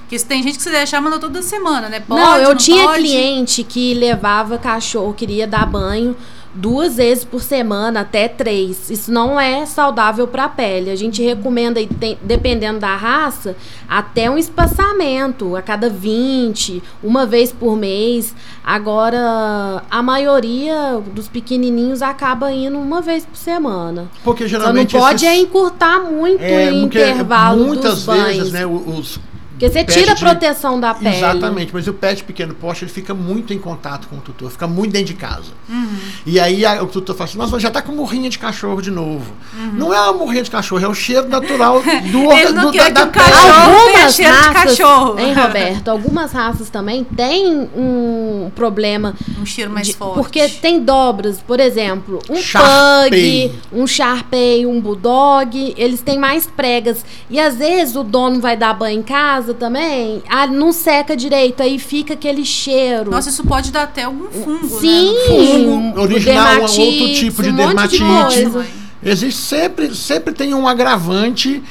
Porque 0.02 0.20
se 0.20 0.26
tem 0.26 0.44
gente 0.44 0.58
que 0.58 0.64
se 0.64 0.70
deixar, 0.70 1.00
manda 1.02 1.18
toda 1.18 1.42
semana, 1.42 1.88
né? 1.90 2.00
Pode, 2.02 2.22
não, 2.22 2.38
eu 2.38 2.56
tinha 2.56 2.84
pode? 2.84 3.00
cliente 3.04 3.64
que 3.64 3.94
levava 3.94 4.58
cachorro, 4.58 5.14
queria 5.14 5.48
dar 5.48 5.66
banho 5.66 6.16
duas 6.56 6.96
vezes 6.96 7.24
por 7.26 7.42
semana, 7.42 8.00
até 8.02 8.28
três. 8.28 8.90
Isso 8.90 9.12
não 9.12 9.40
é 9.40 9.66
saudável 9.66 10.26
para 10.28 10.46
a 10.46 10.50
pele. 10.50 10.90
A 10.90 10.96
gente 10.96 11.22
recomenda, 11.22 11.80
dependendo 12.24 12.80
da 12.80 12.96
raça, 12.96 13.56
até 13.88 14.30
um 14.30 14.38
espaçamento 14.38 15.56
a 15.56 15.62
cada 15.62 15.90
20, 15.90 16.82
uma 17.04 17.26
vez 17.26 17.52
por 17.52 17.76
mês. 17.76 18.34
Agora, 18.64 19.84
a 19.92 20.02
maioria 20.02 21.02
dos 21.14 21.28
pequenininhos 21.28 22.02
acaba 22.02 22.52
indo 22.52 22.78
uma 22.80 23.02
vez 23.02 23.26
por 23.26 23.36
semana. 23.38 24.08
Porque 24.24 24.48
Só 24.48 24.54
não 24.56 24.60
geralmente. 24.62 24.98
pode 24.98 25.26
esses- 25.26 25.38
é 25.38 25.40
encurtar 25.42 26.00
muito 26.00 26.42
é, 26.42 26.72
o 26.72 26.76
intervalo 26.76 27.66
muitas 27.66 28.04
dos 28.04 28.16
vezes, 28.16 28.38
banhos. 28.38 28.52
né, 28.52 28.66
o- 28.66 28.98
os. 28.98 29.20
Porque 29.58 29.70
você 29.70 29.86
tira 29.86 30.12
a 30.12 30.16
de- 30.16 30.20
proteção 30.20 30.80
da 30.80 30.94
pele. 30.94 31.16
Exatamente, 31.16 31.74
mas 31.74 31.88
o 31.88 31.94
pet 31.94 32.24
pequeno 32.26 32.54
porte 32.54 32.84
ele 32.84 32.92
fica 32.92 33.14
muito 33.14 33.54
em 33.54 33.58
contato 33.60 34.08
com 34.10 34.18
o 34.18 34.20
tutor, 34.20 34.52
fica 34.52 34.68
muito 34.68 34.92
dentro 34.92 35.08
de 35.08 35.14
casa. 35.14 35.52
Uhum. 35.70 35.96
E 36.26 36.40
aí 36.40 36.66
a- 36.66 36.84
o 36.84 36.88
tutor 36.88 37.16
fala 37.16 37.30
assim: 37.30 37.38
Nossa, 37.38 37.58
já 37.60 37.72
tá 37.72 37.82
com 37.82 37.94
murrinha 37.94 38.30
de 38.30 38.38
cachorro 38.38 38.82
de 38.82 38.92
novo. 38.92 39.32
Não 39.74 39.94
é 39.94 40.02
uma 40.02 40.14
murrinha 40.14 40.44
de 40.44 40.52
cachorro, 40.52 40.84
é 40.84 40.88
o 40.88 40.94
cheiro 40.94 41.30
natural 41.30 41.82
do 42.12 42.32
Ele 42.34 42.52
não 42.52 42.66
do, 42.66 42.72
quer 42.74 42.92
da, 42.92 43.08
que 43.08 43.18
da 43.18 43.26
o 43.26 43.26
pele. 43.26 43.50
Algumas 43.50 44.16
cheiro 44.16 44.32
de 44.34 44.38
raças, 44.40 44.78
cachorro. 44.78 45.20
hein, 45.20 45.32
Roberto? 45.36 45.88
Algumas 45.88 46.32
raças 46.34 46.70
também 46.70 47.04
têm 47.06 47.70
um 47.76 48.52
problema. 48.56 49.14
Um 49.42 49.46
cheiro 49.46 49.72
mais 49.72 49.88
de- 49.88 49.94
forte. 49.94 50.16
Porque 50.16 50.50
tem 50.50 50.82
dobras, 50.82 51.40
por 51.42 51.60
exemplo, 51.62 52.20
um 52.30 52.36
Shar-Pei. 52.36 53.50
pug, 53.50 53.82
um 53.82 53.88
Sharpei, 53.88 54.66
um 54.66 54.82
Bulldog, 54.82 55.74
eles 55.78 56.02
têm 56.02 56.20
mais 56.20 56.46
pregas. 56.46 57.06
E 57.30 57.40
às 57.40 57.56
vezes 57.56 57.96
o 57.96 58.04
dono 58.04 58.40
vai 58.42 58.58
dar 58.58 58.74
banho 58.74 59.00
em 59.00 59.04
casa 59.04 59.45
também, 59.54 60.24
ah, 60.30 60.48
não 60.48 60.72
seca 60.72 61.16
direito, 61.16 61.62
aí 61.62 61.78
fica 61.80 62.14
aquele 62.14 62.44
cheiro. 62.44 63.12
Nossa, 63.12 63.30
isso 63.30 63.44
pode 63.44 63.72
dar 63.72 63.84
até 63.84 64.04
algum 64.04 64.30
fungo, 64.32 64.80
Sim, 64.80 65.14
né? 65.14 65.26
Fungo 65.28 66.02
original, 66.02 66.58
um 66.58 66.62
outro 66.62 66.76
dermatite, 66.76 67.20
tipo 67.20 67.44
de 67.44 67.50
um 67.50 67.54
monte 67.54 67.88
de 67.90 67.98
dermatite. 68.00 68.50
coisa. 68.50 68.66
Existe 69.04 69.42
sempre, 69.42 69.94
sempre 69.94 70.34
tem 70.34 70.54
um 70.54 70.68
agravante 70.68 71.62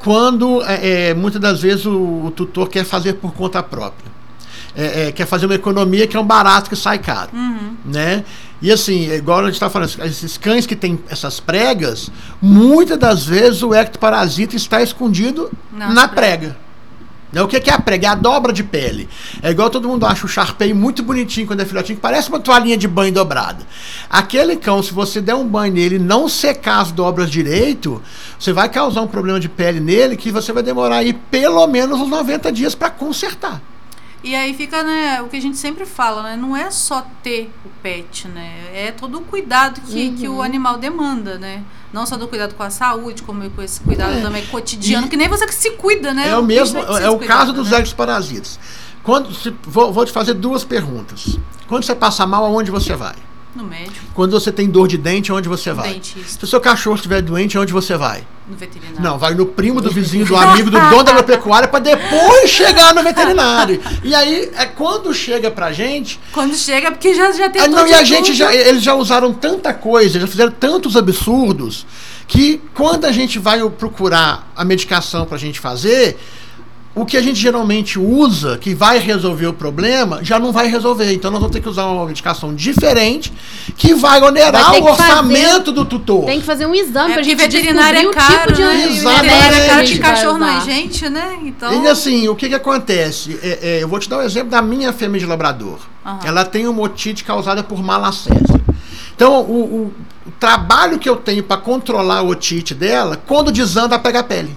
quando 0.00 0.62
é, 0.64 1.10
é, 1.10 1.14
muitas 1.14 1.40
das 1.40 1.60
vezes 1.60 1.86
o, 1.86 2.24
o 2.26 2.32
tutor 2.34 2.68
quer 2.68 2.84
fazer 2.84 3.14
por 3.14 3.32
conta 3.32 3.62
própria. 3.62 4.10
É, 4.74 5.08
é, 5.08 5.12
quer 5.12 5.26
fazer 5.26 5.44
uma 5.44 5.54
economia 5.54 6.06
que 6.06 6.16
é 6.16 6.20
um 6.20 6.26
barato 6.26 6.68
que 6.68 6.76
sai 6.76 6.98
caro. 6.98 7.30
Uhum. 7.32 7.76
Né? 7.84 8.24
E 8.60 8.72
assim, 8.72 9.10
é 9.10 9.16
igual 9.16 9.40
a 9.40 9.44
gente 9.44 9.54
está 9.54 9.68
falando, 9.68 9.90
esses 10.04 10.38
cães 10.38 10.66
que 10.66 10.74
têm 10.74 10.98
essas 11.08 11.40
pregas, 11.40 12.10
muitas 12.40 12.98
das 12.98 13.26
vezes 13.26 13.62
o 13.62 13.74
ectoparasita 13.74 14.56
está 14.56 14.80
escondido 14.80 15.50
na 15.72 16.08
prega. 16.08 16.48
Né? 16.48 16.54
O 17.40 17.48
que 17.48 17.60
que 17.60 17.70
é 17.70 17.72
a 17.72 17.78
prega? 17.78 18.08
É 18.08 18.10
a 18.10 18.14
dobra 18.14 18.52
de 18.52 18.62
pele. 18.62 19.08
É 19.42 19.50
igual 19.50 19.70
todo 19.70 19.88
mundo 19.88 20.04
acha 20.04 20.26
o 20.26 20.28
Sharpei 20.28 20.74
muito 20.74 21.02
bonitinho 21.02 21.46
quando 21.46 21.60
é 21.60 21.64
filhotinho, 21.64 21.96
que 21.96 22.02
parece 22.02 22.28
uma 22.28 22.38
toalhinha 22.38 22.76
de 22.76 22.86
banho 22.86 23.12
dobrada. 23.12 23.66
Aquele 24.10 24.56
cão, 24.56 24.82
se 24.82 24.92
você 24.92 25.20
der 25.20 25.34
um 25.34 25.46
banho 25.46 25.72
nele 25.72 25.96
e 25.96 25.98
não 25.98 26.28
secar 26.28 26.80
as 26.80 26.92
dobras 26.92 27.30
direito, 27.30 28.02
você 28.38 28.52
vai 28.52 28.68
causar 28.68 29.00
um 29.00 29.08
problema 29.08 29.40
de 29.40 29.48
pele 29.48 29.80
nele 29.80 30.16
que 30.16 30.30
você 30.30 30.52
vai 30.52 30.62
demorar 30.62 30.96
aí 30.96 31.14
pelo 31.14 31.66
menos 31.66 31.98
uns 32.00 32.08
90 32.08 32.52
dias 32.52 32.74
para 32.74 32.90
consertar. 32.90 33.71
E 34.24 34.34
aí 34.36 34.54
fica, 34.54 34.82
né, 34.84 35.20
o 35.20 35.28
que 35.28 35.36
a 35.36 35.40
gente 35.40 35.56
sempre 35.56 35.84
fala, 35.84 36.22
né? 36.22 36.36
Não 36.36 36.56
é 36.56 36.70
só 36.70 37.04
ter 37.24 37.50
o 37.64 37.68
pet, 37.82 38.28
né? 38.28 38.52
É 38.72 38.92
todo 38.92 39.18
o 39.18 39.22
cuidado 39.22 39.80
que, 39.80 40.08
Uhum. 40.08 40.16
que 40.16 40.28
o 40.28 40.40
animal 40.42 40.78
demanda, 40.78 41.38
né? 41.38 41.62
Não 41.92 42.06
só 42.06 42.16
do 42.16 42.28
cuidado 42.28 42.54
com 42.54 42.62
a 42.62 42.70
saúde, 42.70 43.22
como 43.22 43.48
com 43.50 43.60
esse 43.62 43.80
cuidado 43.80 44.14
É. 44.18 44.20
também 44.20 44.46
cotidiano, 44.46 45.06
E- 45.06 45.10
que 45.10 45.16
nem 45.16 45.28
você 45.28 45.44
que 45.44 45.54
se 45.54 45.72
cuida, 45.72 46.14
né? 46.14 46.28
É 46.28 46.36
o 46.36 46.42
mesmo, 46.42 46.80
precisa 46.82 47.04
é 47.06 47.10
o 47.10 47.18
caso 47.18 47.52
dos 47.52 47.70
né? 47.70 47.80
exoparasitas. 47.80 48.60
Quando 49.02 49.34
se, 49.34 49.52
vou, 49.64 49.92
vou 49.92 50.06
te 50.06 50.12
fazer 50.12 50.34
duas 50.34 50.62
perguntas. 50.64 51.36
Quando 51.66 51.82
você 51.82 51.94
passa 51.94 52.24
mal, 52.24 52.44
aonde 52.44 52.70
você 52.70 52.94
vai? 52.94 53.16
No 53.54 53.64
médico, 53.64 54.06
Quando 54.14 54.32
você 54.32 54.50
tem 54.50 54.68
dor 54.68 54.88
de 54.88 54.96
dente, 54.96 55.30
aonde 55.30 55.48
você 55.48 55.72
vai? 55.72 55.94
Dentista. 55.94 56.38
Se 56.38 56.44
o 56.44 56.46
seu 56.46 56.60
cachorro 56.60 56.96
estiver 56.96 57.20
doente, 57.20 57.56
aonde 57.56 57.72
você 57.72 57.96
vai? 57.96 58.24
no 58.52 58.56
veterinário. 58.56 59.00
Não, 59.00 59.18
vai 59.18 59.34
no 59.34 59.46
primo 59.46 59.80
do 59.80 59.90
vizinho, 59.90 60.26
do 60.26 60.36
amigo, 60.36 60.70
do 60.70 60.78
dono 60.78 61.04
da 61.04 61.12
agropecuária 61.12 61.68
para 61.68 61.80
depois 61.80 62.50
chegar 62.50 62.94
no 62.94 63.02
veterinário. 63.02 63.80
E 64.02 64.14
aí, 64.14 64.50
é 64.54 64.66
quando 64.66 65.12
chega 65.14 65.50
pra 65.50 65.72
gente. 65.72 66.20
Quando 66.32 66.54
chega, 66.54 66.90
porque 66.90 67.14
já, 67.14 67.32
já 67.32 67.48
tem 67.48 67.68
não, 67.68 67.86
e 67.86 67.94
a 67.94 68.04
gente 68.04 68.34
já, 68.34 68.54
eles 68.54 68.82
já 68.82 68.94
usaram 68.94 69.32
tanta 69.32 69.72
coisa, 69.72 70.20
já 70.20 70.26
fizeram 70.26 70.52
tantos 70.52 70.96
absurdos, 70.96 71.86
que 72.26 72.60
quando 72.74 73.04
a 73.04 73.12
gente 73.12 73.38
vai 73.38 73.68
procurar 73.70 74.50
a 74.56 74.64
medicação 74.64 75.24
pra 75.24 75.38
gente 75.38 75.60
fazer, 75.60 76.18
o 76.94 77.06
que 77.06 77.16
a 77.16 77.22
gente 77.22 77.40
geralmente 77.40 77.98
usa, 77.98 78.58
que 78.58 78.74
vai 78.74 78.98
resolver 78.98 79.46
o 79.46 79.52
problema, 79.54 80.22
já 80.22 80.38
não 80.38 80.52
vai 80.52 80.66
resolver. 80.68 81.10
Então 81.12 81.30
nós 81.30 81.40
vamos 81.40 81.54
ter 81.54 81.62
que 81.62 81.68
usar 81.68 81.86
uma 81.86 82.04
medicação 82.04 82.54
diferente, 82.54 83.32
que 83.76 83.94
vai 83.94 84.20
onerar 84.22 84.70
Vai 84.72 84.80
o 84.80 84.84
orçamento 84.84 85.40
fazer- 85.58 85.72
do 85.72 85.84
tutor. 85.86 86.26
Tem 86.26 86.40
que 86.40 86.44
fazer 86.46 86.66
um 86.66 86.74
exame 86.74 87.12
É 87.12 87.14
pra 87.14 87.22
gente 87.22 87.36
veterinário 87.38 87.98
é 87.98 88.02
descobrir 88.02 88.22
o 88.24 88.28
caro, 88.28 88.40
tipo 88.42 88.52
de 88.52 88.62
né? 88.62 88.86
Exatamente. 88.88 89.22
Veterinário 89.22 89.56
é 89.56 89.66
caro 89.68 89.86
vai 89.86 89.98
cachorro 89.98 90.38
não 90.38 90.48
é 90.48 90.60
gente, 90.60 91.08
né? 91.08 91.38
Então. 91.44 91.82
E 91.84 91.88
assim, 91.88 92.28
o 92.28 92.36
que 92.36 92.48
que 92.50 92.54
acontece? 92.54 93.38
É, 93.42 93.58
é, 93.62 93.82
eu 93.82 93.88
vou 93.88 93.98
te 93.98 94.08
dar 94.08 94.18
um 94.18 94.22
exemplo 94.22 94.50
da 94.50 94.60
minha 94.60 94.92
fêmea 94.92 95.18
de 95.18 95.24
labrador. 95.26 95.78
Aham. 96.04 96.18
Ela 96.24 96.44
tem 96.44 96.66
uma 96.68 96.82
otite 96.82 97.24
causada 97.24 97.62
por 97.62 97.82
malacésia. 97.82 98.60
Então, 99.16 99.40
o, 99.40 99.54
o- 99.86 99.92
o 100.26 100.30
trabalho 100.38 100.98
que 100.98 101.08
eu 101.08 101.16
tenho 101.16 101.42
para 101.42 101.56
controlar 101.56 102.18
a 102.18 102.22
otite 102.22 102.74
dela, 102.74 103.20
quando 103.26 103.50
desanda, 103.50 103.98
pega 103.98 104.20
a 104.20 104.22
pele. 104.22 104.54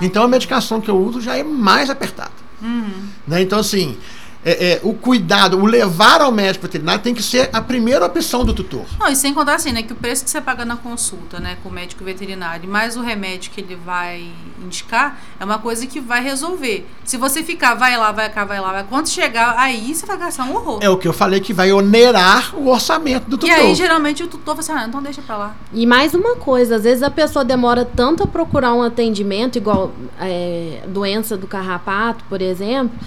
Então, 0.00 0.22
a 0.22 0.28
medicação 0.28 0.80
que 0.80 0.90
eu 0.90 0.98
uso 0.98 1.20
já 1.20 1.36
é 1.36 1.42
mais 1.42 1.90
apertada. 1.90 2.30
Uhum. 2.62 2.90
Né? 3.26 3.42
Então, 3.42 3.58
assim, 3.58 3.96
é, 4.44 4.72
é, 4.72 4.80
o 4.82 4.94
cuidado, 4.94 5.58
o 5.58 5.66
levar 5.66 6.20
ao 6.20 6.32
médico 6.32 6.62
veterinário 6.62 7.02
tem 7.02 7.14
que 7.14 7.22
ser 7.22 7.50
a 7.52 7.60
primeira 7.60 8.04
opção 8.06 8.44
do 8.44 8.54
tutor. 8.54 8.84
Não, 8.98 9.08
e 9.08 9.16
sem 9.16 9.34
contar 9.34 9.54
assim, 9.54 9.72
né, 9.72 9.82
que 9.82 9.92
o 9.92 9.96
preço 9.96 10.24
que 10.24 10.30
você 10.30 10.40
paga 10.40 10.64
na 10.64 10.76
consulta, 10.76 11.38
né, 11.38 11.58
com 11.62 11.68
o 11.68 11.72
médico 11.72 12.02
veterinário, 12.04 12.68
mais 12.68 12.96
o 12.96 13.02
remédio 13.02 13.50
que 13.50 13.60
ele 13.60 13.76
vai 13.76 14.30
indicar, 14.62 15.20
é 15.38 15.44
uma 15.44 15.58
coisa 15.58 15.86
que 15.86 16.00
vai 16.00 16.22
resolver. 16.22 16.86
Se 17.04 17.16
você 17.16 17.42
ficar, 17.42 17.74
vai 17.74 17.96
lá, 17.96 18.12
vai 18.12 18.30
cá, 18.30 18.44
vai 18.44 18.60
lá, 18.60 18.72
vai, 18.72 18.84
quando 18.84 19.08
chegar, 19.08 19.54
aí 19.58 19.94
você 19.94 20.06
vai 20.06 20.16
gastar 20.16 20.44
um 20.44 20.54
horror. 20.54 20.78
É 20.82 20.88
o 20.88 20.96
que 20.96 21.06
eu 21.06 21.12
falei 21.12 21.40
que 21.40 21.52
vai 21.52 21.72
onerar 21.72 22.54
o 22.56 22.68
orçamento 22.68 23.28
do 23.28 23.36
e 23.36 23.38
tutor. 23.40 23.54
aí, 23.54 23.74
geralmente, 23.74 24.22
o 24.22 24.26
tutor 24.26 24.56
fala 24.56 24.60
assim, 24.60 24.72
ah, 24.72 24.88
então 24.88 25.02
deixa 25.02 25.20
pra 25.20 25.36
lá. 25.36 25.56
E 25.72 25.86
mais 25.86 26.14
uma 26.14 26.36
coisa, 26.36 26.76
às 26.76 26.84
vezes 26.84 27.02
a 27.02 27.10
pessoa 27.10 27.44
demora 27.44 27.84
tanto 27.84 28.22
a 28.22 28.26
procurar 28.26 28.72
um 28.72 28.82
atendimento, 28.82 29.58
igual 29.58 29.92
é, 30.18 30.82
doença 30.88 31.36
do 31.36 31.46
carrapato, 31.46 32.24
por 32.28 32.40
exemplo, 32.40 32.98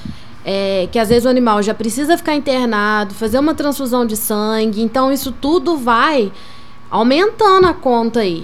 é, 0.46 0.88
que 0.92 1.00
às 1.00 1.10
vezes 1.10 1.26
o 1.26 1.30
animal 1.30 1.62
já 1.64 1.74
precisa 1.74 2.18
ficar 2.18 2.36
internado, 2.36 3.14
fazer 3.14 3.40
uma 3.40 3.54
transfusão 3.54 4.06
de 4.06 4.18
sangue, 4.18 4.82
então 4.82 5.12
isso 5.12 5.32
tudo 5.32 5.78
vai 5.78 6.32
aumentando 6.90 7.68
a 7.68 7.74
conta 7.74 8.20
aí. 8.20 8.44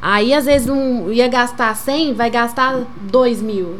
Aí 0.00 0.32
às 0.32 0.44
vezes 0.44 0.68
um, 0.68 1.10
ia 1.10 1.28
gastar 1.28 1.74
100, 1.74 2.14
vai 2.14 2.30
gastar 2.30 2.84
2 3.10 3.42
mil. 3.42 3.78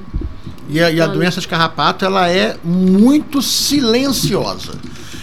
E 0.68 0.80
a, 0.80 0.90
e 0.90 1.00
a 1.00 1.04
Olha. 1.04 1.12
doença 1.12 1.40
de 1.40 1.48
carrapato 1.48 2.04
ela 2.04 2.28
é 2.28 2.56
muito 2.64 3.40
silenciosa. 3.40 4.72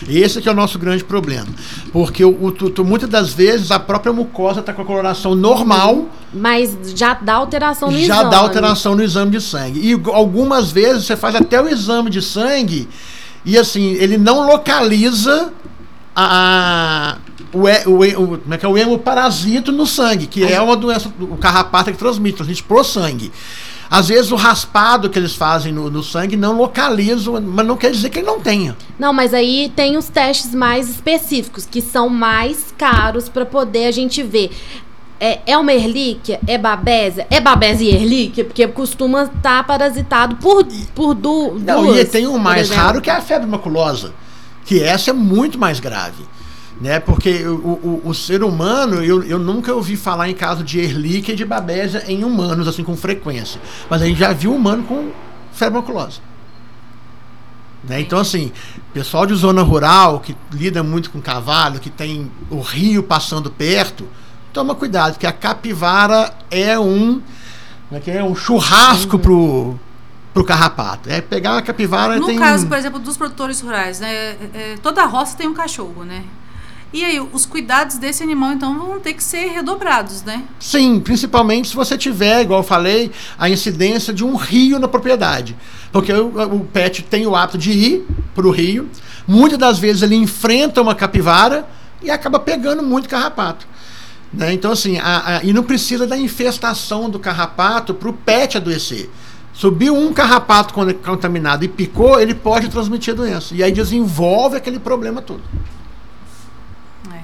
Esse 0.07 0.41
que 0.41 0.49
é 0.49 0.51
o 0.51 0.55
nosso 0.55 0.77
grande 0.79 1.03
problema. 1.03 1.47
Porque 1.91 2.23
o, 2.25 2.29
o 2.31 2.83
muitas 2.85 3.09
das 3.09 3.33
vezes 3.33 3.71
a 3.71 3.79
própria 3.79 4.11
mucosa 4.13 4.59
está 4.59 4.73
com 4.73 4.81
a 4.81 4.85
coloração 4.85 5.35
normal, 5.35 6.05
Mas 6.33 6.75
já 6.95 7.13
dá 7.13 7.33
alteração 7.35 7.89
no 7.91 7.97
já 7.99 8.15
exame. 8.15 8.29
dá 8.31 8.37
alteração 8.37 8.95
no 8.95 9.03
exame 9.03 9.31
de 9.31 9.41
sangue. 9.41 9.79
E 9.87 9.95
gu- 9.95 10.11
algumas 10.11 10.71
vezes 10.71 11.05
você 11.05 11.15
faz 11.15 11.35
até 11.35 11.61
o 11.61 11.67
exame 11.67 12.09
de 12.09 12.21
sangue 12.21 12.87
e 13.45 13.57
assim, 13.57 13.91
ele 13.93 14.17
não 14.17 14.45
localiza 14.47 15.51
a, 16.15 17.17
o, 17.51 17.59
o, 17.59 18.23
o, 18.33 18.37
como 18.39 18.53
é 18.53 18.57
que 18.57 18.65
é, 18.65 18.69
o 18.69 18.77
hemoparasito 18.77 19.71
no 19.71 19.85
sangue, 19.85 20.27
que 20.27 20.43
é 20.43 20.61
uma 20.61 20.75
doença, 20.75 21.11
o 21.19 21.37
carrapato 21.37 21.91
que 21.91 21.97
transmite, 21.97 22.37
transmite 22.37 22.63
pro 22.63 22.83
sangue. 22.83 23.31
Às 23.93 24.07
vezes 24.07 24.31
o 24.31 24.35
raspado 24.35 25.07
que 25.07 25.19
eles 25.19 25.35
fazem 25.35 25.71
no, 25.71 25.87
no 25.87 26.01
sangue 26.01 26.35
não 26.35 26.57
localiza, 26.57 27.39
mas 27.39 27.63
não 27.63 27.77
quer 27.77 27.91
dizer 27.91 28.09
que 28.09 28.17
ele 28.17 28.25
não 28.25 28.39
tenha. 28.39 28.75
Não, 28.97 29.13
mas 29.13 29.35
aí 29.35 29.71
tem 29.75 29.97
os 29.97 30.09
testes 30.09 30.55
mais 30.55 30.89
específicos, 30.89 31.67
que 31.69 31.79
são 31.79 32.09
mais 32.09 32.73
caros 32.75 33.29
para 33.29 33.45
poder 33.45 33.85
a 33.85 33.91
gente 33.91 34.23
ver. 34.23 34.49
É, 35.19 35.41
é 35.45 35.55
uma 35.55 35.71
erlíquia? 35.71 36.39
É 36.47 36.57
babésia? 36.57 37.27
É 37.29 37.39
babésia 37.39 37.91
e 37.91 37.93
erlíquia? 37.93 38.43
Porque 38.43 38.67
costuma 38.67 39.25
estar 39.25 39.63
parasitado 39.67 40.37
por, 40.37 40.65
por 40.95 41.13
du, 41.13 41.59
Não, 41.59 41.83
duas. 41.83 41.99
e 41.99 42.05
tem 42.05 42.25
um 42.25 42.39
mais 42.39 42.71
raro 42.71 42.99
que 42.99 43.11
é 43.11 43.13
a 43.13 43.21
febre 43.21 43.47
maculosa, 43.47 44.11
que 44.65 44.81
essa 44.81 45.11
é 45.11 45.13
muito 45.13 45.59
mais 45.59 45.79
grave. 45.79 46.23
Né? 46.81 46.99
Porque 46.99 47.45
o, 47.45 47.55
o, 47.55 48.01
o 48.05 48.13
ser 48.13 48.43
humano, 48.43 49.03
eu, 49.03 49.23
eu 49.23 49.39
nunca 49.39 49.73
ouvi 49.73 49.95
falar 49.95 50.29
em 50.29 50.33
caso 50.33 50.63
de 50.63 50.79
erlíquia 50.79 51.33
e 51.33 51.35
de 51.35 51.45
babésia 51.45 52.03
em 52.07 52.23
humanos, 52.23 52.67
assim, 52.67 52.83
com 52.83 52.95
frequência. 52.97 53.61
Mas 53.89 54.01
a 54.01 54.05
gente 54.05 54.19
já 54.19 54.33
viu 54.33 54.53
humano 54.53 54.83
com 54.83 55.11
febre 55.51 55.79
maculosa. 55.79 56.19
Né? 57.83 58.01
Então, 58.01 58.19
assim, 58.19 58.51
pessoal 58.93 59.25
de 59.25 59.35
zona 59.35 59.61
rural, 59.61 60.19
que 60.19 60.35
lida 60.51 60.81
muito 60.81 61.11
com 61.11 61.21
cavalo, 61.21 61.79
que 61.79 61.89
tem 61.89 62.31
o 62.49 62.59
rio 62.59 63.03
passando 63.03 63.51
perto, 63.51 64.07
toma 64.51 64.73
cuidado, 64.73 65.17
que 65.17 65.27
a 65.27 65.33
capivara 65.33 66.33
é 66.49 66.79
um, 66.79 67.21
como 67.89 67.97
é, 67.97 67.99
que 67.99 68.11
é? 68.11 68.23
um 68.23 68.35
churrasco 68.35 69.19
pro, 69.19 69.77
pro 70.33 70.43
carrapato. 70.43 71.09
É 71.09 71.21
pegar 71.21 71.57
a 71.57 71.61
capivara 71.61 72.17
No 72.17 72.25
tem 72.25 72.39
caso, 72.39 72.67
por 72.67 72.77
exemplo, 72.77 72.99
dos 72.99 73.17
produtores 73.17 73.59
rurais, 73.61 73.99
né? 73.99 74.13
é, 74.13 74.37
é, 74.53 74.77
toda 74.81 75.05
roça 75.05 75.35
tem 75.35 75.47
um 75.47 75.53
cachorro, 75.53 76.03
né? 76.03 76.23
E 76.93 77.03
aí, 77.03 77.19
os 77.19 77.43
cuidados 77.45 77.97
desse 77.97 78.21
animal, 78.21 78.51
então, 78.53 78.77
vão 78.77 78.99
ter 78.99 79.13
que 79.13 79.23
ser 79.23 79.47
redobrados, 79.47 80.21
né? 80.21 80.43
Sim, 80.59 80.99
principalmente 80.99 81.69
se 81.69 81.75
você 81.75 81.97
tiver, 81.97 82.43
igual 82.43 82.59
eu 82.59 82.63
falei, 82.63 83.11
a 83.37 83.49
incidência 83.49 84.13
de 84.13 84.23
um 84.23 84.35
rio 84.35 84.77
na 84.77 84.87
propriedade. 84.87 85.57
Porque 85.91 86.13
o, 86.13 86.27
o 86.55 86.59
pet 86.65 87.01
tem 87.03 87.25
o 87.25 87.35
hábito 87.35 87.57
de 87.57 87.71
ir 87.71 88.07
para 88.35 88.45
o 88.45 88.51
rio, 88.51 88.87
muitas 89.27 89.57
das 89.57 89.79
vezes 89.79 90.03
ele 90.03 90.15
enfrenta 90.15 90.81
uma 90.83 90.93
capivara 90.93 91.67
e 92.01 92.11
acaba 92.11 92.39
pegando 92.39 92.83
muito 92.83 93.09
carrapato. 93.09 93.65
Né? 94.31 94.53
Então, 94.53 94.71
assim, 94.71 94.99
a- 94.99 95.37
a- 95.37 95.43
e 95.43 95.51
não 95.51 95.63
precisa 95.63 96.05
da 96.05 96.17
infestação 96.17 97.09
do 97.09 97.17
carrapato 97.17 97.93
para 97.95 98.09
o 98.09 98.13
pet 98.13 98.55
adoecer. 98.57 99.09
Subiu 99.51 99.95
um 99.95 100.13
carrapato 100.13 100.73
con- 100.73 100.93
contaminado 100.93 101.63
e 101.65 101.67
picou, 101.67 102.19
ele 102.19 102.35
pode 102.35 102.69
transmitir 102.69 103.13
a 103.13 103.17
doença. 103.17 103.55
E 103.55 103.63
aí 103.63 103.71
desenvolve 103.71 104.57
aquele 104.57 104.77
problema 104.79 105.21
todo. 105.21 105.41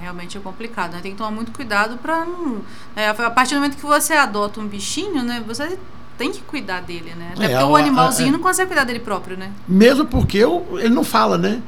Realmente 0.09 0.37
é 0.37 0.41
complicado, 0.41 0.93
né? 0.93 0.99
Tem 1.03 1.11
que 1.11 1.17
tomar 1.19 1.29
muito 1.29 1.51
cuidado 1.51 1.97
para 1.97 2.25
não. 2.25 2.57
é, 2.95 3.09
a 3.09 3.29
partir 3.29 3.53
do 3.53 3.57
momento 3.61 3.75
que 3.77 3.85
você 3.85 4.13
adota 4.13 4.59
um 4.59 4.65
bichinho, 4.67 5.21
né? 5.23 5.43
Você 5.47 5.77
tem 6.17 6.31
que 6.31 6.41
cuidar 6.41 6.81
dele, 6.81 7.13
né? 7.15 7.33
Até 7.35 7.45
É, 7.45 7.49
porque 7.49 7.63
o 7.63 7.75
a- 7.75 7.79
a- 7.79 7.81
animalzinho 7.83 8.29
é. 8.29 8.31
não 8.31 8.39
consegue 8.39 8.69
cuidar 8.69 8.85
dele 8.85 8.99
próprio, 8.99 9.37
né? 9.37 9.51
Mesmo 9.67 10.05
porque 10.05 10.39
eu- 10.39 10.65
ele 10.79 10.89
não 10.89 11.03
fala, 11.03 11.37
né? 11.37 11.61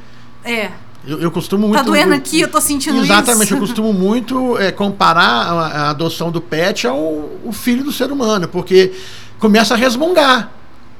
É. 0.44 0.72
Eu, 1.06 1.20
eu 1.20 1.30
costumo 1.30 1.68
muito. 1.68 1.78
Tá 1.78 1.84
doendo 1.84 2.14
aqui, 2.14 2.40
eu 2.40 2.48
tô 2.50 2.60
sentindo 2.60 2.98
Exatamente, 3.00 3.44
isso. 3.44 3.54
eu 3.54 3.58
costumo 3.60 3.92
muito 3.92 4.58
é, 4.58 4.72
comparar 4.72 5.22
a, 5.46 5.66
a 5.86 5.90
adoção 5.90 6.32
do 6.32 6.40
pet 6.40 6.84
ao 6.88 6.98
o 6.98 7.52
filho 7.52 7.84
do 7.84 7.92
ser 7.92 8.10
humano, 8.10 8.48
porque 8.48 8.92
começa 9.38 9.74
a 9.74 9.76
resmungar. 9.76 10.50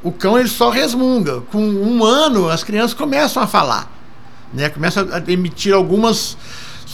O 0.00 0.12
cão 0.12 0.38
ele 0.38 0.48
só 0.48 0.70
resmunga. 0.70 1.40
Com 1.50 1.60
um 1.60 2.04
ano, 2.04 2.48
as 2.48 2.62
crianças 2.62 2.94
começam 2.94 3.42
a 3.42 3.46
falar, 3.48 3.90
né? 4.54 4.68
Começa 4.68 5.00
a 5.12 5.30
emitir 5.32 5.74
algumas. 5.74 6.36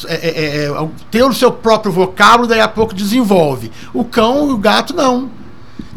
É, 0.06 0.14
é, 0.14 0.64
é, 0.66 0.88
ter 1.10 1.22
o 1.22 1.32
seu 1.32 1.50
próprio 1.50 1.92
vocábulo, 1.92 2.46
daí 2.46 2.60
a 2.60 2.68
pouco 2.68 2.94
desenvolve. 2.94 3.70
O 3.92 4.04
cão 4.04 4.48
e 4.48 4.52
o 4.52 4.58
gato 4.58 4.94
não. 4.94 5.30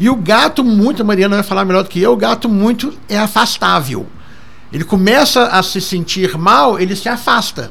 E 0.00 0.08
o 0.08 0.16
gato 0.16 0.64
muito, 0.64 1.02
a 1.02 1.04
Mariana 1.04 1.36
vai 1.36 1.44
falar 1.44 1.64
melhor 1.64 1.82
do 1.82 1.88
que 1.88 2.00
eu, 2.00 2.12
o 2.12 2.16
gato 2.16 2.48
muito 2.48 2.92
é 3.08 3.18
afastável. 3.18 4.06
Ele 4.72 4.84
começa 4.84 5.44
a 5.48 5.62
se 5.62 5.80
sentir 5.80 6.36
mal, 6.38 6.80
ele 6.80 6.96
se 6.96 7.08
afasta. 7.08 7.70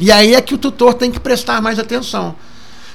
E 0.00 0.10
aí 0.10 0.34
é 0.34 0.40
que 0.40 0.54
o 0.54 0.58
tutor 0.58 0.94
tem 0.94 1.10
que 1.10 1.20
prestar 1.20 1.60
mais 1.60 1.78
atenção. 1.78 2.34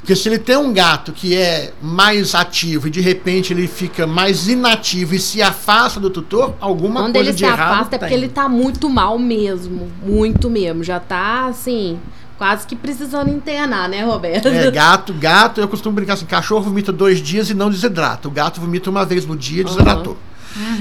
Porque 0.02 0.16
se 0.16 0.28
ele 0.28 0.40
tem 0.40 0.58
um 0.58 0.74
gato 0.74 1.12
que 1.12 1.38
é 1.38 1.74
mais 1.80 2.34
ativo 2.34 2.88
e 2.88 2.92
de 2.92 3.00
repente 3.00 3.54
ele 3.54 3.68
fica 3.68 4.08
mais 4.08 4.48
inativo 4.48 5.14
e 5.14 5.20
se 5.20 5.44
afasta 5.44 6.00
do 6.00 6.10
tutor, 6.10 6.56
alguma 6.60 7.02
Quando 7.02 7.14
coisa 7.14 7.30
ele 7.30 7.34
de 7.34 7.40
se 7.40 7.46
errado 7.46 7.74
afasta 7.74 7.96
é 7.96 8.00
porque 8.00 8.16
tem. 8.16 8.24
ele 8.24 8.30
tá 8.30 8.50
muito 8.50 8.90
mal 8.90 9.20
mesmo. 9.20 9.92
Muito 10.04 10.50
mesmo. 10.50 10.84
Já 10.84 11.00
tá 11.00 11.46
assim, 11.46 12.00
quase 12.42 12.66
que 12.66 12.76
precisando 12.76 13.30
internar, 13.30 13.88
né, 13.88 14.04
Roberto? 14.04 14.48
É, 14.48 14.72
gato, 14.72 15.14
gato, 15.14 15.62
eu 15.62 15.68
costumo 15.68 15.94
brincar 15.94 16.14
assim, 16.14 16.26
cachorro 16.26 16.64
vomita 16.64 16.92
dois 16.92 17.20
dias 17.22 17.52
e 17.52 17.54
não 17.54 17.70
desidrata. 17.70 18.28
O 18.28 18.32
gato 18.32 18.60
vomita 18.60 18.90
uma 18.90 19.06
vez 19.06 19.28
no 19.28 19.36
dia 19.38 19.62
e 19.62 19.64
desidratou. 19.64 20.18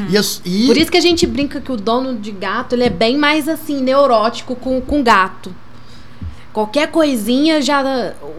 E, 0.08 0.16
as- 0.16 0.40
e- 0.42 0.66
Por 0.66 0.78
isso 0.78 0.90
que 0.90 0.96
a 0.96 1.02
gente 1.02 1.26
brinca 1.26 1.60
que 1.60 1.70
o 1.70 1.76
dono 1.76 2.14
de 2.18 2.30
gato 2.30 2.74
ele 2.74 2.84
é 2.84 2.88
bem 2.88 3.14
mais 3.18 3.46
assim, 3.46 3.82
neurótico 3.82 4.56
com, 4.56 4.80
com 4.80 5.02
gato. 5.02 5.54
Qualquer 6.50 6.90
coisinha 6.90 7.60
já. 7.60 7.82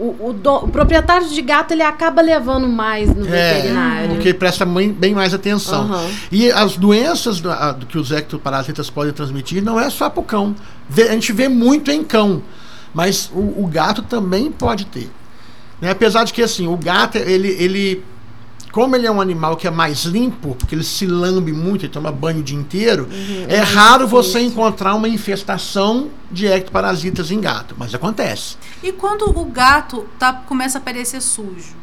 O, 0.00 0.30
o 0.30 0.32
do- 0.32 0.64
o 0.64 0.68
proprietário 0.68 1.28
de 1.28 1.40
gato 1.42 1.70
ele 1.72 1.82
acaba 1.82 2.20
levando 2.20 2.66
mais 2.68 3.08
no 3.14 3.24
É, 3.32 3.54
veterinário. 3.54 4.08
porque 4.16 4.34
presta 4.34 4.66
bem, 4.66 5.14
mais 5.14 5.32
atenção. 5.32 5.82
Aham. 5.84 6.10
E 6.32 6.50
as 6.50 6.76
doenças 6.76 7.40
do, 7.40 7.52
a- 7.52 7.78
que 7.88 7.96
os 7.96 8.10
ectoparasitas 8.10 8.90
podem 8.90 9.12
transmitir 9.12 9.62
não 9.62 9.78
é 9.78 9.88
só 9.90 10.10
para 10.10 10.20
o 10.20 10.24
cão. 10.24 10.56
A 10.94 11.12
gente 11.12 11.32
vê 11.32 11.48
muito 11.48 11.88
em 11.92 12.02
cão, 12.04 12.42
mas 12.94 13.30
o, 13.32 13.62
o 13.64 13.66
gato 13.70 14.02
também 14.02 14.50
pode 14.50 14.86
ter. 14.86 15.10
Né? 15.80 15.90
Apesar 15.90 16.24
de 16.24 16.32
que 16.32 16.42
assim, 16.42 16.66
o 16.66 16.76
gato, 16.76 17.16
ele, 17.18 17.48
ele. 17.48 18.04
Como 18.70 18.96
ele 18.96 19.06
é 19.06 19.10
um 19.10 19.20
animal 19.20 19.54
que 19.56 19.66
é 19.66 19.70
mais 19.70 20.04
limpo, 20.04 20.54
porque 20.54 20.74
ele 20.74 20.82
se 20.84 21.04
lambe 21.06 21.52
muito, 21.52 21.84
ele 21.84 21.92
toma 21.92 22.10
banho 22.10 22.40
o 22.40 22.42
dia 22.42 22.56
inteiro, 22.58 23.06
é 23.46 23.56
é 23.56 23.58
mais 23.58 23.68
raro 23.74 24.08
você 24.08 24.38
difícil. 24.38 24.48
encontrar 24.50 24.94
uma 24.94 25.06
infestação 25.08 26.08
de 26.30 26.46
ectoparasitas 26.46 27.30
em 27.30 27.38
gato, 27.38 27.74
mas 27.78 27.94
acontece. 27.94 28.56
E 28.82 28.90
quando 28.90 29.28
o 29.28 29.44
gato 29.44 30.06
tá, 30.18 30.32
começa 30.32 30.78
a 30.78 30.80
parecer 30.80 31.20
sujo? 31.20 31.74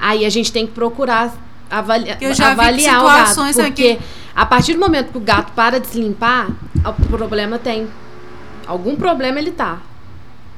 Aí 0.00 0.24
a 0.24 0.30
gente 0.30 0.50
tem 0.50 0.66
que 0.66 0.72
procurar 0.72 1.34
avalia- 1.70 2.16
Eu 2.22 2.32
já 2.34 2.46
vi 2.54 2.60
avaliar 2.60 3.00
o 3.02 3.04
gato. 3.04 3.28
situações 3.28 3.56
Porque 3.56 3.98
aqui- 3.98 4.04
a 4.34 4.46
partir 4.46 4.72
do 4.74 4.80
momento 4.80 5.10
que 5.12 5.18
o 5.18 5.20
gato 5.20 5.52
para 5.52 5.78
de 5.78 5.88
se 5.88 6.00
limpar, 6.00 6.48
o 6.86 6.92
problema 7.08 7.58
tem. 7.58 7.86
Algum 8.66 8.96
problema 8.96 9.38
ele 9.38 9.50
tá. 9.52 9.78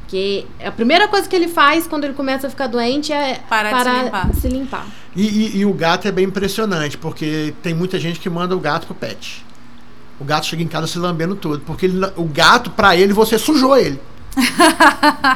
Porque 0.02 0.46
a 0.64 0.70
primeira 0.70 1.06
coisa 1.06 1.28
que 1.28 1.36
ele 1.36 1.48
faz 1.48 1.86
quando 1.86 2.04
ele 2.04 2.14
começa 2.14 2.46
a 2.46 2.50
ficar 2.50 2.66
doente 2.66 3.12
é 3.12 3.40
Parar 3.48 3.72
de 3.84 3.90
se 3.90 4.04
limpar. 4.04 4.34
se 4.34 4.48
limpar. 4.48 4.86
E, 5.14 5.22
e- 5.26 5.56
e 5.58 5.64
o 5.66 5.72
gato 5.74 6.08
é 6.08 6.12
bem 6.12 6.24
impressionante, 6.24 6.96
porque 6.96 7.52
tem 7.62 7.74
muita 7.74 7.98
gente 7.98 8.18
que 8.18 8.30
manda 8.30 8.56
o 8.56 8.60
gato 8.60 8.86
pro 8.86 8.94
pet. 8.94 9.44
O 10.18 10.24
gato 10.24 10.46
chega 10.46 10.62
em 10.62 10.66
casa 10.66 10.86
se 10.86 10.98
lambendo 10.98 11.36
todo, 11.36 11.60
porque 11.60 11.86
ele 11.86 12.00
o 12.16 12.24
gato, 12.24 12.70
pra 12.70 12.96
ele, 12.96 13.12
você 13.12 13.38
sujou 13.38 13.76
ele. 13.76 14.00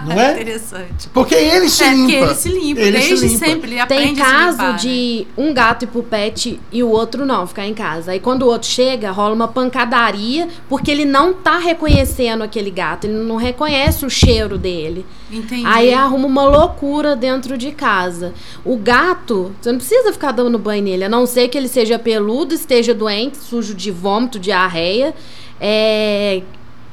Não 0.06 0.20
é? 0.20 0.32
Interessante. 0.40 1.08
Porque 1.12 1.34
ele 1.34 1.68
se 1.68 1.82
é, 1.84 1.92
limpa. 1.92 2.04
Porque 2.04 2.14
ele 2.14 2.34
se 2.34 2.48
limpa, 2.48 2.80
Ele 2.80 3.00
se 3.00 3.08
desde 3.08 3.26
limpa. 3.26 3.46
sempre. 3.46 3.70
Ele 3.70 3.86
Tem 3.86 3.98
aprende 3.98 4.22
a 4.22 4.24
se 4.24 4.30
caso 4.30 4.50
limpar, 4.52 4.72
né? 4.72 4.78
de 4.78 5.26
um 5.36 5.54
gato 5.54 5.84
ir 5.84 5.88
pro 5.88 6.02
pet 6.02 6.60
e 6.70 6.82
o 6.82 6.88
outro 6.88 7.26
não, 7.26 7.46
ficar 7.46 7.66
em 7.66 7.74
casa. 7.74 8.12
Aí 8.12 8.20
quando 8.20 8.42
o 8.42 8.46
outro 8.46 8.68
chega, 8.68 9.10
rola 9.10 9.34
uma 9.34 9.48
pancadaria, 9.48 10.48
porque 10.68 10.90
ele 10.90 11.04
não 11.04 11.32
tá 11.32 11.58
reconhecendo 11.58 12.42
aquele 12.42 12.70
gato, 12.70 13.06
ele 13.06 13.14
não 13.14 13.36
reconhece 13.36 14.06
o 14.06 14.10
cheiro 14.10 14.56
dele. 14.56 15.04
Entendi. 15.30 15.66
Aí 15.66 15.92
arruma 15.92 16.26
uma 16.26 16.44
loucura 16.44 17.16
dentro 17.16 17.56
de 17.56 17.72
casa. 17.72 18.34
O 18.64 18.76
gato, 18.76 19.52
você 19.60 19.72
não 19.72 19.78
precisa 19.78 20.12
ficar 20.12 20.32
dando 20.32 20.58
banho 20.58 20.82
nele, 20.82 21.04
a 21.04 21.08
não 21.08 21.26
ser 21.26 21.48
que 21.48 21.56
ele 21.58 21.68
seja 21.68 21.98
peludo, 21.98 22.54
esteja 22.54 22.94
doente, 22.94 23.38
sujo 23.38 23.74
de 23.74 23.90
vômito, 23.90 24.38
diarreia, 24.38 25.14
é, 25.60 26.42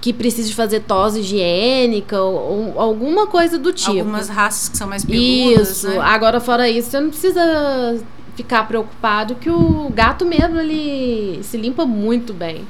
que 0.02 0.14
precise 0.14 0.54
fazer 0.54 0.82
tosse 0.82 1.20
higiênica 1.20 2.22
ou, 2.22 2.74
ou 2.74 2.80
alguma 2.80 3.28
coisa 3.28 3.58
do 3.58 3.74
tipo. 3.74 3.92
Algumas 3.92 4.30
raças 4.30 4.70
que 4.70 4.78
são 4.78 4.88
mais 4.88 5.04
peludas, 5.04 5.70
Isso. 5.70 5.90
né? 5.90 6.00
Agora, 6.00 6.40
fora 6.40 6.70
isso, 6.70 6.90
você 6.90 7.00
não 7.00 7.10
precisa 7.10 8.00
ficar 8.36 8.68
preocupado 8.68 9.36
que 9.36 9.50
o 9.50 9.90
gato 9.94 10.26
mesmo, 10.26 10.60
ele 10.60 11.44
se 11.44 11.58
limpa 11.58 11.86
muito 11.86 12.34
bem. 12.34 12.66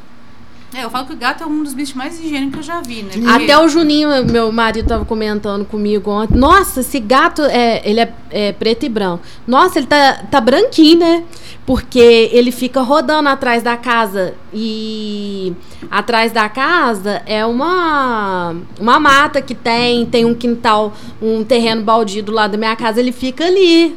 É, 0.73 0.83
eu 0.83 0.89
falo 0.89 1.07
que 1.07 1.13
o 1.13 1.17
gato 1.17 1.43
é 1.43 1.47
um 1.47 1.63
dos 1.63 1.73
bichos 1.73 1.95
mais 1.95 2.19
higiênicos 2.19 2.53
que 2.53 2.59
eu 2.59 2.63
já 2.63 2.79
vi, 2.81 3.01
né? 3.01 3.09
Porque- 3.13 3.27
Até 3.27 3.57
o 3.57 3.67
Juninho, 3.67 4.09
meu 4.31 4.51
marido, 4.51 4.87
tava 4.87 5.03
comentando 5.03 5.65
comigo 5.65 6.11
ontem. 6.11 6.37
Nossa, 6.37 6.81
esse 6.81 6.99
gato, 6.99 7.41
é, 7.41 7.81
ele 7.83 7.99
é, 7.99 8.13
é 8.29 8.51
preto 8.51 8.85
e 8.85 8.89
branco. 8.89 9.23
Nossa, 9.47 9.79
ele 9.79 9.87
tá, 9.87 10.23
tá 10.29 10.39
branquinho, 10.39 10.99
né? 10.99 11.23
Porque 11.65 12.29
ele 12.31 12.51
fica 12.51 12.81
rodando 12.81 13.29
atrás 13.29 13.63
da 13.63 13.75
casa. 13.77 14.35
E 14.53 15.53
atrás 15.89 16.31
da 16.31 16.47
casa 16.49 17.21
é 17.25 17.43
uma, 17.45 18.55
uma 18.79 18.99
mata 18.99 19.41
que 19.41 19.55
tem. 19.55 20.05
Tem 20.05 20.23
um 20.25 20.33
quintal, 20.35 20.93
um 21.21 21.43
terreno 21.43 21.81
baldio 21.81 22.21
do 22.23 22.31
lado 22.31 22.51
da 22.51 22.57
minha 22.57 22.75
casa. 22.75 22.99
Ele 22.99 23.11
fica 23.11 23.45
ali. 23.45 23.95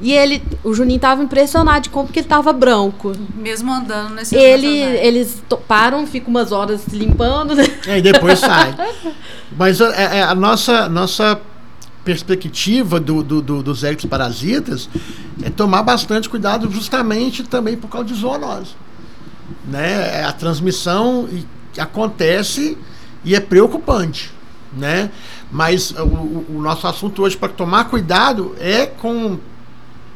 E 0.00 0.12
ele, 0.12 0.40
o 0.62 0.72
Juninho 0.72 1.00
tava 1.00 1.22
impressionado 1.22 1.82
de 1.82 1.90
como 1.90 2.08
que 2.08 2.20
ele 2.20 2.28
tava 2.28 2.52
branco. 2.52 3.12
Mesmo 3.34 3.72
andando 3.72 4.14
nesse 4.14 4.36
Ele, 4.36 4.68
eles 4.68 5.42
param, 5.66 6.06
ficam 6.06 6.30
umas 6.30 6.52
horas 6.52 6.82
se 6.82 6.94
limpando, 6.94 7.54
né? 7.56 7.64
É, 7.86 7.98
e 7.98 8.02
depois 8.02 8.38
sai. 8.38 8.74
Mas 9.56 9.80
é, 9.80 10.18
é, 10.18 10.22
a 10.22 10.34
nossa, 10.34 10.88
nossa 10.88 11.40
perspectiva 12.04 13.00
do, 13.00 13.22
do, 13.22 13.42
do, 13.42 13.62
dos 13.62 13.82
ectoparasitas 13.82 14.88
é 15.42 15.50
tomar 15.50 15.82
bastante 15.82 16.28
cuidado 16.28 16.70
justamente 16.70 17.42
também 17.42 17.76
por 17.76 17.88
causa 17.88 18.06
de 18.06 18.14
zoonose. 18.14 18.70
Né? 19.66 20.20
É, 20.20 20.24
A 20.24 20.32
transmissão 20.32 21.28
e- 21.30 21.80
acontece 21.80 22.78
e 23.24 23.34
é 23.34 23.40
preocupante. 23.40 24.30
Né? 24.72 25.10
Mas 25.50 25.90
o, 25.92 26.02
o- 26.02 26.46
o 26.56 26.62
nosso 26.62 26.86
assunto 26.86 27.22
hoje 27.22 27.36
para 27.36 27.48
tomar 27.48 27.84
cuidado 27.84 28.54
é 28.60 28.86
com 28.86 29.38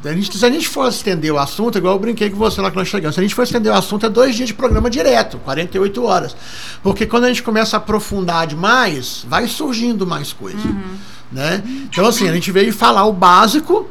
a 0.05 0.13
gente, 0.13 0.37
se 0.37 0.45
a 0.45 0.49
gente 0.49 0.67
for 0.67 0.87
estender 0.89 1.33
o 1.33 1.39
assunto, 1.39 1.77
igual 1.77 1.93
eu 1.95 1.99
brinquei 1.99 2.29
com 2.29 2.35
você 2.35 2.59
lá 2.59 2.69
que 2.69 2.75
nós 2.75 2.89
chegamos, 2.89 3.15
se 3.15 3.21
a 3.21 3.23
gente 3.23 3.33
for 3.33 3.43
estender 3.43 3.71
o 3.71 3.75
assunto, 3.75 4.05
é 4.05 4.09
dois 4.09 4.35
dias 4.35 4.49
de 4.49 4.53
programa 4.53 4.89
direto, 4.89 5.37
48 5.37 6.03
horas. 6.03 6.35
Porque 6.83 7.05
quando 7.05 7.23
a 7.23 7.27
gente 7.29 7.41
começa 7.41 7.77
a 7.77 7.79
aprofundar 7.79 8.45
demais, 8.45 9.25
vai 9.29 9.47
surgindo 9.47 10.05
mais 10.05 10.33
coisa. 10.33 10.57
Né? 11.31 11.63
Então, 11.89 12.05
assim, 12.05 12.27
a 12.27 12.33
gente 12.33 12.51
veio 12.51 12.73
falar 12.73 13.05
o 13.05 13.13
básico, 13.13 13.87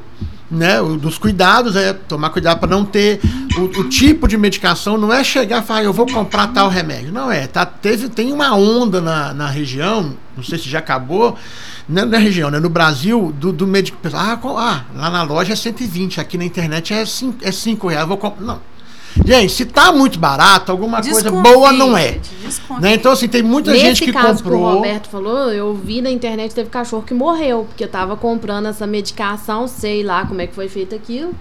né, 0.53 0.81
dos 1.01 1.17
cuidados, 1.17 1.75
é 1.75 1.95
tomar 1.95 2.29
cuidado 2.31 2.61
para 2.61 2.69
não 2.69 2.85
ter 2.85 3.21
o, 3.57 3.81
o 3.81 3.89
tipo 3.89 4.29
de 4.29 4.37
medicação, 4.37 4.99
não 4.99 5.13
é 5.13 5.25
chegar 5.25 5.63
e 5.63 5.67
falar, 5.67 5.81
"Ah, 5.81 5.85
eu 5.85 5.93
vou 5.93 6.07
comprar 6.07 6.49
tal 6.49 6.69
remédio. 6.69 7.11
Não 7.11 7.33
é, 7.33 7.47
tá, 7.47 7.65
teve, 7.65 8.09
tem 8.11 8.33
uma 8.33 8.55
onda 8.55 9.01
na, 9.01 9.33
na 9.33 9.49
região, 9.49 10.15
não 10.37 10.45
sei 10.45 10.59
se 10.59 10.69
já 10.69 10.79
acabou, 10.79 11.37
na, 11.89 12.05
na 12.05 12.19
região, 12.19 12.51
né, 12.51 12.61
no 12.61 12.69
Brasil, 12.69 13.33
do, 13.39 13.53
do 13.53 13.67
médico. 13.67 13.99
Ah, 14.13 14.39
ah, 14.43 14.85
lá 14.95 15.11
na 15.11 15.23
loja 15.23 15.55
é 15.55 15.57
120, 15.57 16.21
aqui 16.21 16.37
na 16.37 16.45
internet 16.45 16.93
é 16.93 17.05
5 17.05 17.43
é 17.43 17.91
reais, 17.91 18.03
eu 18.03 18.09
vou 18.09 18.19
comprar. 18.19 18.45
Não. 18.45 18.72
Gente, 19.27 19.53
se 19.53 19.65
tá 19.67 19.93
muito 19.93 20.19
barato, 20.19 20.73
alguma 20.73 21.01
coisa 21.03 21.23
Desconfie, 21.23 21.53
boa 21.53 21.73
não 21.73 21.97
é. 21.97 22.19
Né? 22.81 22.95
Então, 22.95 23.13
assim, 23.13 23.29
tem 23.29 23.43
muita 23.43 23.71
Nesse 23.71 23.85
gente 23.85 24.05
que 24.05 24.13
caso 24.13 24.43
que 24.43 24.49
o 24.49 24.53
comprou. 24.53 24.75
Roberto 24.77 25.09
falou, 25.09 25.53
eu 25.53 25.75
vi 25.75 26.01
na 26.01 26.11
internet 26.11 26.55
teve 26.55 26.71
cachorro 26.71 27.03
que 27.03 27.13
morreu, 27.15 27.65
porque 27.69 27.87
tava 27.87 28.17
comprando 28.17 28.67
essa 28.67 28.87
medicação, 28.87 29.69
sei 29.69 30.03
lá 30.03 30.25
como 30.27 30.41
é 30.41 30.47
que 30.47 30.55
foi 30.55 30.69
feito 30.69 30.95
aquilo. 30.95 31.35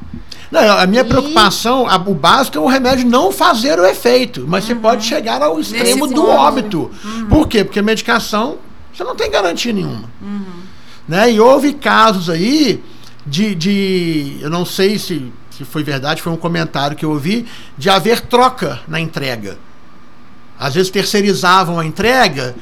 Não, 0.52 0.60
a 0.80 0.86
minha 0.86 1.02
E- 1.02 1.06
preocupação, 1.06 1.88
a- 1.88 1.96
o 1.96 2.14
básico 2.14 2.58
é 2.58 2.62
o 2.62 2.68
remédio 2.68 3.08
não 3.08 3.32
fazer 3.32 3.80
o 3.80 3.86
efeito, 3.86 4.46
mas 4.48 4.66
você 4.66 4.76
pode 4.76 5.06
chegar 5.06 5.42
ao 5.42 5.60
extremo 5.60 6.06
Nesse 6.06 6.14
do 6.14 6.28
óbito. 6.28 6.92
Por 7.30 7.48
quê? 7.48 7.64
Porque 7.64 7.80
a 7.80 7.84
medicação 7.84 8.58
você 8.94 9.04
não 9.04 9.16
tem 9.16 9.32
garantia 9.32 9.72
nenhuma. 9.72 10.10
Né? 11.08 11.32
E 11.32 11.40
houve 11.40 11.74
casos 11.74 12.30
aí 12.30 12.84
de, 13.26 13.56
de. 13.56 14.38
Eu 14.42 14.50
não 14.50 14.66
sei 14.66 15.00
se, 15.00 15.32
se 15.66 15.72
foi 15.72 15.84
verdade, 15.84 16.22
foi 16.22 16.32
um 16.32 16.38
comentário 16.38 16.96
que 16.96 17.06
eu 17.06 17.12
ouvi, 17.12 17.46
de 17.78 17.90
haver 17.90 18.22
troca 18.22 18.80
na 18.88 19.00
entrega. 19.00 19.58
Às 20.60 20.76
vezes 20.76 20.92
terceirizavam 20.92 21.80
a 21.80 21.86
entrega. 21.86 22.56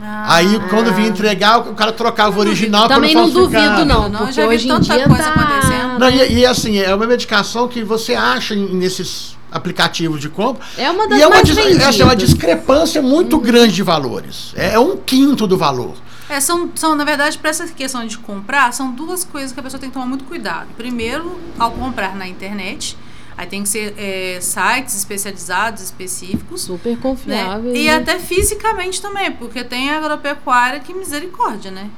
Aí, 0.00 0.60
quando 0.68 0.92
vinha 0.92 1.08
entregar, 1.08 1.58
o 1.58 1.74
cara 1.74 1.92
trocava 1.92 2.36
o 2.36 2.40
original 2.40 2.88
Também 2.88 3.12
pelo 3.12 3.26
não 3.26 3.32
falsificado. 3.32 3.70
duvido, 3.70 3.84
não, 3.86 4.08
Não, 4.08 4.18
porque 4.18 4.32
já 4.32 4.42
vi 4.42 4.54
hoje 4.54 4.66
em 4.66 4.68
tanta 4.68 4.94
dia 4.94 5.08
coisa 5.08 5.22
tá... 5.24 5.30
acontecendo. 5.30 5.98
Não, 5.98 6.10
e, 6.10 6.38
e, 6.38 6.46
assim, 6.46 6.78
é 6.78 6.94
uma 6.94 7.06
medicação 7.06 7.68
que 7.68 7.82
você 7.82 8.14
acha 8.14 8.54
nesses 8.54 9.36
aplicativos 9.50 10.20
de 10.20 10.28
compra. 10.28 10.64
É 10.76 10.90
uma 10.90 11.08
das 11.08 11.18
e 11.18 11.22
é 11.22 11.26
uma, 11.26 11.36
vendidas. 11.36 11.80
essa 11.80 12.02
é 12.02 12.04
uma 12.04 12.16
discrepância 12.16 13.00
muito 13.00 13.38
grande 13.38 13.72
de 13.72 13.82
valores. 13.82 14.52
É, 14.56 14.74
é 14.74 14.78
um 14.78 14.96
quinto 14.96 15.46
do 15.46 15.56
valor. 15.56 15.94
É, 16.34 16.40
são, 16.40 16.68
são, 16.74 16.96
na 16.96 17.04
verdade, 17.04 17.38
para 17.38 17.50
essa 17.50 17.68
questão 17.68 18.04
de 18.04 18.18
comprar, 18.18 18.72
são 18.72 18.90
duas 18.90 19.22
coisas 19.22 19.52
que 19.52 19.60
a 19.60 19.62
pessoa 19.62 19.80
tem 19.80 19.88
que 19.88 19.94
tomar 19.94 20.06
muito 20.06 20.24
cuidado. 20.24 20.66
Primeiro, 20.76 21.38
ao 21.56 21.70
comprar 21.70 22.16
na 22.16 22.26
internet, 22.26 22.98
aí 23.36 23.46
tem 23.46 23.62
que 23.62 23.68
ser 23.68 23.94
é, 23.96 24.40
sites 24.40 24.96
especializados, 24.96 25.80
específicos. 25.80 26.62
Super 26.62 26.96
né? 26.96 26.98
confiável. 27.00 27.76
E 27.76 27.84
né? 27.84 27.94
até 27.94 28.18
fisicamente 28.18 29.00
também, 29.00 29.30
porque 29.30 29.62
tem 29.62 29.90
a 29.90 29.98
agropecuária 29.98 30.80
que 30.80 30.92
misericórdia, 30.92 31.70
né? 31.70 31.88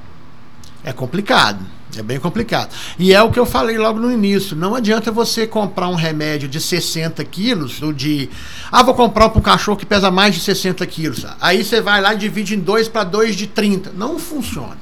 É 0.87 0.93
complicado. 0.93 1.67
É 1.97 2.03
bem 2.03 2.21
complicado. 2.21 2.71
E 2.97 3.13
é 3.13 3.21
o 3.21 3.33
que 3.33 3.41
eu 3.41 3.45
falei 3.45 3.77
logo 3.77 3.99
no 3.99 4.13
início. 4.13 4.55
Não 4.55 4.77
adianta 4.77 5.11
você 5.11 5.45
comprar 5.47 5.89
um 5.89 5.97
remédio 5.97 6.49
de 6.49 6.61
60 6.61 7.25
quilos, 7.25 7.83
ou 7.83 7.93
de. 7.93 8.31
Ah, 8.71 8.85
vou 8.85 8.95
comprar 8.95 9.29
para 9.31 9.39
um 9.41 9.43
cachorro 9.43 9.77
que 9.77 9.85
pesa 9.85 10.13
mais 10.13 10.33
de 10.33 10.41
60 10.41 10.87
quilos. 10.87 11.27
Aí 11.41 11.65
você 11.65 11.81
vai 11.81 12.01
lá 12.01 12.15
e 12.15 12.19
divide 12.19 12.55
em 12.55 12.61
dois 12.61 12.89
para 12.89 13.03
dois 13.03 13.35
de 13.35 13.49
30. 13.49 13.93
Não 13.97 14.17
funciona. 14.17 14.79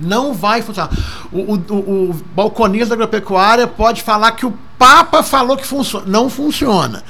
Não 0.00 0.34
vai 0.34 0.60
funcionar. 0.60 0.90
O, 1.30 1.54
o, 1.54 1.54
o, 1.54 2.10
o 2.10 2.14
balconista 2.34 2.88
da 2.88 2.94
agropecuária 2.94 3.68
pode 3.68 4.02
falar 4.02 4.32
que 4.32 4.44
o 4.44 4.58
Papa 4.76 5.22
falou 5.22 5.56
que 5.56 5.66
funciona. 5.66 6.04
Não 6.06 6.28
funciona. 6.28 7.04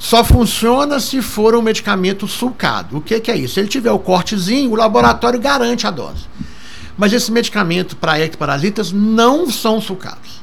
Só 0.00 0.24
funciona 0.24 0.98
se 0.98 1.22
for 1.22 1.54
um 1.54 1.62
medicamento 1.62 2.26
sulcado. 2.26 2.96
O 2.96 3.00
que, 3.00 3.20
que 3.20 3.30
é 3.30 3.36
isso? 3.36 3.54
Se 3.54 3.60
ele 3.60 3.68
tiver 3.68 3.92
o 3.92 3.98
cortezinho, 4.00 4.72
o 4.72 4.76
laboratório 4.76 5.38
garante 5.38 5.86
a 5.86 5.90
dose. 5.90 6.26
Mas 6.98 7.12
esse 7.12 7.30
medicamento 7.32 7.96
para 7.96 8.18
ectoparasitas 8.20 8.90
não 8.92 9.48
são 9.50 9.80
sulcados. 9.80 10.42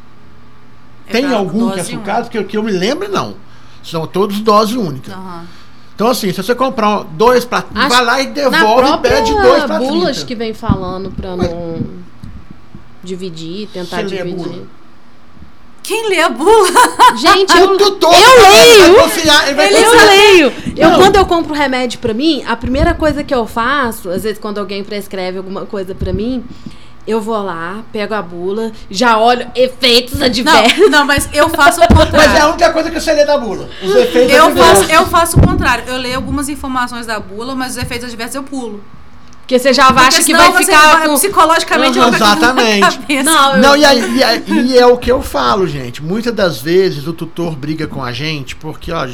É 1.08 1.12
Tem 1.12 1.26
algum 1.34 1.68
que 1.72 1.74
é 1.74 1.78
dose 1.84 1.92
sulcado? 1.92 2.30
Que, 2.30 2.38
eu- 2.38 2.46
que 2.46 2.58
eu 2.58 2.64
me 2.64 2.72
lembre, 2.72 3.08
não. 3.10 3.36
São 3.84 4.08
todos 4.08 4.40
dose 4.40 4.76
única. 4.78 5.12
Aham. 5.14 5.46
Então, 5.94 6.08
assim, 6.08 6.32
se 6.32 6.42
você 6.42 6.56
comprar 6.56 7.04
dois 7.04 7.46
para. 7.46 7.66
Acho- 7.76 7.90
Vai 7.90 8.04
lá 8.06 8.22
e 8.22 8.28
devolve 8.28 8.90
e 8.90 8.98
pede 8.98 9.32
dois 9.34 9.64
para 9.66 9.78
bulas 9.80 10.18
30. 10.18 10.26
que 10.26 10.36
vem 10.36 10.54
falando 10.54 11.12
pra 11.12 11.36
não 11.38 11.80
dividir, 13.04 13.68
tentar 13.72 14.02
dividir. 14.02 14.64
Quem 15.86 16.10
lê 16.10 16.20
a 16.20 16.30
bula? 16.30 16.68
Gente, 17.16 17.58
eu, 17.58 17.78
tutor 17.78 18.14
eu 18.14 18.42
vai 18.42 18.52
leio! 18.52 18.96
confiar, 18.96 19.50
ele 19.50 19.78
eu 19.78 19.92
leio! 19.92 20.54
Eu, 20.76 20.90
Não. 20.90 21.00
quando 21.00 21.16
eu 21.18 21.26
compro 21.26 21.54
remédio 21.54 22.00
pra 22.00 22.14
mim, 22.14 22.44
a 22.48 22.56
primeira 22.56 22.94
coisa 22.94 23.24
que 23.24 23.34
eu 23.34 23.46
faço, 23.46 24.10
às 24.10 24.24
vezes 24.24 24.40
quando 24.40 24.58
alguém 24.58 24.84
prescreve 24.84 25.38
alguma 25.38 25.66
coisa 25.66 25.94
pra 25.94 26.12
mim, 26.12 26.44
eu 27.08 27.22
vou 27.22 27.38
lá, 27.44 27.84
pego 27.94 28.16
a 28.16 28.22
bula, 28.22 28.72
já 28.90 29.18
olho 29.20 29.46
efeitos 29.54 30.20
adversos. 30.22 30.80
Não, 30.80 30.90
não, 30.90 31.06
mas 31.06 31.30
eu 31.32 31.50
faço 31.50 31.80
o 31.80 31.84
contrário. 31.94 32.30
Mas 32.30 32.36
é 32.36 32.42
a 32.42 32.48
única 32.48 32.72
coisa 32.74 32.90
que 32.90 33.00
você 33.00 33.14
lê 33.14 33.24
da 33.24 33.38
bula. 33.38 33.70
Os 33.84 33.96
efeitos 33.96 34.34
Eu 34.36 34.46
adversos. 34.48 34.80
faço, 34.88 34.92
eu 34.92 35.06
faço 35.06 35.38
o 35.38 35.42
contrário. 35.48 35.84
Eu 35.88 35.98
leio 35.98 36.16
algumas 36.16 36.50
informações 36.50 37.06
da 37.06 37.20
bula, 37.20 37.54
mas 37.54 37.74
os 37.74 37.78
efeitos 37.78 38.08
adversos 38.08 38.36
eu 38.36 38.42
pulo. 38.44 38.84
Porque 39.46 39.60
você 39.60 39.72
já 39.74 39.88
acha 39.90 40.24
que 40.24 40.34
vai 40.34 40.52
ficar 40.58 40.98
vai- 40.98 41.08
com... 41.08 41.14
psicologicamente 41.14 42.00
Uhum, 42.00 42.08
exatamente. 42.16 43.24
Não, 43.24 43.52
eu- 43.56 43.62
Não, 43.62 43.78
e, 43.78 43.86
aí- 43.86 44.16
e 44.18 44.24
aí- 44.24 44.44
e 44.50 44.78
é 44.78 44.86
o 44.88 44.98
que 44.98 45.12
eu 45.12 45.22
falo, 45.22 45.68
gente. 45.68 46.02
Muitas 46.04 46.34
das 46.34 46.58
vezes 46.60 47.06
o 47.06 47.14
tutor 47.14 47.56
briga 47.56 47.86
com 47.86 48.04
a 48.04 48.12
gente 48.12 48.56
porque, 48.56 48.92
ó, 48.92 49.08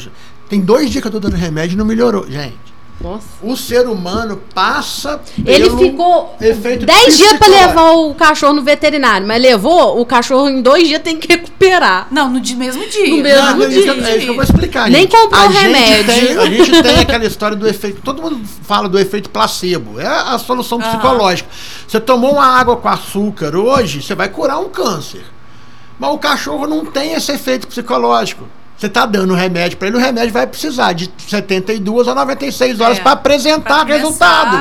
tem 0.47 0.61
dois 0.61 0.89
dias 0.89 1.01
que 1.01 1.07
eu 1.09 1.11
tô 1.11 1.19
dando 1.19 1.35
remédio 1.35 1.73
e 1.75 1.77
não 1.77 1.83
melhorou. 1.85 2.25
Gente, 2.31 2.55
Nossa. 3.01 3.25
o 3.41 3.55
ser 3.57 3.87
humano 3.87 4.41
passa 4.53 5.19
Ele 5.45 5.65
pelo 5.65 5.77
ficou 5.79 6.35
efeito 6.39 6.85
10 6.85 7.17
dias 7.17 7.29
psicológico. 7.33 7.67
levar 7.69 7.91
o 7.93 8.13
cachorro 8.13 8.53
no 8.53 8.61
veterinário, 8.63 9.25
mas 9.25 9.41
levou, 9.41 9.99
o 9.99 10.05
cachorro 10.05 10.47
em 10.49 10.61
dois 10.61 10.87
dias 10.87 11.01
tem 11.01 11.17
que 11.17 11.27
recuperar. 11.27 12.07
Não, 12.11 12.29
no 12.29 12.39
di- 12.39 12.55
mesmo 12.55 12.87
dia. 12.87 13.09
No 13.09 13.17
mesmo 13.17 13.45
Não, 13.57 13.69
isso, 13.69 13.81
dia. 13.81 13.91
é 14.07 14.15
isso 14.17 14.25
que 14.25 14.27
eu 14.31 14.35
vou 14.35 14.43
explicar, 14.43 14.89
Nem 14.89 15.01
gente. 15.01 15.11
comprou 15.17 15.41
a 15.41 15.47
remédio. 15.47 16.13
Gente 16.13 16.27
tem, 16.27 16.37
a 16.37 16.45
gente 16.45 16.83
tem 16.83 16.99
aquela 16.99 17.25
história 17.25 17.57
do 17.57 17.67
efeito. 17.67 18.01
Todo 18.01 18.21
mundo 18.21 18.39
fala 18.63 18.87
do 18.87 18.99
efeito 18.99 19.29
placebo. 19.29 19.99
É 19.99 20.05
a 20.07 20.37
solução 20.37 20.79
Aham. 20.79 20.89
psicológica. 20.91 21.49
Você 21.87 21.99
tomou 21.99 22.33
uma 22.33 22.45
água 22.45 22.77
com 22.77 22.87
açúcar 22.87 23.55
hoje, 23.55 24.01
você 24.01 24.13
vai 24.15 24.29
curar 24.29 24.59
um 24.59 24.69
câncer. 24.69 25.23
Mas 25.99 26.11
o 26.13 26.17
cachorro 26.17 26.67
não 26.67 26.85
tem 26.85 27.13
esse 27.13 27.31
efeito 27.31 27.67
psicológico. 27.67 28.47
Você 28.81 28.87
está 28.87 29.05
dando 29.05 29.35
remédio 29.35 29.77
para 29.77 29.89
ele, 29.89 29.97
o 29.97 29.99
remédio 29.99 30.33
vai 30.33 30.47
precisar 30.47 30.93
de 30.93 31.07
72 31.27 32.07
a 32.07 32.15
96 32.15 32.81
horas 32.81 32.97
É, 32.97 33.01
para 33.01 33.11
apresentar 33.11 33.85
pra 33.85 33.95
resultado. 33.95 34.57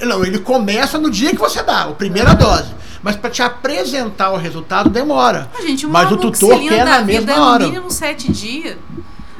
Não, 0.00 0.24
ele 0.24 0.38
começa 0.38 0.98
no 0.98 1.10
dia 1.10 1.32
que 1.32 1.36
você 1.36 1.62
dá, 1.62 1.82
a 1.82 1.92
primeira 1.92 2.32
dose. 2.34 2.72
Mas 3.02 3.14
para 3.14 3.28
te 3.28 3.42
apresentar 3.42 4.30
o 4.30 4.38
resultado 4.38 4.88
demora. 4.88 5.50
Ah, 5.54 5.60
gente, 5.60 5.86
Mas 5.86 6.10
o 6.10 6.16
tutor 6.16 6.60
quer 6.60 6.82
na 6.82 7.02
vida 7.02 7.26
mesma 7.26 7.36
no 7.36 7.42
hora. 7.42 7.66
mínimo 7.66 7.90
sete 7.90 8.32
dias. 8.32 8.78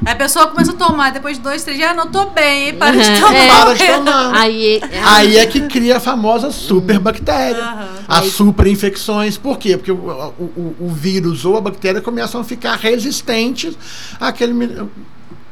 Aí 0.05 0.13
a 0.13 0.17
pessoa 0.17 0.49
começa 0.49 0.73
a 0.73 0.75
tomar, 0.75 1.13
depois 1.13 1.37
de 1.37 1.43
dois, 1.43 1.63
três 1.63 1.77
dias, 1.79 1.91
ah, 1.91 1.95
não 1.95 2.09
tô 2.11 2.27
bem, 2.31 2.69
hein? 2.71 2.75
para 2.77 2.91
de 2.93 3.09
Uhum, 3.09 3.21
tomar. 3.21 3.35
é. 3.35 3.49
Para 3.49 3.75
de 3.75 3.87
tomar. 3.87 4.35
Aí, 4.35 4.81
Aí 5.05 5.37
é 5.39 5.47
que 5.47 5.61
cria 5.69 5.99
a 5.99 6.01
famosa 6.01 6.51
superbactéria. 6.51 7.89
As 8.09 8.27
superinfecções. 8.27 9.39
Por 9.39 9.59
quê? 9.59 9.77
Porque 9.77 9.93
o, 9.93 9.97
o, 9.97 10.43
o- 10.43 10.77
o 10.81 10.89
vírus 10.89 11.45
ou 11.45 11.57
a 11.57 11.61
bactéria 11.61 12.01
começam 12.01 12.41
a 12.41 12.45
ficar 12.45 12.77
resistentes 12.77 13.77
àquele, 14.21 14.89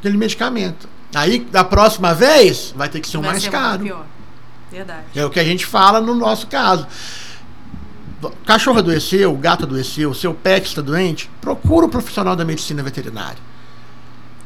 àquele 0.01 0.17
medicamento. 0.17 0.89
Aí, 1.15 1.41
da 1.41 1.63
próxima 1.65 2.13
vez, 2.15 2.73
vai 2.77 2.89
ter 2.89 3.01
que 3.01 3.09
ser 3.09 3.19
um 3.19 3.23
Vai 3.23 3.31
mais 3.33 3.43
ser 3.45 3.51
caro. 3.51 3.83
pior. 3.85 4.05
Verdade. 4.71 5.05
É 5.15 5.25
o 5.25 5.31
que 5.31 5.39
a 5.41 5.45
gente 5.45 5.65
fala 5.67 6.01
no 6.01 6.15
nosso 6.15 6.47
caso. 6.49 6.87
Cachorro 8.45 8.79
adoeceu, 8.79 9.33
gato 9.37 9.65
adoeceu, 9.65 10.13
seu 10.13 10.35
pet 10.35 10.67
está 10.67 10.83
doente, 10.83 11.31
procura 11.41 11.87
um 11.87 11.89
profissional 11.89 12.37
da 12.37 12.45
medicina 12.45 12.83
veterinária. 12.83 13.39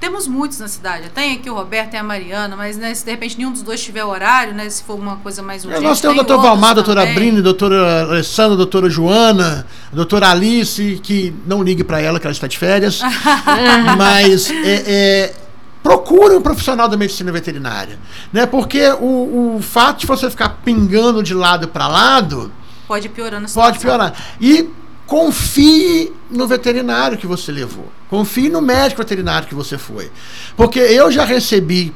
Temos 0.01 0.27
muitos 0.27 0.59
na 0.59 0.69
cidade. 0.69 1.09
Tem 1.11 1.35
aqui 1.35 1.49
o 1.49 1.55
Roberto, 1.55 1.91
tem 1.91 2.01
a 2.01 2.05
Mariana, 2.05 2.57
mas 2.57 2.77
né, 2.77 2.95
se 2.95 3.05
de 3.05 3.11
repente 3.11 3.39
nenhum 3.39 3.53
dos 3.53 3.63
dois 3.63 3.83
tiver 3.83 4.05
horário, 4.05 4.55
né? 4.55 4.69
Se 4.69 4.83
for 4.83 4.99
uma 4.99 5.17
coisa 5.17 5.43
mais 5.43 5.65
urgente. 5.65 5.83
Nós 5.83 6.01
temos 6.01 6.19
o 6.19 6.25
doutor 6.25 6.43
Valmar, 6.43 6.71
a 6.71 6.75
doutora. 6.75 7.07
Brine, 7.07 7.39
a 7.39 7.43
doutora 7.43 8.03
Alessandra, 8.03 8.55
a 8.55 8.57
doutora 8.57 8.91
Joana, 8.91 9.67
a 9.93 9.97
doutora 9.97 10.31
Alice, 10.31 11.01
que 11.03 11.35
não 11.47 11.63
ligue 11.63 11.85
para 11.85 12.01
ela, 12.01 12.21
que 12.21 12.27
ela 12.27 12.33
está 12.33 12.47
de 12.47 12.59
férias. 12.59 13.01
mas 13.97 14.51
é, 14.51 14.85
é, 14.87 15.35
procure 15.83 16.35
um 16.35 16.43
profissional 16.43 16.89
da 16.89 16.97
medicina 16.97 17.31
veterinária. 17.31 17.99
Né? 18.33 18.47
Porque 18.47 18.89
o, 19.01 19.57
o 19.57 19.63
fato 19.63 20.01
de 20.01 20.07
você 20.07 20.29
ficar 20.31 20.61
pingando 20.65 21.23
de 21.23 21.35
lado 21.35 21.69
para 21.69 21.87
lado 21.89 22.53
Pode 22.87 23.09
situação. 23.09 23.63
pode 23.63 23.79
piorar. 23.79 24.13
E 24.41 24.69
confie 25.07 26.13
no 26.31 26.47
veterinário 26.47 27.19
que 27.19 27.27
você 27.27 27.53
levou. 27.53 27.91
Confie 28.09 28.49
no 28.49 28.61
médico 28.61 29.03
veterinário 29.03 29.47
que 29.49 29.55
você 29.55 29.77
foi. 29.79 30.11
Porque 30.57 30.79
eu 30.79 31.11
já 31.11 31.25
recebi 31.25 31.95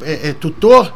é, 0.00 0.30
é, 0.30 0.32
tutor. 0.32 0.92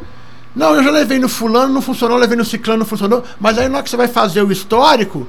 Não, 0.54 0.74
eu 0.74 0.82
já 0.84 0.90
levei 0.90 1.18
no 1.18 1.28
fulano, 1.28 1.72
não 1.72 1.82
funcionou, 1.82 2.16
levei 2.18 2.36
no 2.36 2.44
ciclano, 2.44 2.80
não 2.80 2.86
funcionou. 2.86 3.24
Mas 3.40 3.58
aí 3.58 3.68
na 3.68 3.76
hora 3.76 3.82
que 3.84 3.90
você 3.90 3.96
vai 3.96 4.08
fazer 4.08 4.42
o 4.42 4.52
histórico, 4.52 5.26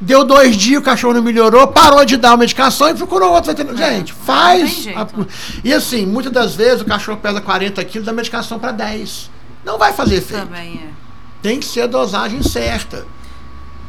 deu 0.00 0.24
dois 0.24 0.56
dias, 0.56 0.80
o 0.80 0.84
cachorro 0.84 1.14
não 1.14 1.22
melhorou, 1.22 1.66
parou 1.68 2.04
de 2.04 2.16
dar 2.16 2.32
a 2.32 2.36
medicação 2.36 2.88
e 2.90 2.94
procurou 2.94 3.32
outro 3.32 3.52
veterinário. 3.54 3.96
Gente, 3.96 4.12
faz. 4.12 4.86
a- 4.94 5.06
e 5.64 5.72
assim, 5.72 6.04
muitas 6.06 6.32
das 6.32 6.54
vezes 6.54 6.82
o 6.82 6.84
cachorro 6.84 7.18
pesa 7.18 7.40
40 7.40 7.82
quilos, 7.84 8.06
dá 8.06 8.12
medicação 8.12 8.58
para 8.58 8.72
10. 8.72 9.30
Não 9.64 9.78
vai 9.78 9.92
fazer 9.92 10.16
efeito. 10.16 10.46
Também 10.46 10.82
é. 10.86 10.90
Tem 11.42 11.58
que 11.58 11.66
ser 11.66 11.82
a 11.82 11.86
dosagem 11.86 12.42
certa. 12.42 13.06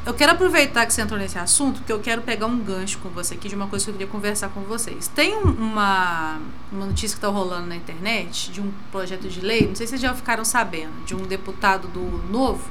Eu 0.03 0.15
quero 0.15 0.31
aproveitar 0.31 0.85
que 0.87 0.93
você 0.93 1.01
entrou 1.01 1.19
nesse 1.19 1.37
assunto, 1.37 1.77
porque 1.77 1.93
eu 1.93 1.99
quero 1.99 2.23
pegar 2.23 2.47
um 2.47 2.57
gancho 2.59 2.97
com 2.99 3.09
você 3.09 3.35
aqui 3.35 3.47
de 3.47 3.55
uma 3.55 3.67
coisa 3.67 3.85
que 3.85 3.91
eu 3.91 3.93
queria 3.93 4.07
conversar 4.07 4.49
com 4.49 4.61
vocês. 4.61 5.07
Tem 5.07 5.35
um- 5.37 5.51
uma, 5.51 6.39
uma 6.71 6.87
notícia 6.87 7.09
que 7.09 7.23
está 7.23 7.27
rolando 7.27 7.67
na 7.67 7.75
internet 7.75 8.51
de 8.51 8.59
um 8.59 8.71
projeto 8.91 9.27
de 9.29 9.39
lei, 9.41 9.67
não 9.67 9.75
sei 9.75 9.85
se 9.85 9.91
vocês 9.91 10.01
já 10.01 10.13
ficaram 10.15 10.43
sabendo, 10.43 11.05
de 11.05 11.15
um 11.15 11.19
deputado 11.27 11.87
do 11.87 12.01
Novo 12.31 12.63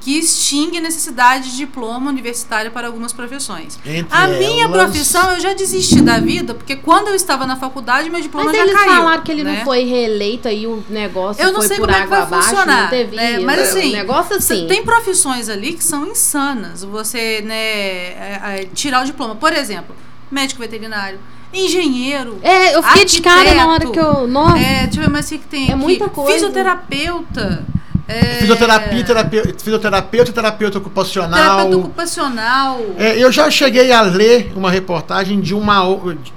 que 0.00 0.18
extingue 0.18 0.78
a 0.78 0.80
necessidade 0.80 1.50
de 1.52 1.56
diploma 1.56 2.10
universitário 2.10 2.70
para 2.72 2.86
algumas 2.88 3.12
profissões. 3.12 3.78
Entre 3.86 4.06
a 4.10 4.26
minha 4.26 4.64
elas- 4.64 4.76
profissão 4.76 5.32
eu 5.34 5.40
já 5.40 5.52
desisti 5.54 6.00
da 6.02 6.18
vida, 6.18 6.52
porque 6.54 6.76
quando 6.76 7.08
eu 7.08 7.14
estava 7.14 7.46
na 7.46 7.56
faculdade 7.56 8.10
meu 8.10 8.20
diploma 8.20 8.46
Mas 8.46 8.56
já 8.56 8.62
eles 8.64 8.74
caiu. 8.74 8.92
falaram 8.92 9.22
que 9.22 9.30
ele 9.32 9.44
né? 9.44 9.56
não 9.58 9.64
foi 9.64 9.84
reeleito 9.84 10.48
aí 10.48 10.66
o 10.66 10.82
negócio 10.88 11.42
Eu 11.42 11.52
não 11.52 11.60
foi 11.60 11.68
sei 11.68 11.76
por 11.78 11.86
como 11.86 11.96
é 11.96 12.00
que 12.00 12.04
água 12.06 12.16
vai 12.24 12.26
abaixo, 12.38 12.48
funcionar. 12.56 12.82
não 12.82 12.88
teve 12.90 13.16
né? 13.16 13.38
Mas 13.40 13.60
assim, 13.60 13.88
um 13.88 13.92
negócio 13.92 14.36
assim. 14.36 14.66
tem 14.66 14.84
profissões 14.84 15.48
ali 15.48 15.74
que 15.74 15.84
são 15.84 16.06
insanas. 16.06 16.82
Você, 16.84 17.40
né, 17.42 17.54
é, 17.56 18.40
é, 18.62 18.68
tirar 18.74 19.02
o 19.02 19.04
diploma. 19.06 19.34
Por 19.36 19.52
exemplo, 19.52 19.94
médico 20.30 20.60
veterinário, 20.60 21.18
engenheiro. 21.52 22.38
É, 22.42 22.74
eu 22.74 22.82
fiquei 22.82 23.04
de 23.04 23.20
cara 23.20 23.54
na 23.54 23.66
hora 23.68 23.86
que 23.90 23.98
eu- 23.98 24.26
nossa. 24.26 24.58
É, 24.58 24.82
deixa 24.84 24.98
eu 25.00 25.04
ver 25.04 25.10
mais 25.10 25.26
o 25.26 25.28
que 25.28 25.38
que 25.38 25.46
tem. 25.46 25.62
É 25.68 25.72
aqui. 25.72 25.76
muita 25.76 26.08
coisa. 26.08 26.32
Fisioterapeuta. 26.32 27.64
É, 28.08 28.34
Fisioterapia, 28.40 29.04
terapeuta, 29.04 29.54
fisioterapeuta 29.58 30.30
e 30.30 30.34
terapeuta 30.34 30.78
ocupacional. 30.78 31.40
Terapeuta 31.40 31.76
ocupacional. 31.76 32.80
É, 32.98 33.16
eu 33.16 33.30
já 33.30 33.50
cheguei 33.50 33.92
a 33.92 34.02
ler 34.02 34.52
uma 34.56 34.70
reportagem 34.70 35.40
de 35.40 35.54
uma, 35.54 35.82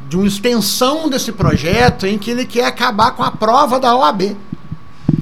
de 0.07 0.15
uma 0.15 0.27
extensão 0.27 1.09
desse 1.09 1.31
projeto 1.31 2.05
em 2.05 2.17
que 2.17 2.31
ele 2.31 2.45
quer 2.45 2.65
acabar 2.65 3.11
com 3.11 3.23
a 3.23 3.31
prova 3.31 3.79
da 3.79 3.95
OAB. 3.95 4.37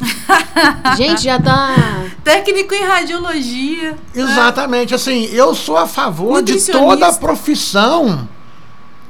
Gente, 0.98 1.24
já 1.24 1.40
tá. 1.40 2.04
Técnico 2.24 2.74
em 2.74 2.84
radiologia. 2.84 3.96
Exatamente. 4.14 4.94
Assim, 4.94 5.26
eu 5.32 5.56
sou 5.56 5.78
a 5.78 5.88
favor 5.88 6.42
de 6.42 6.60
toda 6.72 7.08
a 7.08 7.14
profissão 7.14 8.28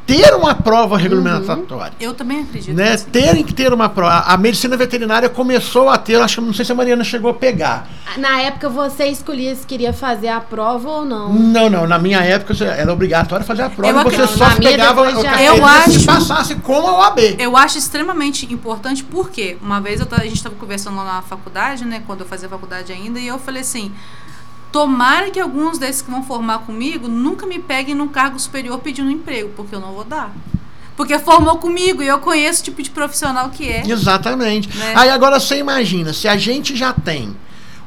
ter 0.06 0.34
uma 0.36 0.54
prova 0.54 0.98
regulamentatória. 0.98 1.94
Eu 2.00 2.14
também 2.14 2.42
acredito. 2.42 2.76
Né? 2.76 2.92
nisso. 2.92 3.08
Terem 3.08 3.44
que 3.44 3.54
ter 3.54 3.72
uma 3.74 3.88
prova. 3.90 4.20
A 4.28 4.38
medicina 4.38 4.76
veterinária 4.78 5.30
começou 5.30 5.90
a 5.90 5.98
ter, 5.98 6.16
acho 6.22 6.36
que 6.40 6.46
não 6.46 6.54
sei 6.54 6.66
se 6.66 6.72
a 6.72 6.76
Mariana 6.76 7.04
chegou 7.04 7.32
a 7.32 7.34
pegar. 7.34 7.88
Na 8.18 8.40
época 8.42 8.70
você 8.70 9.06
escolhia 9.08 9.56
se 9.56 9.66
queria 9.66 9.94
fazer 9.94 10.28
a 10.28 10.40
prova 10.40 10.90
ou 10.90 11.06
não. 11.06 11.34
Não, 11.34 11.70
não. 11.70 11.88
Na 11.88 11.98
minha 11.98 12.20
época 12.20 12.54
era 12.66 12.92
obrigatório 12.92 13.46
fazer 13.46 13.64
a 13.64 13.70
prova. 13.70 14.02
Eu 14.02 14.12
e 14.12 14.16
você 14.16 14.28
só 14.28 14.56
pegava 14.56 15.10
já- 15.22 15.42
Eu 15.42 15.66
acho- 15.66 15.92
se 15.92 16.06
passasse 16.06 16.56
com 16.56 16.76
a 16.88 16.98
OAB. 17.00 17.36
Eu 17.40 17.56
acho 17.58 17.78
extremamente 17.78 18.52
importante 18.54 19.04
porque 19.04 19.58
uma 19.62 19.80
vez 19.82 20.00
eu 20.00 20.08
a 20.14 20.24
gente 20.26 20.36
estava 20.36 20.54
conversando 20.56 20.98
lá 20.98 21.06
na 21.16 21.22
faculdade, 21.24 21.86
né, 21.86 22.04
quando 22.06 22.22
eu 22.22 22.28
fazia 22.28 22.48
faculdade 22.48 22.92
ainda, 22.92 23.20
e 23.20 23.28
eu 23.28 23.40
falei 23.40 23.62
assim: 23.62 23.92
tomara 24.74 25.30
que 25.30 25.40
alguns 25.40 25.78
desses 25.78 26.02
que 26.02 26.10
vão 26.10 26.24
formar 26.24 26.60
comigo 26.60 27.08
nunca 27.08 27.46
me 27.46 27.60
peguem 27.60 27.94
num 27.94 28.08
cargo 28.08 28.40
superior 28.40 28.80
pedindo 28.80 29.12
emprego, 29.12 29.52
porque 29.56 29.74
eu 29.76 29.80
não 29.80 29.94
vou 29.94 30.04
dar. 30.04 30.36
Porque 30.98 31.18
formou 31.20 31.58
comigo 31.60 32.02
e 32.02 32.08
eu 32.08 32.18
conheço 32.20 32.62
o 32.62 32.64
tipo 32.66 32.82
de 32.82 32.90
profissional 32.90 33.50
que 33.52 33.70
é. 33.70 33.88
Exatamente. 33.88 34.76
Né? 34.76 34.94
Aí 34.96 35.10
agora 35.10 35.40
você 35.40 35.58
imagina, 35.60 36.12
se 36.12 36.28
a 36.28 36.36
gente 36.36 36.76
já 36.76 36.92
tem 36.92 37.36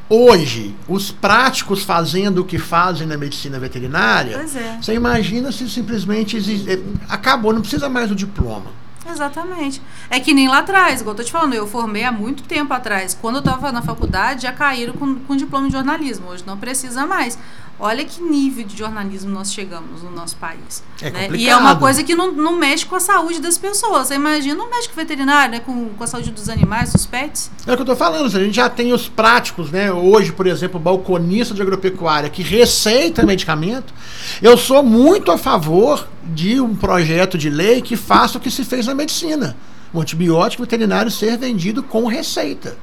hoje, 0.08 0.76
os 0.88 1.10
práticos 1.10 1.82
fazendo 1.82 2.42
o 2.42 2.44
que 2.44 2.56
fazem 2.58 3.06
na 3.06 3.16
medicina 3.16 3.58
veterinária, 3.58 4.36
é. 4.36 4.78
você 4.80 4.94
imagina 4.94 5.50
se 5.50 5.68
simplesmente 5.68 6.36
exi- 6.36 6.64
eh, 6.68 6.80
acabou, 7.08 7.52
não 7.52 7.60
precisa 7.60 7.88
mais 7.88 8.08
do 8.08 8.14
diploma. 8.14 8.70
Exatamente. 9.08 9.80
É 10.10 10.18
que 10.18 10.34
nem 10.34 10.48
lá 10.48 10.58
atrás, 10.58 11.00
igual 11.00 11.14
eu 11.14 11.18
tô 11.18 11.24
te 11.24 11.30
falando, 11.30 11.54
eu 11.54 11.66
formei 11.66 12.04
há 12.04 12.10
muito 12.10 12.42
tempo 12.42 12.74
atrás. 12.74 13.16
Quando 13.20 13.36
eu 13.36 13.42
tava 13.42 13.70
na 13.70 13.80
faculdade, 13.80 14.42
já 14.42 14.52
caíram 14.52 14.94
com, 14.94 15.16
com 15.20 15.36
diploma 15.36 15.66
de 15.68 15.72
jornalismo. 15.72 16.28
Hoje 16.28 16.44
não 16.46 16.58
precisa 16.58 17.06
mais. 17.06 17.38
Olha 17.78 18.04
que 18.04 18.22
nível 18.22 18.64
de 18.64 18.76
jornalismo 18.76 19.30
nós 19.30 19.52
chegamos 19.52 20.02
no 20.02 20.10
nosso 20.10 20.36
país. 20.36 20.82
É 21.02 21.10
né? 21.10 21.28
E 21.34 21.46
é 21.46 21.54
uma 21.56 21.76
coisa 21.76 22.02
que 22.02 22.14
não, 22.14 22.32
não 22.32 22.56
mexe 22.56 22.86
com 22.86 22.96
a 22.96 23.00
saúde 23.00 23.38
das 23.38 23.58
pessoas. 23.58 24.08
Você 24.08 24.14
imagina 24.14 24.62
um 24.62 24.70
médico 24.70 24.94
veterinário, 24.96 25.52
né? 25.52 25.60
Com, 25.60 25.90
com 25.90 26.04
a 26.04 26.06
saúde 26.06 26.30
dos 26.30 26.48
animais, 26.48 26.92
dos 26.92 27.04
pets. 27.04 27.50
É 27.66 27.72
o 27.72 27.76
que 27.76 27.82
eu 27.82 27.86
tô 27.86 27.94
falando, 27.94 28.26
a 28.26 28.42
gente 28.42 28.56
já 28.56 28.70
tem 28.70 28.94
os 28.94 29.08
práticos, 29.08 29.70
né? 29.70 29.92
Hoje, 29.92 30.32
por 30.32 30.46
exemplo, 30.46 30.80
o 30.80 30.82
balconista 30.82 31.52
de 31.52 31.60
agropecuária 31.60 32.30
que 32.30 32.42
receita 32.42 33.24
medicamento. 33.26 33.92
Eu 34.40 34.56
sou 34.56 34.82
muito 34.82 35.30
a 35.30 35.36
favor 35.36 36.08
de 36.24 36.58
um 36.60 36.74
projeto 36.74 37.36
de 37.36 37.50
lei 37.50 37.82
que 37.82 37.94
faça 37.94 38.38
o 38.38 38.40
que 38.40 38.50
se 38.50 38.64
fez 38.64 38.86
na 38.86 38.94
medicina. 38.94 39.54
O 39.92 40.00
antibiótico 40.00 40.62
veterinário 40.62 41.10
ser 41.10 41.36
vendido 41.36 41.82
com 41.82 42.06
receita. 42.06 42.76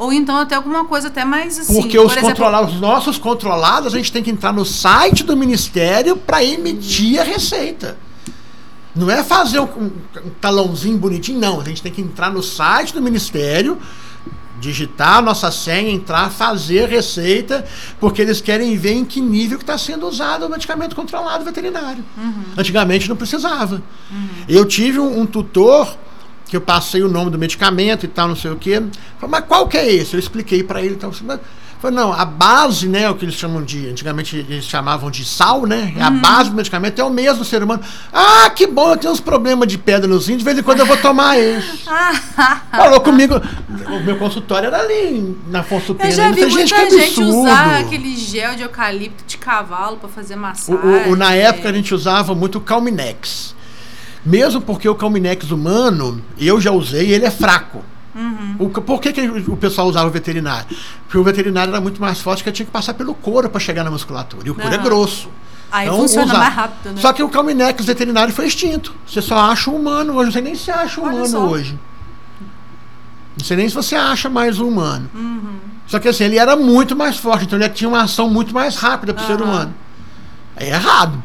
Ou 0.00 0.10
então 0.14 0.34
até 0.38 0.54
alguma 0.54 0.86
coisa 0.86 1.08
até 1.08 1.26
mais 1.26 1.58
assim. 1.58 1.78
Porque 1.78 1.98
por 1.98 2.06
os, 2.06 2.12
exemplo, 2.12 2.30
controlados, 2.30 2.74
os 2.74 2.80
nossos 2.80 3.18
controlados, 3.18 3.92
a 3.92 3.96
gente 3.98 4.10
tem 4.10 4.22
que 4.22 4.30
entrar 4.30 4.50
no 4.50 4.64
site 4.64 5.22
do 5.22 5.36
Ministério 5.36 6.16
para 6.16 6.42
emitir 6.42 7.20
a 7.20 7.22
receita. 7.22 7.98
Não 8.96 9.10
é 9.10 9.22
fazer 9.22 9.60
um, 9.60 9.64
um- 9.64 9.90
talãozinho 10.40 10.96
bonitinho, 10.96 11.38
não. 11.38 11.60
A 11.60 11.64
gente 11.64 11.82
tem 11.82 11.92
que 11.92 12.00
entrar 12.00 12.30
no 12.30 12.42
site 12.42 12.94
do 12.94 13.02
Ministério, 13.02 13.76
digitar 14.58 15.18
a 15.18 15.22
nossa 15.22 15.50
senha, 15.50 15.90
entrar, 15.90 16.30
fazer 16.30 16.84
a 16.84 16.86
receita, 16.86 17.66
porque 18.00 18.22
eles 18.22 18.40
querem 18.40 18.74
ver 18.78 18.94
em 18.94 19.04
que 19.04 19.20
nível 19.20 19.58
que 19.58 19.64
está 19.64 19.76
sendo 19.76 20.08
usado 20.08 20.46
o 20.46 20.48
medicamento 20.48 20.96
controlado 20.96 21.44
veterinário. 21.44 22.02
Antigamente 22.56 23.06
não 23.06 23.16
precisava. 23.16 23.82
Eu 24.48 24.64
tive 24.64 24.98
um, 24.98 25.20
um 25.20 25.26
tutor 25.26 25.94
que 26.50 26.56
eu 26.56 26.60
passei 26.60 27.00
o 27.02 27.08
nome 27.08 27.30
do 27.30 27.38
medicamento 27.38 28.04
e 28.04 28.08
tal, 28.08 28.26
não 28.26 28.34
sei 28.34 28.50
o 28.50 28.56
quê. 28.56 28.82
Falei, 29.20 29.30
mas 29.30 29.44
qual 29.46 29.68
que 29.68 29.76
é 29.78 29.88
esse? 29.88 30.14
Eu 30.14 30.20
expliquei 30.20 30.64
para 30.64 30.82
ele. 30.82 30.94
Então, 30.96 31.12
mas- 31.22 31.38
Falei, 31.80 31.96
não, 31.96 32.12
a 32.12 32.26
base, 32.26 32.86
né, 32.86 33.08
o 33.08 33.14
que 33.14 33.24
eles 33.24 33.34
chamam 33.36 33.62
de, 33.64 33.88
antigamente 33.88 34.36
eles 34.36 34.66
chamavam 34.66 35.10
de 35.10 35.24
sal, 35.24 35.64
né? 35.64 35.94
A 35.98 36.10
base 36.10 36.50
do 36.50 36.56
medicamento 36.56 37.00
é 37.00 37.04
o 37.04 37.08
mesmo 37.08 37.42
ser 37.42 37.62
humano. 37.62 37.80
Ah, 38.12 38.50
que 38.54 38.66
bom, 38.66 38.90
eu 38.90 38.96
tenho 38.98 39.10
uns 39.14 39.20
problemas 39.20 39.66
de 39.66 39.78
pedra 39.78 40.06
nos 40.06 40.26
rins, 40.26 40.36
de 40.38 40.44
vez 40.44 40.58
em 40.58 40.62
quando 40.62 40.80
eu 40.80 40.84
vou 40.86 40.98
tomar 40.98 41.38
esse. 41.38 41.84
Falou 42.70 43.00
comigo, 43.00 43.40
o 43.88 44.00
meu 44.04 44.16
consultório 44.18 44.66
era 44.66 44.78
ali, 44.80 45.34
na 45.46 45.60
Afonso 45.60 45.94
Pena. 45.94 46.10
Eu 46.10 46.16
já 46.16 46.30
vi 46.32 46.44
muita 46.46 46.64
que 46.66 46.74
é 46.74 46.90
gente 46.90 47.20
usar 47.22 47.78
aquele 47.80 48.14
gel 48.14 48.56
de 48.56 48.62
eucalipto 48.62 49.24
de 49.26 49.38
cavalo 49.38 49.96
para 49.96 50.08
fazer 50.10 50.34
O- 50.34 50.38
massagem. 50.38 50.74
o- 50.84 51.12
o- 51.12 51.16
na 51.16 51.32
época 51.34 51.70
a 51.70 51.72
gente 51.72 51.94
usava 51.94 52.34
muito 52.34 52.58
o 52.58 52.60
Calminex. 52.60 53.54
Mesmo 54.24 54.60
porque 54.60 54.88
o 54.88 54.94
Calminex 54.94 55.50
humano, 55.50 56.22
eu 56.38 56.60
já 56.60 56.70
usei, 56.70 57.10
ele 57.12 57.24
é 57.24 57.30
fraco. 57.30 57.82
Uhum. 58.14 58.56
O, 58.58 58.68
por 58.68 59.00
que, 59.00 59.12
que 59.12 59.20
o 59.48 59.56
pessoal 59.56 59.86
usava 59.86 60.08
o 60.08 60.10
veterinário? 60.10 60.66
Porque 61.04 61.16
o 61.16 61.24
veterinário 61.24 61.70
era 61.70 61.80
muito 61.80 62.00
mais 62.00 62.20
forte 62.20 62.42
que 62.42 62.48
eu 62.48 62.52
tinha 62.52 62.66
que 62.66 62.72
passar 62.72 62.94
pelo 62.94 63.14
couro 63.14 63.48
para 63.48 63.60
chegar 63.60 63.84
na 63.84 63.90
musculatura. 63.90 64.46
E 64.46 64.50
o 64.50 64.54
couro 64.54 64.72
é 64.72 64.76
Aham. 64.76 64.84
grosso. 64.84 65.28
Aí 65.72 65.86
Então, 65.86 65.98
funciona 66.00 66.26
usar. 66.26 66.38
mais 66.38 66.54
rápido, 66.54 66.90
né? 66.94 67.00
Só 67.00 67.12
que 67.12 67.22
o 67.22 67.28
Calminex 67.28 67.84
veterinário 67.86 68.34
foi 68.34 68.46
extinto. 68.46 68.92
Você 69.06 69.22
só 69.22 69.38
acha 69.38 69.70
o 69.70 69.76
humano 69.76 70.14
hoje. 70.14 70.24
Não 70.26 70.32
sei 70.32 70.42
nem 70.42 70.54
se 70.56 70.70
acha 70.70 71.00
Olha 71.00 71.10
humano 71.12 71.26
só. 71.28 71.46
hoje. 71.46 71.78
Não 73.38 73.44
sei 73.44 73.56
nem 73.56 73.68
se 73.68 73.74
você 73.74 73.94
acha 73.94 74.28
mais 74.28 74.58
o 74.58 74.66
humano. 74.68 75.08
Uhum. 75.14 75.54
Só 75.86 75.98
que 75.98 76.08
assim, 76.08 76.24
ele 76.24 76.36
era 76.38 76.56
muito 76.56 76.94
mais 76.94 77.16
forte, 77.16 77.44
então 77.44 77.58
ele 77.58 77.68
tinha 77.70 77.88
uma 77.88 78.02
ação 78.02 78.28
muito 78.28 78.52
mais 78.52 78.76
rápida 78.76 79.14
para 79.14 79.22
o 79.22 79.26
ser 79.26 79.40
humano. 79.40 79.72
É 80.56 80.68
errado. 80.68 81.22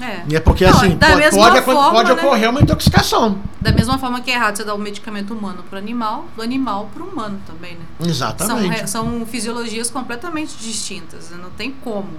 É. 0.00 0.22
E 0.28 0.36
é 0.36 0.40
porque 0.40 0.64
Não, 0.64 0.72
assim, 0.72 0.96
pode, 0.96 1.30
pode, 1.30 1.62
forma, 1.62 1.90
pode 1.90 2.14
né? 2.14 2.22
ocorrer 2.22 2.50
uma 2.50 2.60
intoxicação. 2.60 3.38
Da 3.60 3.72
mesma 3.72 3.98
forma 3.98 4.20
que 4.20 4.30
é 4.30 4.34
errado 4.34 4.56
você 4.56 4.64
dar 4.64 4.74
um 4.74 4.78
medicamento 4.78 5.32
humano 5.32 5.64
para 5.68 5.78
animal, 5.78 6.26
do 6.36 6.42
animal 6.42 6.90
para 6.92 7.02
o 7.02 7.06
humano 7.06 7.40
também, 7.46 7.74
né? 7.74 8.08
Exatamente. 8.08 8.88
São, 8.88 9.04
são 9.04 9.26
fisiologias 9.26 9.90
completamente 9.90 10.54
distintas, 10.58 11.30
né? 11.30 11.38
não 11.42 11.50
tem 11.50 11.70
como. 11.70 12.10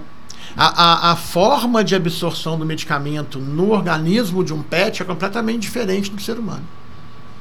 A, 0.56 1.10
a, 1.10 1.12
a 1.12 1.16
forma 1.16 1.84
de 1.84 1.94
absorção 1.94 2.58
do 2.58 2.66
medicamento 2.66 3.38
no 3.38 3.70
organismo 3.70 4.42
de 4.42 4.52
um 4.52 4.62
pet 4.62 5.02
é 5.02 5.04
completamente 5.04 5.60
diferente 5.60 6.10
do 6.10 6.20
ser 6.20 6.38
humano. 6.38 6.64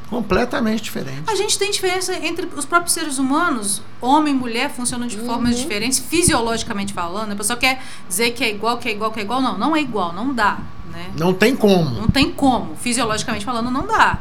Completamente 0.09 0.81
diferente. 0.83 1.23
A 1.27 1.35
gente 1.35 1.59
tem 1.59 1.69
diferença 1.69 2.15
entre 2.25 2.47
os 2.55 2.65
próprios 2.65 2.93
seres 2.93 3.17
humanos, 3.19 3.81
homem 3.99 4.33
e 4.33 4.37
mulher 4.37 4.69
funcionam 4.69 5.05
de 5.05 5.17
formas 5.17 5.55
Uhum. 5.55 5.61
diferentes, 5.61 5.99
fisiologicamente 5.99 6.93
falando. 6.93 7.33
A 7.33 7.35
pessoa 7.35 7.57
quer 7.57 7.81
dizer 8.07 8.31
que 8.31 8.43
é 8.43 8.49
igual, 8.49 8.77
que 8.77 8.87
é 8.87 8.91
igual, 8.93 9.11
que 9.11 9.19
é 9.19 9.23
igual. 9.23 9.41
Não, 9.41 9.57
não 9.57 9.75
é 9.75 9.81
igual, 9.81 10.13
não 10.13 10.33
dá. 10.33 10.59
Né? 10.91 11.11
Não 11.17 11.33
tem 11.33 11.55
como. 11.55 11.89
Não 11.89 12.07
tem 12.07 12.31
como. 12.31 12.75
Fisiologicamente 12.77 13.43
falando, 13.43 13.69
não 13.69 13.85
dá. 13.85 14.19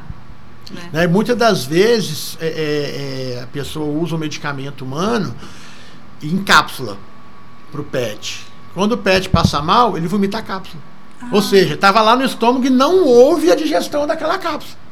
Né? 0.92 1.04
E 1.04 1.06
muitas 1.06 1.36
das 1.36 1.64
vezes 1.64 2.36
é, 2.40 2.46
é, 2.48 3.36
é, 3.38 3.42
a 3.44 3.46
pessoa 3.46 3.86
usa 3.86 4.16
o 4.16 4.18
medicamento 4.18 4.84
humano 4.84 5.32
em 6.20 6.42
cápsula 6.42 6.98
para 7.70 7.80
o 7.80 7.84
pet. 7.84 8.44
Quando 8.74 8.92
o 8.92 8.98
pet 8.98 9.28
passa 9.28 9.62
mal, 9.62 9.96
ele 9.96 10.08
vomita 10.08 10.38
a 10.38 10.42
cápsula. 10.42 10.82
Ah. 11.22 11.28
Ou 11.30 11.40
seja, 11.40 11.74
estava 11.74 12.00
lá 12.02 12.16
no 12.16 12.24
estômago 12.24 12.66
e 12.66 12.70
não 12.70 13.04
houve 13.06 13.50
a 13.52 13.54
digestão 13.54 14.04
daquela 14.06 14.36
cápsula. 14.38 14.85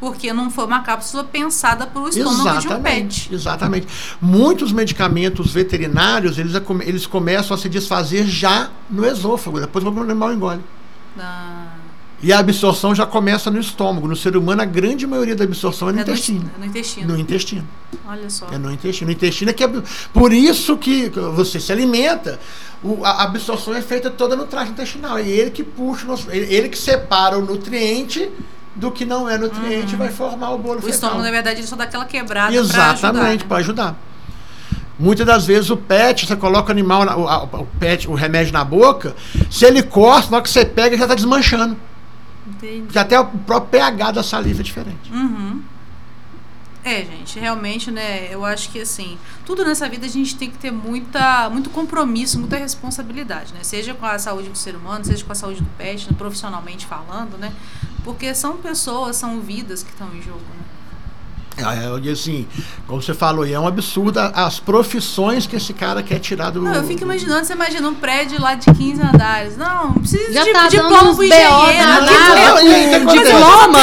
Porque 0.00 0.32
não 0.32 0.50
foi 0.50 0.64
uma 0.66 0.80
cápsula 0.80 1.24
pensada 1.24 1.86
para 1.86 2.00
o 2.00 2.08
estômago 2.08 2.60
de 2.60 2.68
um 2.68 2.82
pet. 2.82 3.28
Exatamente. 3.32 3.86
Muitos 4.20 4.70
medicamentos 4.72 5.52
veterinários, 5.52 6.38
eles, 6.38 6.52
eles 6.86 7.06
começam 7.06 7.54
a 7.54 7.58
se 7.58 7.68
desfazer 7.68 8.26
já 8.26 8.70
no 8.88 9.04
esôfago, 9.04 9.58
depois 9.60 9.84
o 9.84 9.88
animal 9.88 10.32
engole. 10.32 10.60
Ah, 11.18 11.66
E 12.22 12.32
a 12.32 12.38
absorção 12.40 12.94
já 12.94 13.06
começa 13.06 13.50
no 13.50 13.58
estômago. 13.60 14.06
No 14.08 14.14
ser 14.16 14.36
humano, 14.36 14.62
a 14.62 14.64
grande 14.64 15.06
maioria 15.06 15.34
da 15.36 15.44
absorção 15.44 15.88
é 15.88 15.92
no 15.92 16.00
é, 16.00 16.04
no, 16.04 16.10
intestino. 16.10 16.50
é 16.54 16.58
no 16.60 16.66
intestino. 16.66 17.08
No 17.12 17.18
intestino. 17.18 17.68
Olha 18.08 18.30
só. 18.30 18.46
É 18.52 18.58
no 18.58 18.70
intestino. 18.72 19.06
No 19.10 19.12
intestino 19.16 19.50
é 19.50 19.54
que. 19.54 19.62
ab- 19.64 19.82
Por 20.12 20.32
isso 20.32 20.76
que 20.76 21.08
você 21.34 21.58
se 21.60 21.70
alimenta, 21.72 22.38
o- 22.82 23.04
a 23.04 23.22
absorção 23.24 23.74
é 23.74 23.82
feita 23.82 24.10
toda 24.10 24.34
no 24.36 24.46
trato 24.46 24.70
intestinal. 24.70 25.18
É 25.18 25.28
ele 25.28 25.50
que 25.50 25.62
puxa, 25.64 26.06
ele 26.30 26.52
ele 26.54 26.68
que 26.68 26.78
separa 26.78 27.38
o 27.38 27.44
nutriente 27.44 28.28
do 28.78 28.90
que 28.90 29.04
não 29.04 29.28
é 29.28 29.36
nutriente 29.36 29.94
e 29.94 29.96
vai 29.96 30.08
formar 30.10 30.50
o 30.52 30.58
bolo 30.58 30.74
Uhum. 30.74 30.78
O 30.78 30.82
fecal. 30.82 30.94
estômago, 30.94 31.22
na 31.22 31.30
verdade, 31.30 31.60
ele 31.60 31.66
só 31.66 31.76
dá 31.76 31.84
aquela 31.84 32.04
quebrada 32.04 32.54
Exatamente, 32.54 33.40
para 33.40 33.48
para 33.48 33.56
ajudar. 33.58 33.96
Muitas 34.98 35.26
das 35.26 35.46
vezes 35.46 35.70
o 35.70 35.76
pet, 35.76 36.26
você 36.26 36.34
coloca 36.36 36.68
o 36.68 36.72
animal, 36.72 37.04
na- 37.04 37.16
o, 37.16 37.28
a- 37.28 37.44
o 37.44 37.66
pet, 37.78 38.08
o 38.08 38.14
remédio 38.14 38.52
na 38.52 38.64
boca, 38.64 39.14
se 39.50 39.64
ele 39.64 39.82
corta, 39.82 40.30
na 40.30 40.36
hora 40.38 40.42
que 40.42 40.50
você 40.50 40.64
pega, 40.64 40.96
já 40.96 41.04
está 41.04 41.14
desmanchando. 41.14 41.76
Entendi. 42.46 42.82
Porque 42.82 42.98
até 42.98 43.18
o 43.20 43.26
próprio 43.26 43.70
pH 43.80 44.10
da 44.12 44.22
saliva 44.22 44.60
é 44.60 44.64
diferente. 44.64 45.12
Uhum. 45.12 45.60
É, 46.84 47.04
gente, 47.04 47.38
realmente, 47.38 47.90
né? 47.90 48.28
Eu 48.32 48.44
acho 48.44 48.70
que 48.70 48.80
assim, 48.80 49.18
tudo 49.44 49.62
nessa 49.64 49.88
vida 49.88 50.06
a 50.06 50.08
gente 50.08 50.34
tem 50.36 50.50
que 50.50 50.56
ter 50.56 50.70
muita, 50.70 51.50
muito 51.50 51.68
compromisso, 51.70 52.38
muita 52.38 52.56
responsabilidade, 52.56 53.52
né? 53.52 53.60
Seja 53.62 53.92
com 53.94 54.06
a 54.06 54.18
saúde 54.18 54.48
do 54.48 54.56
ser 54.56 54.74
humano, 54.74 55.04
seja 55.04 55.22
com 55.24 55.32
a 55.32 55.34
saúde 55.34 55.60
do 55.60 55.68
pet, 55.76 56.06
né? 56.08 56.14
profissionalmente 56.16 56.86
falando, 56.86 57.36
né? 57.36 57.52
Porque 58.08 58.34
são 58.34 58.56
pessoas, 58.56 59.16
são 59.16 59.38
vidas 59.38 59.82
que 59.82 59.90
estão 59.90 60.08
em 60.14 60.22
jogo, 60.22 60.40
né? 60.40 60.64
É, 61.58 62.06
e 62.06 62.10
assim, 62.10 62.46
como 62.86 63.02
você 63.02 63.12
falou, 63.12 63.46
e 63.46 63.52
é 63.52 63.60
um 63.60 63.66
absurdo 63.66 64.18
as 64.18 64.58
profissões 64.58 65.46
que 65.46 65.56
esse 65.56 65.74
cara 65.74 66.02
quer 66.02 66.18
tirar 66.18 66.48
do. 66.48 66.62
Não, 66.62 66.72
eu 66.72 66.84
fico 66.84 67.02
imaginando, 67.02 67.44
você 67.44 67.52
imagina 67.52 67.86
um 67.86 67.94
prédio 67.94 68.40
lá 68.40 68.54
de 68.54 68.72
15 68.72 69.02
andares. 69.02 69.58
Não, 69.58 69.88
não 69.88 69.94
precisa 69.94 70.32
Já 70.32 70.42
de 70.42 70.52
tá 70.54 70.68
diploma 70.68 71.14
pro 71.14 71.22
engenheiro. 71.22 71.52
Não? 73.04 73.12
Diploma? 73.12 73.78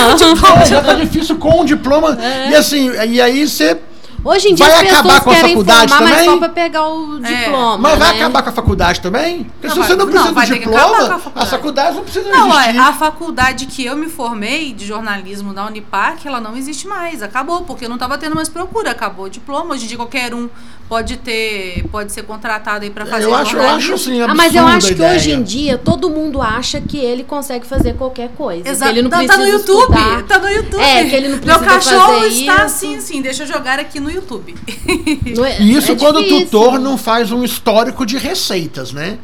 É, 0.64 0.66
já 0.66 0.82
tá 0.82 0.94
difícil 0.96 1.36
com 1.38 1.62
o 1.62 1.66
diploma. 1.66 2.18
E 2.50 2.56
assim, 2.56 2.90
e 3.08 3.22
aí 3.22 3.48
você. 3.48 3.80
Hoje 4.28 4.48
em 4.50 4.56
dia 4.56 4.66
Vai 4.66 4.74
as 4.88 4.92
acabar 4.94 5.04
pessoas 5.04 5.24
com 5.24 5.30
a 5.30 5.34
querem 5.36 5.50
faculdade 5.52 5.88
formar, 5.94 6.02
mas 6.02 6.12
também? 6.16 6.30
só 6.32 6.38
pra 6.40 6.50
pegar 6.50 6.88
o 6.88 7.20
diploma. 7.20 7.78
Mas 7.78 8.00
vai 8.00 8.10
né? 8.12 8.16
acabar 8.20 8.42
com 8.44 8.50
a 8.50 8.54
faculdade 8.54 9.02
também? 9.02 9.44
Porque 9.44 9.70
se 9.70 9.76
Não, 9.76 9.84
você 9.84 9.88
vai- 9.90 9.98
não 9.98 10.06
precisa 10.08 10.26
não, 10.26 10.34
vai 10.34 10.46
do 10.48 10.54
ter 10.54 10.60
que 10.60 10.66
acabar 10.68 10.82
com 10.82 10.88
a 10.88 10.98
diploma, 10.98 11.20
faculdade. 11.20 11.44
as 11.46 11.50
faculdades 11.52 11.96
não 11.96 12.04
precisam 12.04 12.32
Não, 12.32 12.50
existir. 12.60 12.76
é, 12.76 12.80
a 12.80 12.94
faculdade 12.94 13.66
que 13.68 13.86
eu 13.86 13.96
me 13.96 14.10
formei 14.10 14.74
de 14.74 14.84
jornalismo 14.88 15.54
da 15.54 15.68
Unipac, 15.68 16.28
ela 16.28 16.42
não 16.42 16.58
existe 16.58 16.88
mais. 16.88 17.22
Acabou, 17.22 17.62
porque 17.62 17.88
não 17.88 17.98
estava 17.98 18.18
tendo 18.18 18.36
mais 18.36 18.50
procura. 18.50 18.90
Acabou 18.90 19.26
o 19.26 19.30
diploma. 19.30 19.76
Hoje 19.76 19.86
em 19.86 19.88
dia 19.90 19.98
qualquer 19.98 20.34
um 20.34 20.50
pode 20.88 21.18
ter, 21.18 21.84
pode 21.92 22.12
ser 22.12 22.24
contratado 22.24 22.84
aí 22.84 22.92
para 22.92 23.06
fazer 23.08 23.26
eu 23.26 23.34
acho- 23.34 23.56
eu 23.58 23.68
acho, 23.70 23.94
assim, 23.96 24.22
Ah, 24.22 24.36
mas 24.36 24.54
eu 24.54 24.66
acho 24.68 24.88
que 24.94 25.02
hoje 25.02 25.30
ideia. 25.30 25.36
em 25.36 25.42
dia 25.44 25.78
todo 25.80 26.10
mundo 26.10 26.42
acha 26.42 26.80
que 26.80 26.98
ele 26.98 27.24
consegue 27.24 27.66
fazer 27.66 27.96
qualquer 27.96 28.30
coisa. 28.38 28.70
Exato. 28.70 28.92
Que 28.92 28.98
ele 29.00 29.02
não 29.02 29.10
tá, 29.10 29.18
precisa 29.18 29.38
tá 29.40 29.44
no 29.46 29.50
YouTube, 29.52 29.80
estudar. 29.82 30.24
tá 30.24 30.40
no 30.40 30.48
YouTube. 30.50 30.82
É, 30.84 31.04
que 31.06 31.16
ele 31.16 31.28
não 31.30 31.38
Meu 31.38 31.60
precisa 31.60 31.66
cachorro 31.66 32.14
fazer 32.22 32.28
está 32.28 32.54
isso. 32.54 32.62
assim, 32.64 32.96
assim, 32.98 33.22
deixa 33.22 33.44
eu 33.44 33.48
jogar 33.48 33.80
aqui 33.80 34.00
no 34.00 34.12
YouTube. 34.12 34.54
É- 34.78 35.62
isso 35.64 35.92
é 35.92 35.96
quando 35.96 36.18
difícil. 36.20 36.38
o 36.38 36.46
tutor 36.46 36.80
não 36.80 36.98
faz 36.98 37.32
um 37.32 37.44
histórico 37.44 38.06
de 38.06 38.18
receitas, 38.18 38.92
né? 38.94 39.18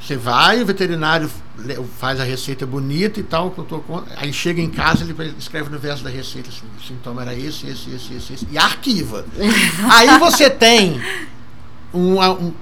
Você 0.00 0.16
vai, 0.16 0.60
o 0.60 0.66
veterinário 0.66 1.30
faz 1.98 2.20
a 2.20 2.24
receita 2.24 2.66
bonita 2.66 3.20
e 3.20 3.22
tal, 3.22 3.50
que 3.50 3.58
eu 3.58 3.64
tô 3.64 3.78
com- 3.80 4.02
aí 4.16 4.32
chega 4.32 4.60
em 4.60 4.68
casa, 4.70 5.04
ele 5.04 5.34
escreve 5.38 5.70
no 5.70 5.78
verso 5.78 6.02
da 6.04 6.10
receita 6.10 6.48
assim, 6.48 6.62
o 6.78 6.82
sintoma 6.86 7.22
era 7.22 7.34
esse, 7.34 7.66
esse, 7.68 7.90
esse, 7.94 8.14
esse, 8.14 8.32
esse 8.34 8.48
e 8.50 8.58
arquiva. 8.58 9.24
aí 9.90 10.18
você 10.18 10.48
tem 10.50 11.00
um, 11.94 12.20
um, 12.20 12.52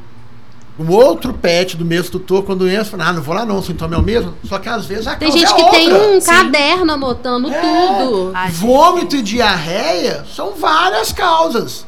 um 0.79 0.91
outro 0.91 1.33
pet 1.35 1.77
do 1.77 1.85
mesmo 1.85 2.11
tutor, 2.11 2.43
quando 2.45 2.69
entra, 2.69 2.85
fala, 2.85 3.09
ah, 3.09 3.13
não 3.13 3.23
vou 3.23 3.35
lá 3.35 3.45
não, 3.45 3.59
o 3.59 3.63
sintoma 3.63 3.95
é 3.95 3.99
o 3.99 4.03
mesmo, 4.03 4.35
só 4.45 4.59
que 4.59 4.69
às 4.69 4.87
vezes 4.87 5.07
a 5.07 5.17
Tem 5.17 5.29
causa 5.31 5.39
gente 5.47 5.53
é 5.61 5.65
que 5.65 5.71
tem 5.71 5.93
outra. 5.93 6.09
um 6.09 6.21
Sim. 6.21 6.27
caderno 6.31 6.93
anotando 6.93 7.49
tudo. 7.51 8.33
Vômito 8.53 9.17
e 9.17 9.23
diarreia 9.23 10.25
são 10.35 10.55
várias 10.57 11.13
causas. 11.13 11.87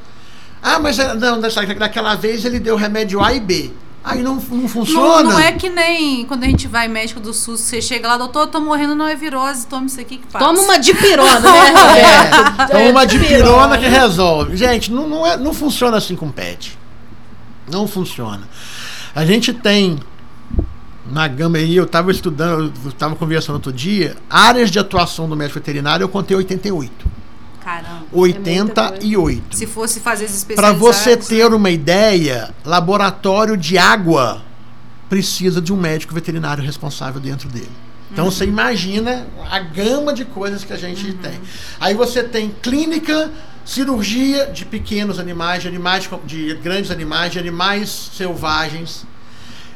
Ah, 0.62 0.78
mas 0.78 0.98
é- 0.98 1.14
não, 1.14 1.40
daquela 1.40 2.14
vez 2.14 2.44
ele 2.44 2.60
deu 2.60 2.76
remédio 2.76 3.20
A 3.22 3.32
e 3.32 3.40
B. 3.40 3.72
Aí 4.04 4.20
não, 4.20 4.34
não 4.34 4.68
funciona. 4.68 5.22
Não, 5.22 5.32
não 5.32 5.38
é 5.38 5.52
que 5.52 5.68
nem 5.68 6.24
quando 6.24 6.42
a 6.42 6.46
gente 6.46 6.66
vai 6.66 6.88
médico 6.88 7.20
do 7.20 7.32
SUS, 7.32 7.60
você 7.60 7.80
chega 7.80 8.08
lá, 8.08 8.18
doutor, 8.18 8.40
eu 8.40 8.46
tô 8.48 8.60
morrendo, 8.60 8.96
não 8.96 9.06
é 9.06 9.14
virose, 9.14 9.66
toma 9.66 9.86
isso 9.86 10.00
aqui 10.00 10.18
que 10.18 10.26
passa. 10.26 10.44
Toma 10.44 10.60
uma 10.60 10.78
dipirona, 10.78 11.38
né? 11.38 11.50
É, 12.62 12.64
então 12.64 12.90
uma 12.90 13.06
de 13.06 13.18
pirona 13.18 13.78
que 13.78 13.86
resolve. 13.86 14.56
Gente, 14.56 14.90
não, 14.90 15.08
não, 15.08 15.26
é, 15.26 15.36
não 15.36 15.54
funciona 15.54 15.96
assim 15.96 16.16
com 16.16 16.30
pet. 16.30 16.76
Não 17.70 17.86
funciona. 17.86 18.48
A 19.14 19.24
gente 19.24 19.52
tem 19.52 20.00
na 21.10 21.28
gama 21.28 21.58
aí, 21.58 21.76
eu 21.76 21.84
estava 21.84 22.10
estudando, 22.10 22.72
eu 22.84 22.90
estava 22.90 23.14
conversando 23.14 23.56
outro 23.56 23.72
dia, 23.72 24.16
áreas 24.28 24.70
de 24.70 24.78
atuação 24.78 25.28
do 25.28 25.36
médico 25.36 25.58
veterinário, 25.58 26.04
eu 26.04 26.08
contei 26.08 26.36
88. 26.36 27.21
Caramba. 27.62 28.06
88. 28.12 29.56
Se 29.56 29.66
fosse 29.66 30.00
fazer 30.00 30.24
esses 30.24 30.44
Para 30.44 30.72
você 30.72 31.16
ter 31.16 31.52
uma 31.52 31.70
ideia, 31.70 32.52
laboratório 32.64 33.56
de 33.56 33.78
água 33.78 34.42
precisa 35.08 35.60
de 35.60 35.72
um 35.72 35.76
médico 35.76 36.14
veterinário 36.14 36.64
responsável 36.64 37.20
dentro 37.20 37.48
dele. 37.48 37.70
Então 38.10 38.30
você 38.30 38.44
imagina 38.44 39.26
a 39.50 39.58
gama 39.58 40.12
de 40.12 40.24
coisas 40.24 40.64
que 40.64 40.72
a 40.72 40.76
gente 40.76 41.14
tem. 41.14 41.40
Aí 41.80 41.94
você 41.94 42.22
tem 42.22 42.54
clínica, 42.60 43.30
cirurgia 43.64 44.46
de 44.46 44.66
pequenos 44.66 45.18
animais, 45.18 45.62
de 45.62 45.68
animais 45.68 46.08
de 46.26 46.54
grandes 46.56 46.90
animais, 46.90 47.32
de 47.32 47.38
animais 47.38 48.10
selvagens. 48.14 49.06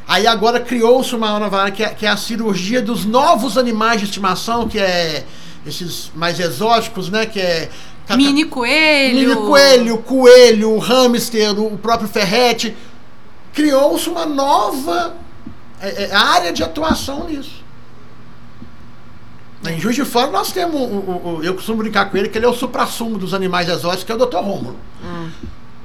Aí 0.06 0.26
agora 0.26 0.60
criou-se 0.60 1.14
uma 1.14 1.38
nova 1.38 1.62
área 1.62 1.72
que 1.72 1.82
é, 1.82 1.88
que 1.88 2.04
é 2.04 2.08
a 2.08 2.16
cirurgia 2.16 2.82
dos 2.82 3.04
novos 3.04 3.56
animais 3.56 4.00
de 4.00 4.06
estimação, 4.06 4.68
que 4.68 4.78
é 4.78 5.24
esses 5.66 6.10
mais 6.14 6.38
exóticos, 6.40 7.08
né? 7.10 7.26
Que 7.26 7.40
é 7.40 7.68
caca- 8.06 8.16
Mini 8.16 8.44
coelho. 8.44 9.14
Mini 9.18 9.34
coelho, 9.36 9.98
coelho, 9.98 10.78
hamster, 10.78 11.58
o 11.60 11.76
próprio 11.78 12.08
ferrete. 12.08 12.76
Criou-se 13.52 14.08
uma 14.08 14.26
nova 14.26 15.14
é, 15.80 16.04
é, 16.04 16.14
área 16.14 16.52
de 16.52 16.62
atuação 16.62 17.26
nisso. 17.28 17.64
Em 19.68 19.80
Juiz 19.80 19.96
de 19.96 20.04
Fora 20.04 20.30
nós 20.30 20.52
temos, 20.52 20.80
o, 20.80 20.84
o- 20.84 21.36
o- 21.38 21.42
eu 21.42 21.54
costumo 21.54 21.78
brincar 21.78 22.08
com 22.10 22.16
ele, 22.16 22.28
que 22.28 22.38
ele 22.38 22.44
é 22.46 22.48
o 22.48 22.52
supra-sumo 22.54 23.18
dos 23.18 23.34
animais 23.34 23.68
exóticos, 23.68 24.04
que 24.04 24.12
é 24.12 24.14
o 24.14 24.18
Dr. 24.18 24.36
Rômulo. 24.36 24.76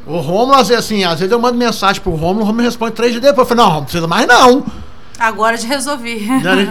O 0.06 0.18
Rômulo, 0.18 0.54
às 0.54 0.68
vezes, 0.68 0.86
assim, 0.86 1.04
às 1.04 1.20
vezes 1.20 1.32
eu 1.32 1.40
mando 1.40 1.58
mensagem 1.58 2.02
pro 2.02 2.12
Rômulo, 2.12 2.42
o 2.42 2.46
Rômulo 2.46 2.64
responde 2.64 2.94
três 2.94 3.12
dias 3.12 3.24
depois. 3.24 3.50
Eu 3.50 3.56
falo, 3.56 3.68
não, 3.70 3.76
não 3.78 3.84
precisa 3.84 4.08
mais 4.08 4.28
não. 4.28 4.66
Agora 5.18 5.58
de 5.58 5.66
resolver. 5.68 6.20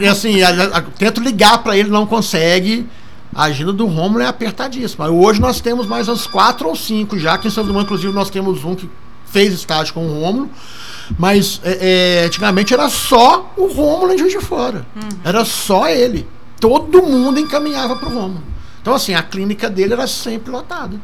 E 0.00 0.06
assim, 0.08 0.42
a- 0.42 0.78
a- 0.78 0.82
tento 0.82 1.20
ligar 1.20 1.62
para 1.62 1.76
ele, 1.76 1.88
não 1.88 2.06
consegue. 2.06 2.86
A 3.34 3.44
agenda 3.44 3.72
do 3.72 3.86
Rômulo 3.86 4.22
é 4.22 4.26
apertadíssima. 4.26 5.08
Hoje 5.08 5.40
nós 5.40 5.60
temos 5.60 5.86
mais 5.86 6.08
uns 6.08 6.26
quatro 6.26 6.68
ou 6.68 6.74
cinco 6.74 7.18
já. 7.18 7.34
Aqui 7.34 7.48
em 7.48 7.50
São 7.50 7.64
Dumont, 7.64 7.84
inclusive, 7.84 8.12
nós 8.12 8.28
temos 8.28 8.64
um 8.64 8.74
que 8.74 8.90
fez 9.24 9.52
estágio 9.52 9.94
com 9.94 10.04
o 10.04 10.20
Rômulo. 10.20 10.50
Mas 11.18 11.60
é, 11.64 12.22
é, 12.22 12.26
antigamente 12.26 12.74
era 12.74 12.88
só 12.88 13.52
o 13.56 13.66
Rômulo 13.66 14.12
em 14.12 14.18
Juiz 14.18 14.32
de 14.32 14.40
Fora. 14.40 14.86
Era 15.24 15.44
só 15.44 15.88
ele. 15.88 16.26
Todo 16.58 17.02
mundo 17.02 17.38
encaminhava 17.38 17.96
pro 17.96 18.10
Rômulo. 18.10 18.42
Então, 18.82 18.94
assim, 18.94 19.14
a 19.14 19.22
clínica 19.22 19.70
dele 19.70 19.92
era 19.92 20.06
sempre 20.06 20.50
lotada. 20.50 21.00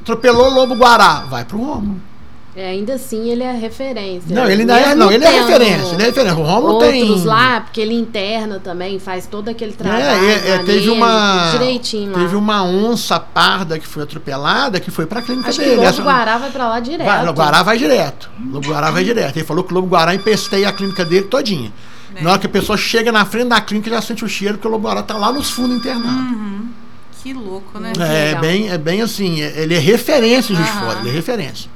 Atropelou 0.00 0.50
o 0.50 0.54
Lobo 0.54 0.74
Guará, 0.74 1.20
vai 1.28 1.44
pro 1.44 1.58
Rômulo. 1.58 2.00
É, 2.54 2.68
ainda 2.68 2.94
assim, 2.94 3.30
ele 3.30 3.42
é 3.42 3.50
referência. 3.52 4.34
Não, 4.34 4.44
ele 4.46 4.60
ainda 4.60 4.78
é- 4.78 4.88
Mesmo 4.88 4.96
não, 4.96 5.10
ele 5.10 5.24
é 5.24 5.30
referência, 5.40 5.94
ele 5.94 6.02
é 6.02 6.06
referência. 6.06 6.38
O 6.38 6.42
Rômulo 6.42 6.74
Outros 6.74 6.90
tem- 6.92 7.24
lá, 7.24 7.60
porque 7.62 7.80
ele 7.80 7.94
interna 7.94 8.60
também, 8.62 8.98
faz 8.98 9.26
todo 9.26 9.48
aquele 9.48 9.72
trabalho. 9.72 10.02
É, 10.04 10.32
é, 10.50 10.50
é, 10.50 10.58
teve 10.58 10.90
uma 10.90 11.50
Direitinho 11.52 12.12
lá. 12.12 12.18
teve 12.18 12.36
uma 12.36 12.62
onça 12.62 13.18
parda 13.18 13.78
que 13.78 13.86
foi 13.86 14.02
atropelada 14.02 14.78
que 14.80 14.90
foi 14.90 15.06
pra 15.06 15.22
clínica 15.22 15.48
Acho 15.48 15.60
que 15.60 15.64
dele. 15.64 15.80
o 15.80 15.82
Lobo 15.84 16.02
Guará 16.02 16.36
vai 16.36 16.50
pra 16.50 16.68
lá 16.68 16.78
direto. 16.80 17.06
Vai, 17.06 17.26
o 17.26 17.32
Guará 17.32 17.62
vai 17.62 17.78
direto. 17.78 18.30
O 18.46 18.52
Lobo 18.52 18.68
Guará 18.68 18.90
vai 18.90 19.02
direto. 19.04 19.36
Ele 19.38 19.46
falou 19.46 19.64
que 19.64 19.72
o 19.72 19.74
Lobo 19.74 19.88
Guará 19.88 20.14
empesteia 20.14 20.68
a 20.68 20.72
clínica 20.72 21.06
dele 21.06 21.24
todinha. 21.28 21.72
Na 22.20 22.32
hora 22.32 22.38
que 22.38 22.46
a 22.46 22.50
pessoa 22.50 22.76
chega 22.76 23.10
na 23.10 23.24
frente 23.24 23.48
da 23.48 23.62
clínica, 23.62 23.88
já 23.88 24.02
sente 24.02 24.22
o 24.22 24.28
cheiro, 24.28 24.54
porque 24.58 24.68
o 24.68 24.70
Lobo 24.70 24.86
Guará 24.86 25.02
tá 25.02 25.16
lá 25.16 25.32
nos 25.32 25.48
fundos 25.48 25.78
internado. 25.78 26.06
Uhum. 26.18 26.68
Que 27.22 27.32
louco, 27.32 27.78
né? 27.78 27.92
É, 27.98 28.34
bem, 28.34 28.68
é 28.68 28.76
bem 28.76 29.00
assim, 29.00 29.40
é- 29.40 29.62
ele 29.62 29.74
é 29.74 29.78
referência 29.78 30.54
de 30.54 30.60
Aham. 30.60 30.80
Fora, 30.86 30.98
ele 31.00 31.08
é 31.08 31.12
referência. 31.12 31.70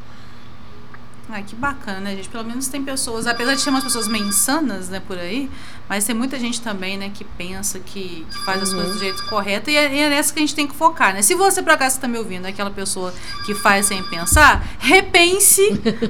Ai, 1.29 1.43
que 1.45 1.57
bacana, 1.57 1.99
né, 1.99 2.15
gente? 2.15 2.29
Pelo 2.29 2.45
menos 2.45 2.69
tem 2.69 2.85
pessoas, 2.85 3.27
apesar 3.27 3.57
de 3.57 3.65
ter 3.65 3.69
umas 3.71 3.83
pessoas 3.83 4.07
meio 4.07 4.27
insanas, 4.27 4.89
né, 4.89 5.03
por 5.05 5.19
aí, 5.19 5.51
mas 5.89 6.05
tem 6.05 6.15
muita 6.15 6.39
gente 6.39 6.61
também, 6.61 6.97
né, 6.97 7.11
que 7.13 7.25
pensa, 7.25 7.81
que, 7.81 8.25
que 8.31 8.45
faz 8.45 8.63
as 8.63 8.71
Uhum. 8.71 8.77
coisas 8.77 8.95
do 8.95 9.01
jeito 9.01 9.25
correto, 9.27 9.69
e 9.69 9.77
é, 9.77 9.93
e 9.93 9.99
é 9.99 10.09
nessa 10.09 10.33
que 10.33 10.39
a 10.39 10.43
gente 10.43 10.55
tem 10.55 10.69
que 10.69 10.75
focar, 10.77 11.13
né? 11.13 11.23
Se 11.23 11.35
você, 11.35 11.61
por 11.63 11.73
acaso, 11.73 11.97
está 11.97 12.07
me 12.07 12.17
ouvindo, 12.17 12.47
é 12.47 12.51
aquela 12.51 12.71
pessoa 12.71 13.13
que 13.45 13.55
faz 13.57 13.87
sem 13.87 14.01
pensar, 14.05 14.65
repense 14.79 15.63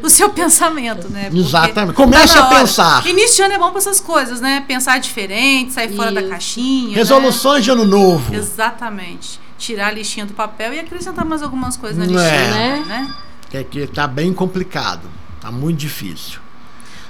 o 0.03 0.11
seu 0.11 0.29
pensamento, 0.37 1.09
né? 1.09 1.25
Porque 1.31 1.39
Exatamente. 1.41 1.95
Comece 1.97 2.35
tá 2.35 2.41
a 2.41 2.47
hora. 2.49 2.59
pensar. 2.59 3.07
Início 3.07 3.37
de 3.37 3.43
ano 3.43 3.55
é 3.55 3.59
bom 3.59 3.71
para 3.71 3.79
essas 3.79 4.01
coisas, 4.01 4.39
né? 4.43 4.64
Pensar 4.69 4.99
diferente, 5.01 5.73
sair 5.73 5.97
fora 5.97 6.12
da 6.12 6.21
Isso. 6.21 6.31
caixinha. 6.31 6.89
né? 6.91 6.95
Resoluções 6.97 7.64
de 7.64 7.71
ano 7.71 7.87
novo. 7.87 8.35
Exatamente. 8.35 9.41
Tirar 9.59 9.89
a 9.89 9.91
listinha 9.93 10.27
do 10.27 10.35
papel 10.35 10.75
e 10.75 10.79
acrescentar 10.81 11.25
mais 11.25 11.43
algumas 11.43 11.75
coisas 11.77 11.97
na 11.97 12.05
É. 12.05 12.09
listinha, 12.09 12.51
né? 12.51 12.85
né? 12.87 13.14
Que, 13.51 13.64
que 13.64 13.86
tá 13.86 14.07
bem 14.07 14.32
complicado. 14.32 15.09
Tá 15.40 15.51
muito 15.51 15.78
difícil. 15.78 16.40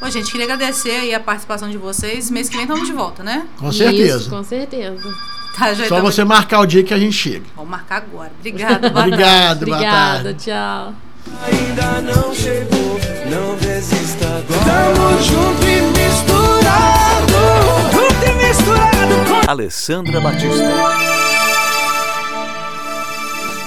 Ô, 0.01 0.11
gente, 0.11 0.31
queria 0.31 0.45
agradecer 0.45 0.91
aí 0.91 1.15
a 1.15 1.21
participação 1.21 1.71
de 1.71 1.79
vocês. 1.79 2.31
Mês 2.31 2.49
que 2.49 2.57
vem 2.57 2.65
estamos 2.67 2.87
de 2.87 2.93
volta, 2.93 3.23
né? 3.23 3.47
Com 3.59 3.73
certeza. 3.73 4.19
Isso, 4.19 4.31
com 4.31 4.45
certeza. 4.45 5.01
Tá, 5.59 5.73
já 5.73 5.89
Só 5.89 6.01
você 6.03 6.23
marcar 6.23 6.61
o 6.61 6.67
dia 6.67 6.83
que 6.85 6.93
a 6.93 6.99
gente 6.99 7.15
chega. 7.17 7.47
Vamos 7.57 7.71
marcar 7.71 7.97
agora. 7.97 8.31
Obrigada. 8.39 8.91
boa 8.91 9.05
Obrigado, 9.07 9.31
tarde. 9.31 9.65
boa 9.65 9.77
Obrigada, 9.79 10.23
tarde. 10.25 10.45
tchau. 10.45 10.95
Ainda 11.47 12.01
não 12.03 12.35
chegou, 12.35 13.01
não 13.31 13.57
desista 13.57 14.27
agora. 14.27 14.95
Tamo 14.95 15.23
junto 15.23 15.63
e 15.67 15.81
misturado, 15.99 17.33
junto 17.93 18.25
e 18.25 18.47
misturado 18.47 19.45
com 19.45 19.51
Alessandra 19.51 20.21
Batista. 20.21 20.63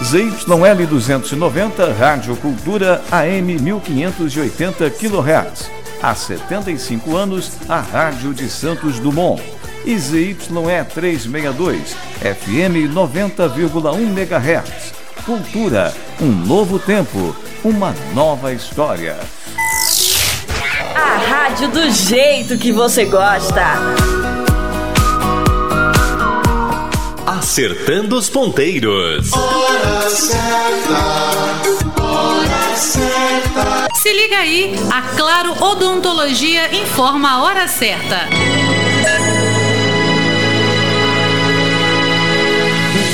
ZYL 0.01 0.87
290, 0.87 1.93
Rádio 1.93 2.35
Cultura 2.37 3.01
AM 3.11 3.59
1580 3.59 4.89
kHz. 4.91 5.69
Há 6.01 6.15
75 6.15 7.17
anos, 7.17 7.51
a 7.67 7.81
Rádio 7.81 8.33
de 8.33 8.49
Santos 8.49 8.97
Dumont. 8.97 9.41
E 9.85 9.97
ZYE 9.99 10.35
362, 10.35 11.95
FM 12.21 12.93
90,1 12.93 13.99
MHz. 13.99 14.93
Cultura, 15.25 15.93
um 16.21 16.31
novo 16.31 16.79
tempo, 16.79 17.35
uma 17.63 17.93
nova 18.13 18.53
história. 18.53 19.17
A 20.95 21.17
rádio 21.17 21.67
do 21.71 21.91
jeito 21.91 22.57
que 22.57 22.71
você 22.71 23.03
gosta. 23.03 24.48
Acertando 27.39 28.17
os 28.17 28.29
ponteiros. 28.29 29.31
Hora 29.31 30.09
certa, 30.09 32.03
hora 32.03 32.75
certa. 32.75 33.87
Se 33.95 34.11
liga 34.11 34.39
aí, 34.39 34.75
a 34.91 35.01
Claro 35.15 35.53
Odontologia 35.63 36.75
informa 36.75 37.31
a 37.31 37.43
hora 37.43 37.65
certa. 37.69 38.27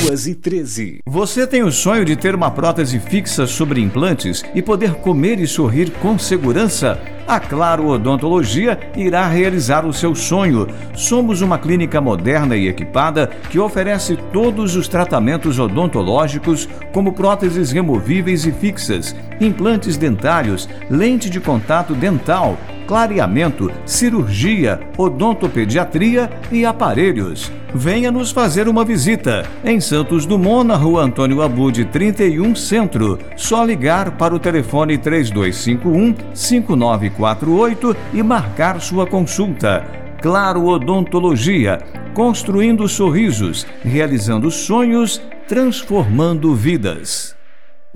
Duas 0.06 0.28
e 0.28 0.36
13. 0.36 1.00
Você 1.04 1.48
tem 1.48 1.64
o 1.64 1.72
sonho 1.72 2.04
de 2.04 2.14
ter 2.14 2.32
uma 2.32 2.48
prótese 2.48 3.00
fixa 3.00 3.44
sobre 3.44 3.80
implantes 3.80 4.44
e 4.54 4.62
poder 4.62 4.94
comer 4.94 5.40
e 5.40 5.48
sorrir 5.48 5.90
com 5.94 6.16
segurança? 6.16 6.96
A 7.26 7.40
Claro 7.40 7.88
Odontologia 7.88 8.78
irá 8.96 9.26
realizar 9.26 9.84
o 9.84 9.92
seu 9.92 10.14
sonho. 10.14 10.68
Somos 10.94 11.40
uma 11.40 11.58
clínica 11.58 12.00
moderna 12.00 12.56
e 12.56 12.68
equipada 12.68 13.26
que 13.50 13.58
oferece 13.58 14.16
todos 14.32 14.76
os 14.76 14.86
tratamentos 14.86 15.58
odontológicos, 15.58 16.68
como 16.92 17.12
próteses 17.12 17.72
removíveis 17.72 18.46
e 18.46 18.52
fixas, 18.52 19.12
implantes 19.40 19.96
dentários, 19.96 20.68
lente 20.88 21.28
de 21.28 21.40
contato 21.40 21.94
dental, 21.94 22.56
clareamento, 22.86 23.70
cirurgia, 23.84 24.80
odontopediatria 24.96 26.30
e 26.50 26.64
aparelhos. 26.64 27.50
Venha 27.74 28.10
nos 28.10 28.30
fazer 28.30 28.68
uma 28.68 28.84
visita 28.84 29.44
em 29.64 29.80
Santos 29.80 30.24
Dumont, 30.24 30.66
na 30.66 30.76
rua 30.76 31.02
Antônio 31.02 31.42
Abude 31.42 31.84
31 31.84 32.54
Centro. 32.54 33.18
Só 33.36 33.64
ligar 33.64 34.12
para 34.12 34.34
o 34.34 34.38
telefone 34.38 34.96
3251 34.96 36.14
5948 36.32 37.96
e 38.14 38.22
marcar 38.22 38.80
sua 38.80 39.06
consulta. 39.06 39.84
Claro 40.22 40.64
Odontologia, 40.64 41.78
construindo 42.14 42.88
sorrisos, 42.88 43.66
realizando 43.84 44.50
sonhos, 44.50 45.20
transformando 45.46 46.54
vidas. 46.54 47.35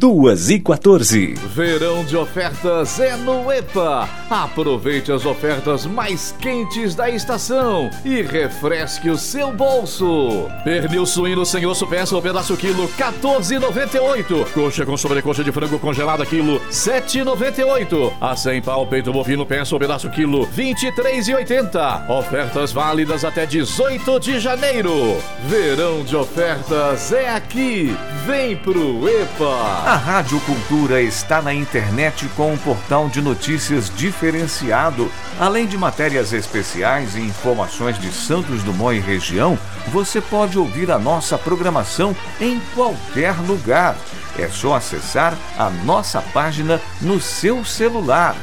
2 0.01 0.49
e 0.49 0.59
14. 0.59 1.35
Verão 1.55 2.03
de 2.03 2.17
ofertas 2.17 2.99
é 2.99 3.15
no 3.19 3.53
EPA. 3.53 4.09
Aproveite 4.31 5.13
as 5.13 5.27
ofertas 5.27 5.85
mais 5.85 6.35
quentes 6.41 6.95
da 6.95 7.11
estação 7.11 7.91
e 8.03 8.23
refresque 8.23 9.11
o 9.11 9.19
seu 9.19 9.53
bolso. 9.53 10.49
Pernil 10.65 11.05
suíno 11.05 11.45
sem 11.45 11.67
osso 11.67 11.87
peça 11.87 12.17
o 12.17 12.23
pedaço 12.23 12.57
quilo 12.57 12.89
14,98. 12.97 14.51
Coxa 14.55 14.87
com 14.87 14.97
sobrecoxa 14.97 15.45
de 15.45 15.53
frango 15.53 15.79
congelada 15.79 16.25
quilo 16.25 16.59
7,98. 16.71 18.15
A 18.23 18.35
100 18.35 18.63
pau 18.63 18.87
peito 18.87 19.13
bovino 19.13 19.45
peça 19.45 19.77
o 19.77 19.79
pedaço 19.79 20.09
quilo 20.09 20.47
23,80. 20.47 22.09
Ofertas 22.09 22.73
válidas 22.73 23.23
até 23.23 23.45
18 23.45 24.19
de 24.19 24.41
janeiro. 24.41 25.19
Verão 25.47 26.03
de 26.03 26.17
ofertas 26.17 27.13
é 27.13 27.29
aqui. 27.29 27.95
Vem 28.25 28.57
pro 28.57 29.07
EPA. 29.07 29.90
A 29.91 29.97
Rádio 29.97 30.39
Cultura 30.43 31.03
está 31.03 31.43
na 31.43 31.53
internet 31.53 32.31
com 32.37 32.53
um 32.53 32.57
portal 32.57 33.09
de 33.09 33.21
notícias 33.21 33.91
diferenciado. 33.93 35.11
Além 35.37 35.67
de 35.67 35.77
matérias 35.77 36.33
especiais 36.33 37.17
e 37.17 37.21
informações 37.21 37.99
de 37.99 38.13
Santos 38.13 38.63
Dumont 38.63 38.97
e 38.97 39.01
região, 39.01 39.59
você 39.89 40.21
pode 40.21 40.57
ouvir 40.57 40.93
a 40.93 40.99
nossa 40.99 41.37
programação 41.37 42.15
em 42.41 42.61
qualquer 42.73 43.35
lugar. 43.41 43.97
É 44.39 44.47
só 44.47 44.77
acessar 44.77 45.37
a 45.59 45.69
nossa 45.71 46.23
página 46.23 46.81
no 47.01 47.21
seu 47.21 47.65
celular. 47.65 48.37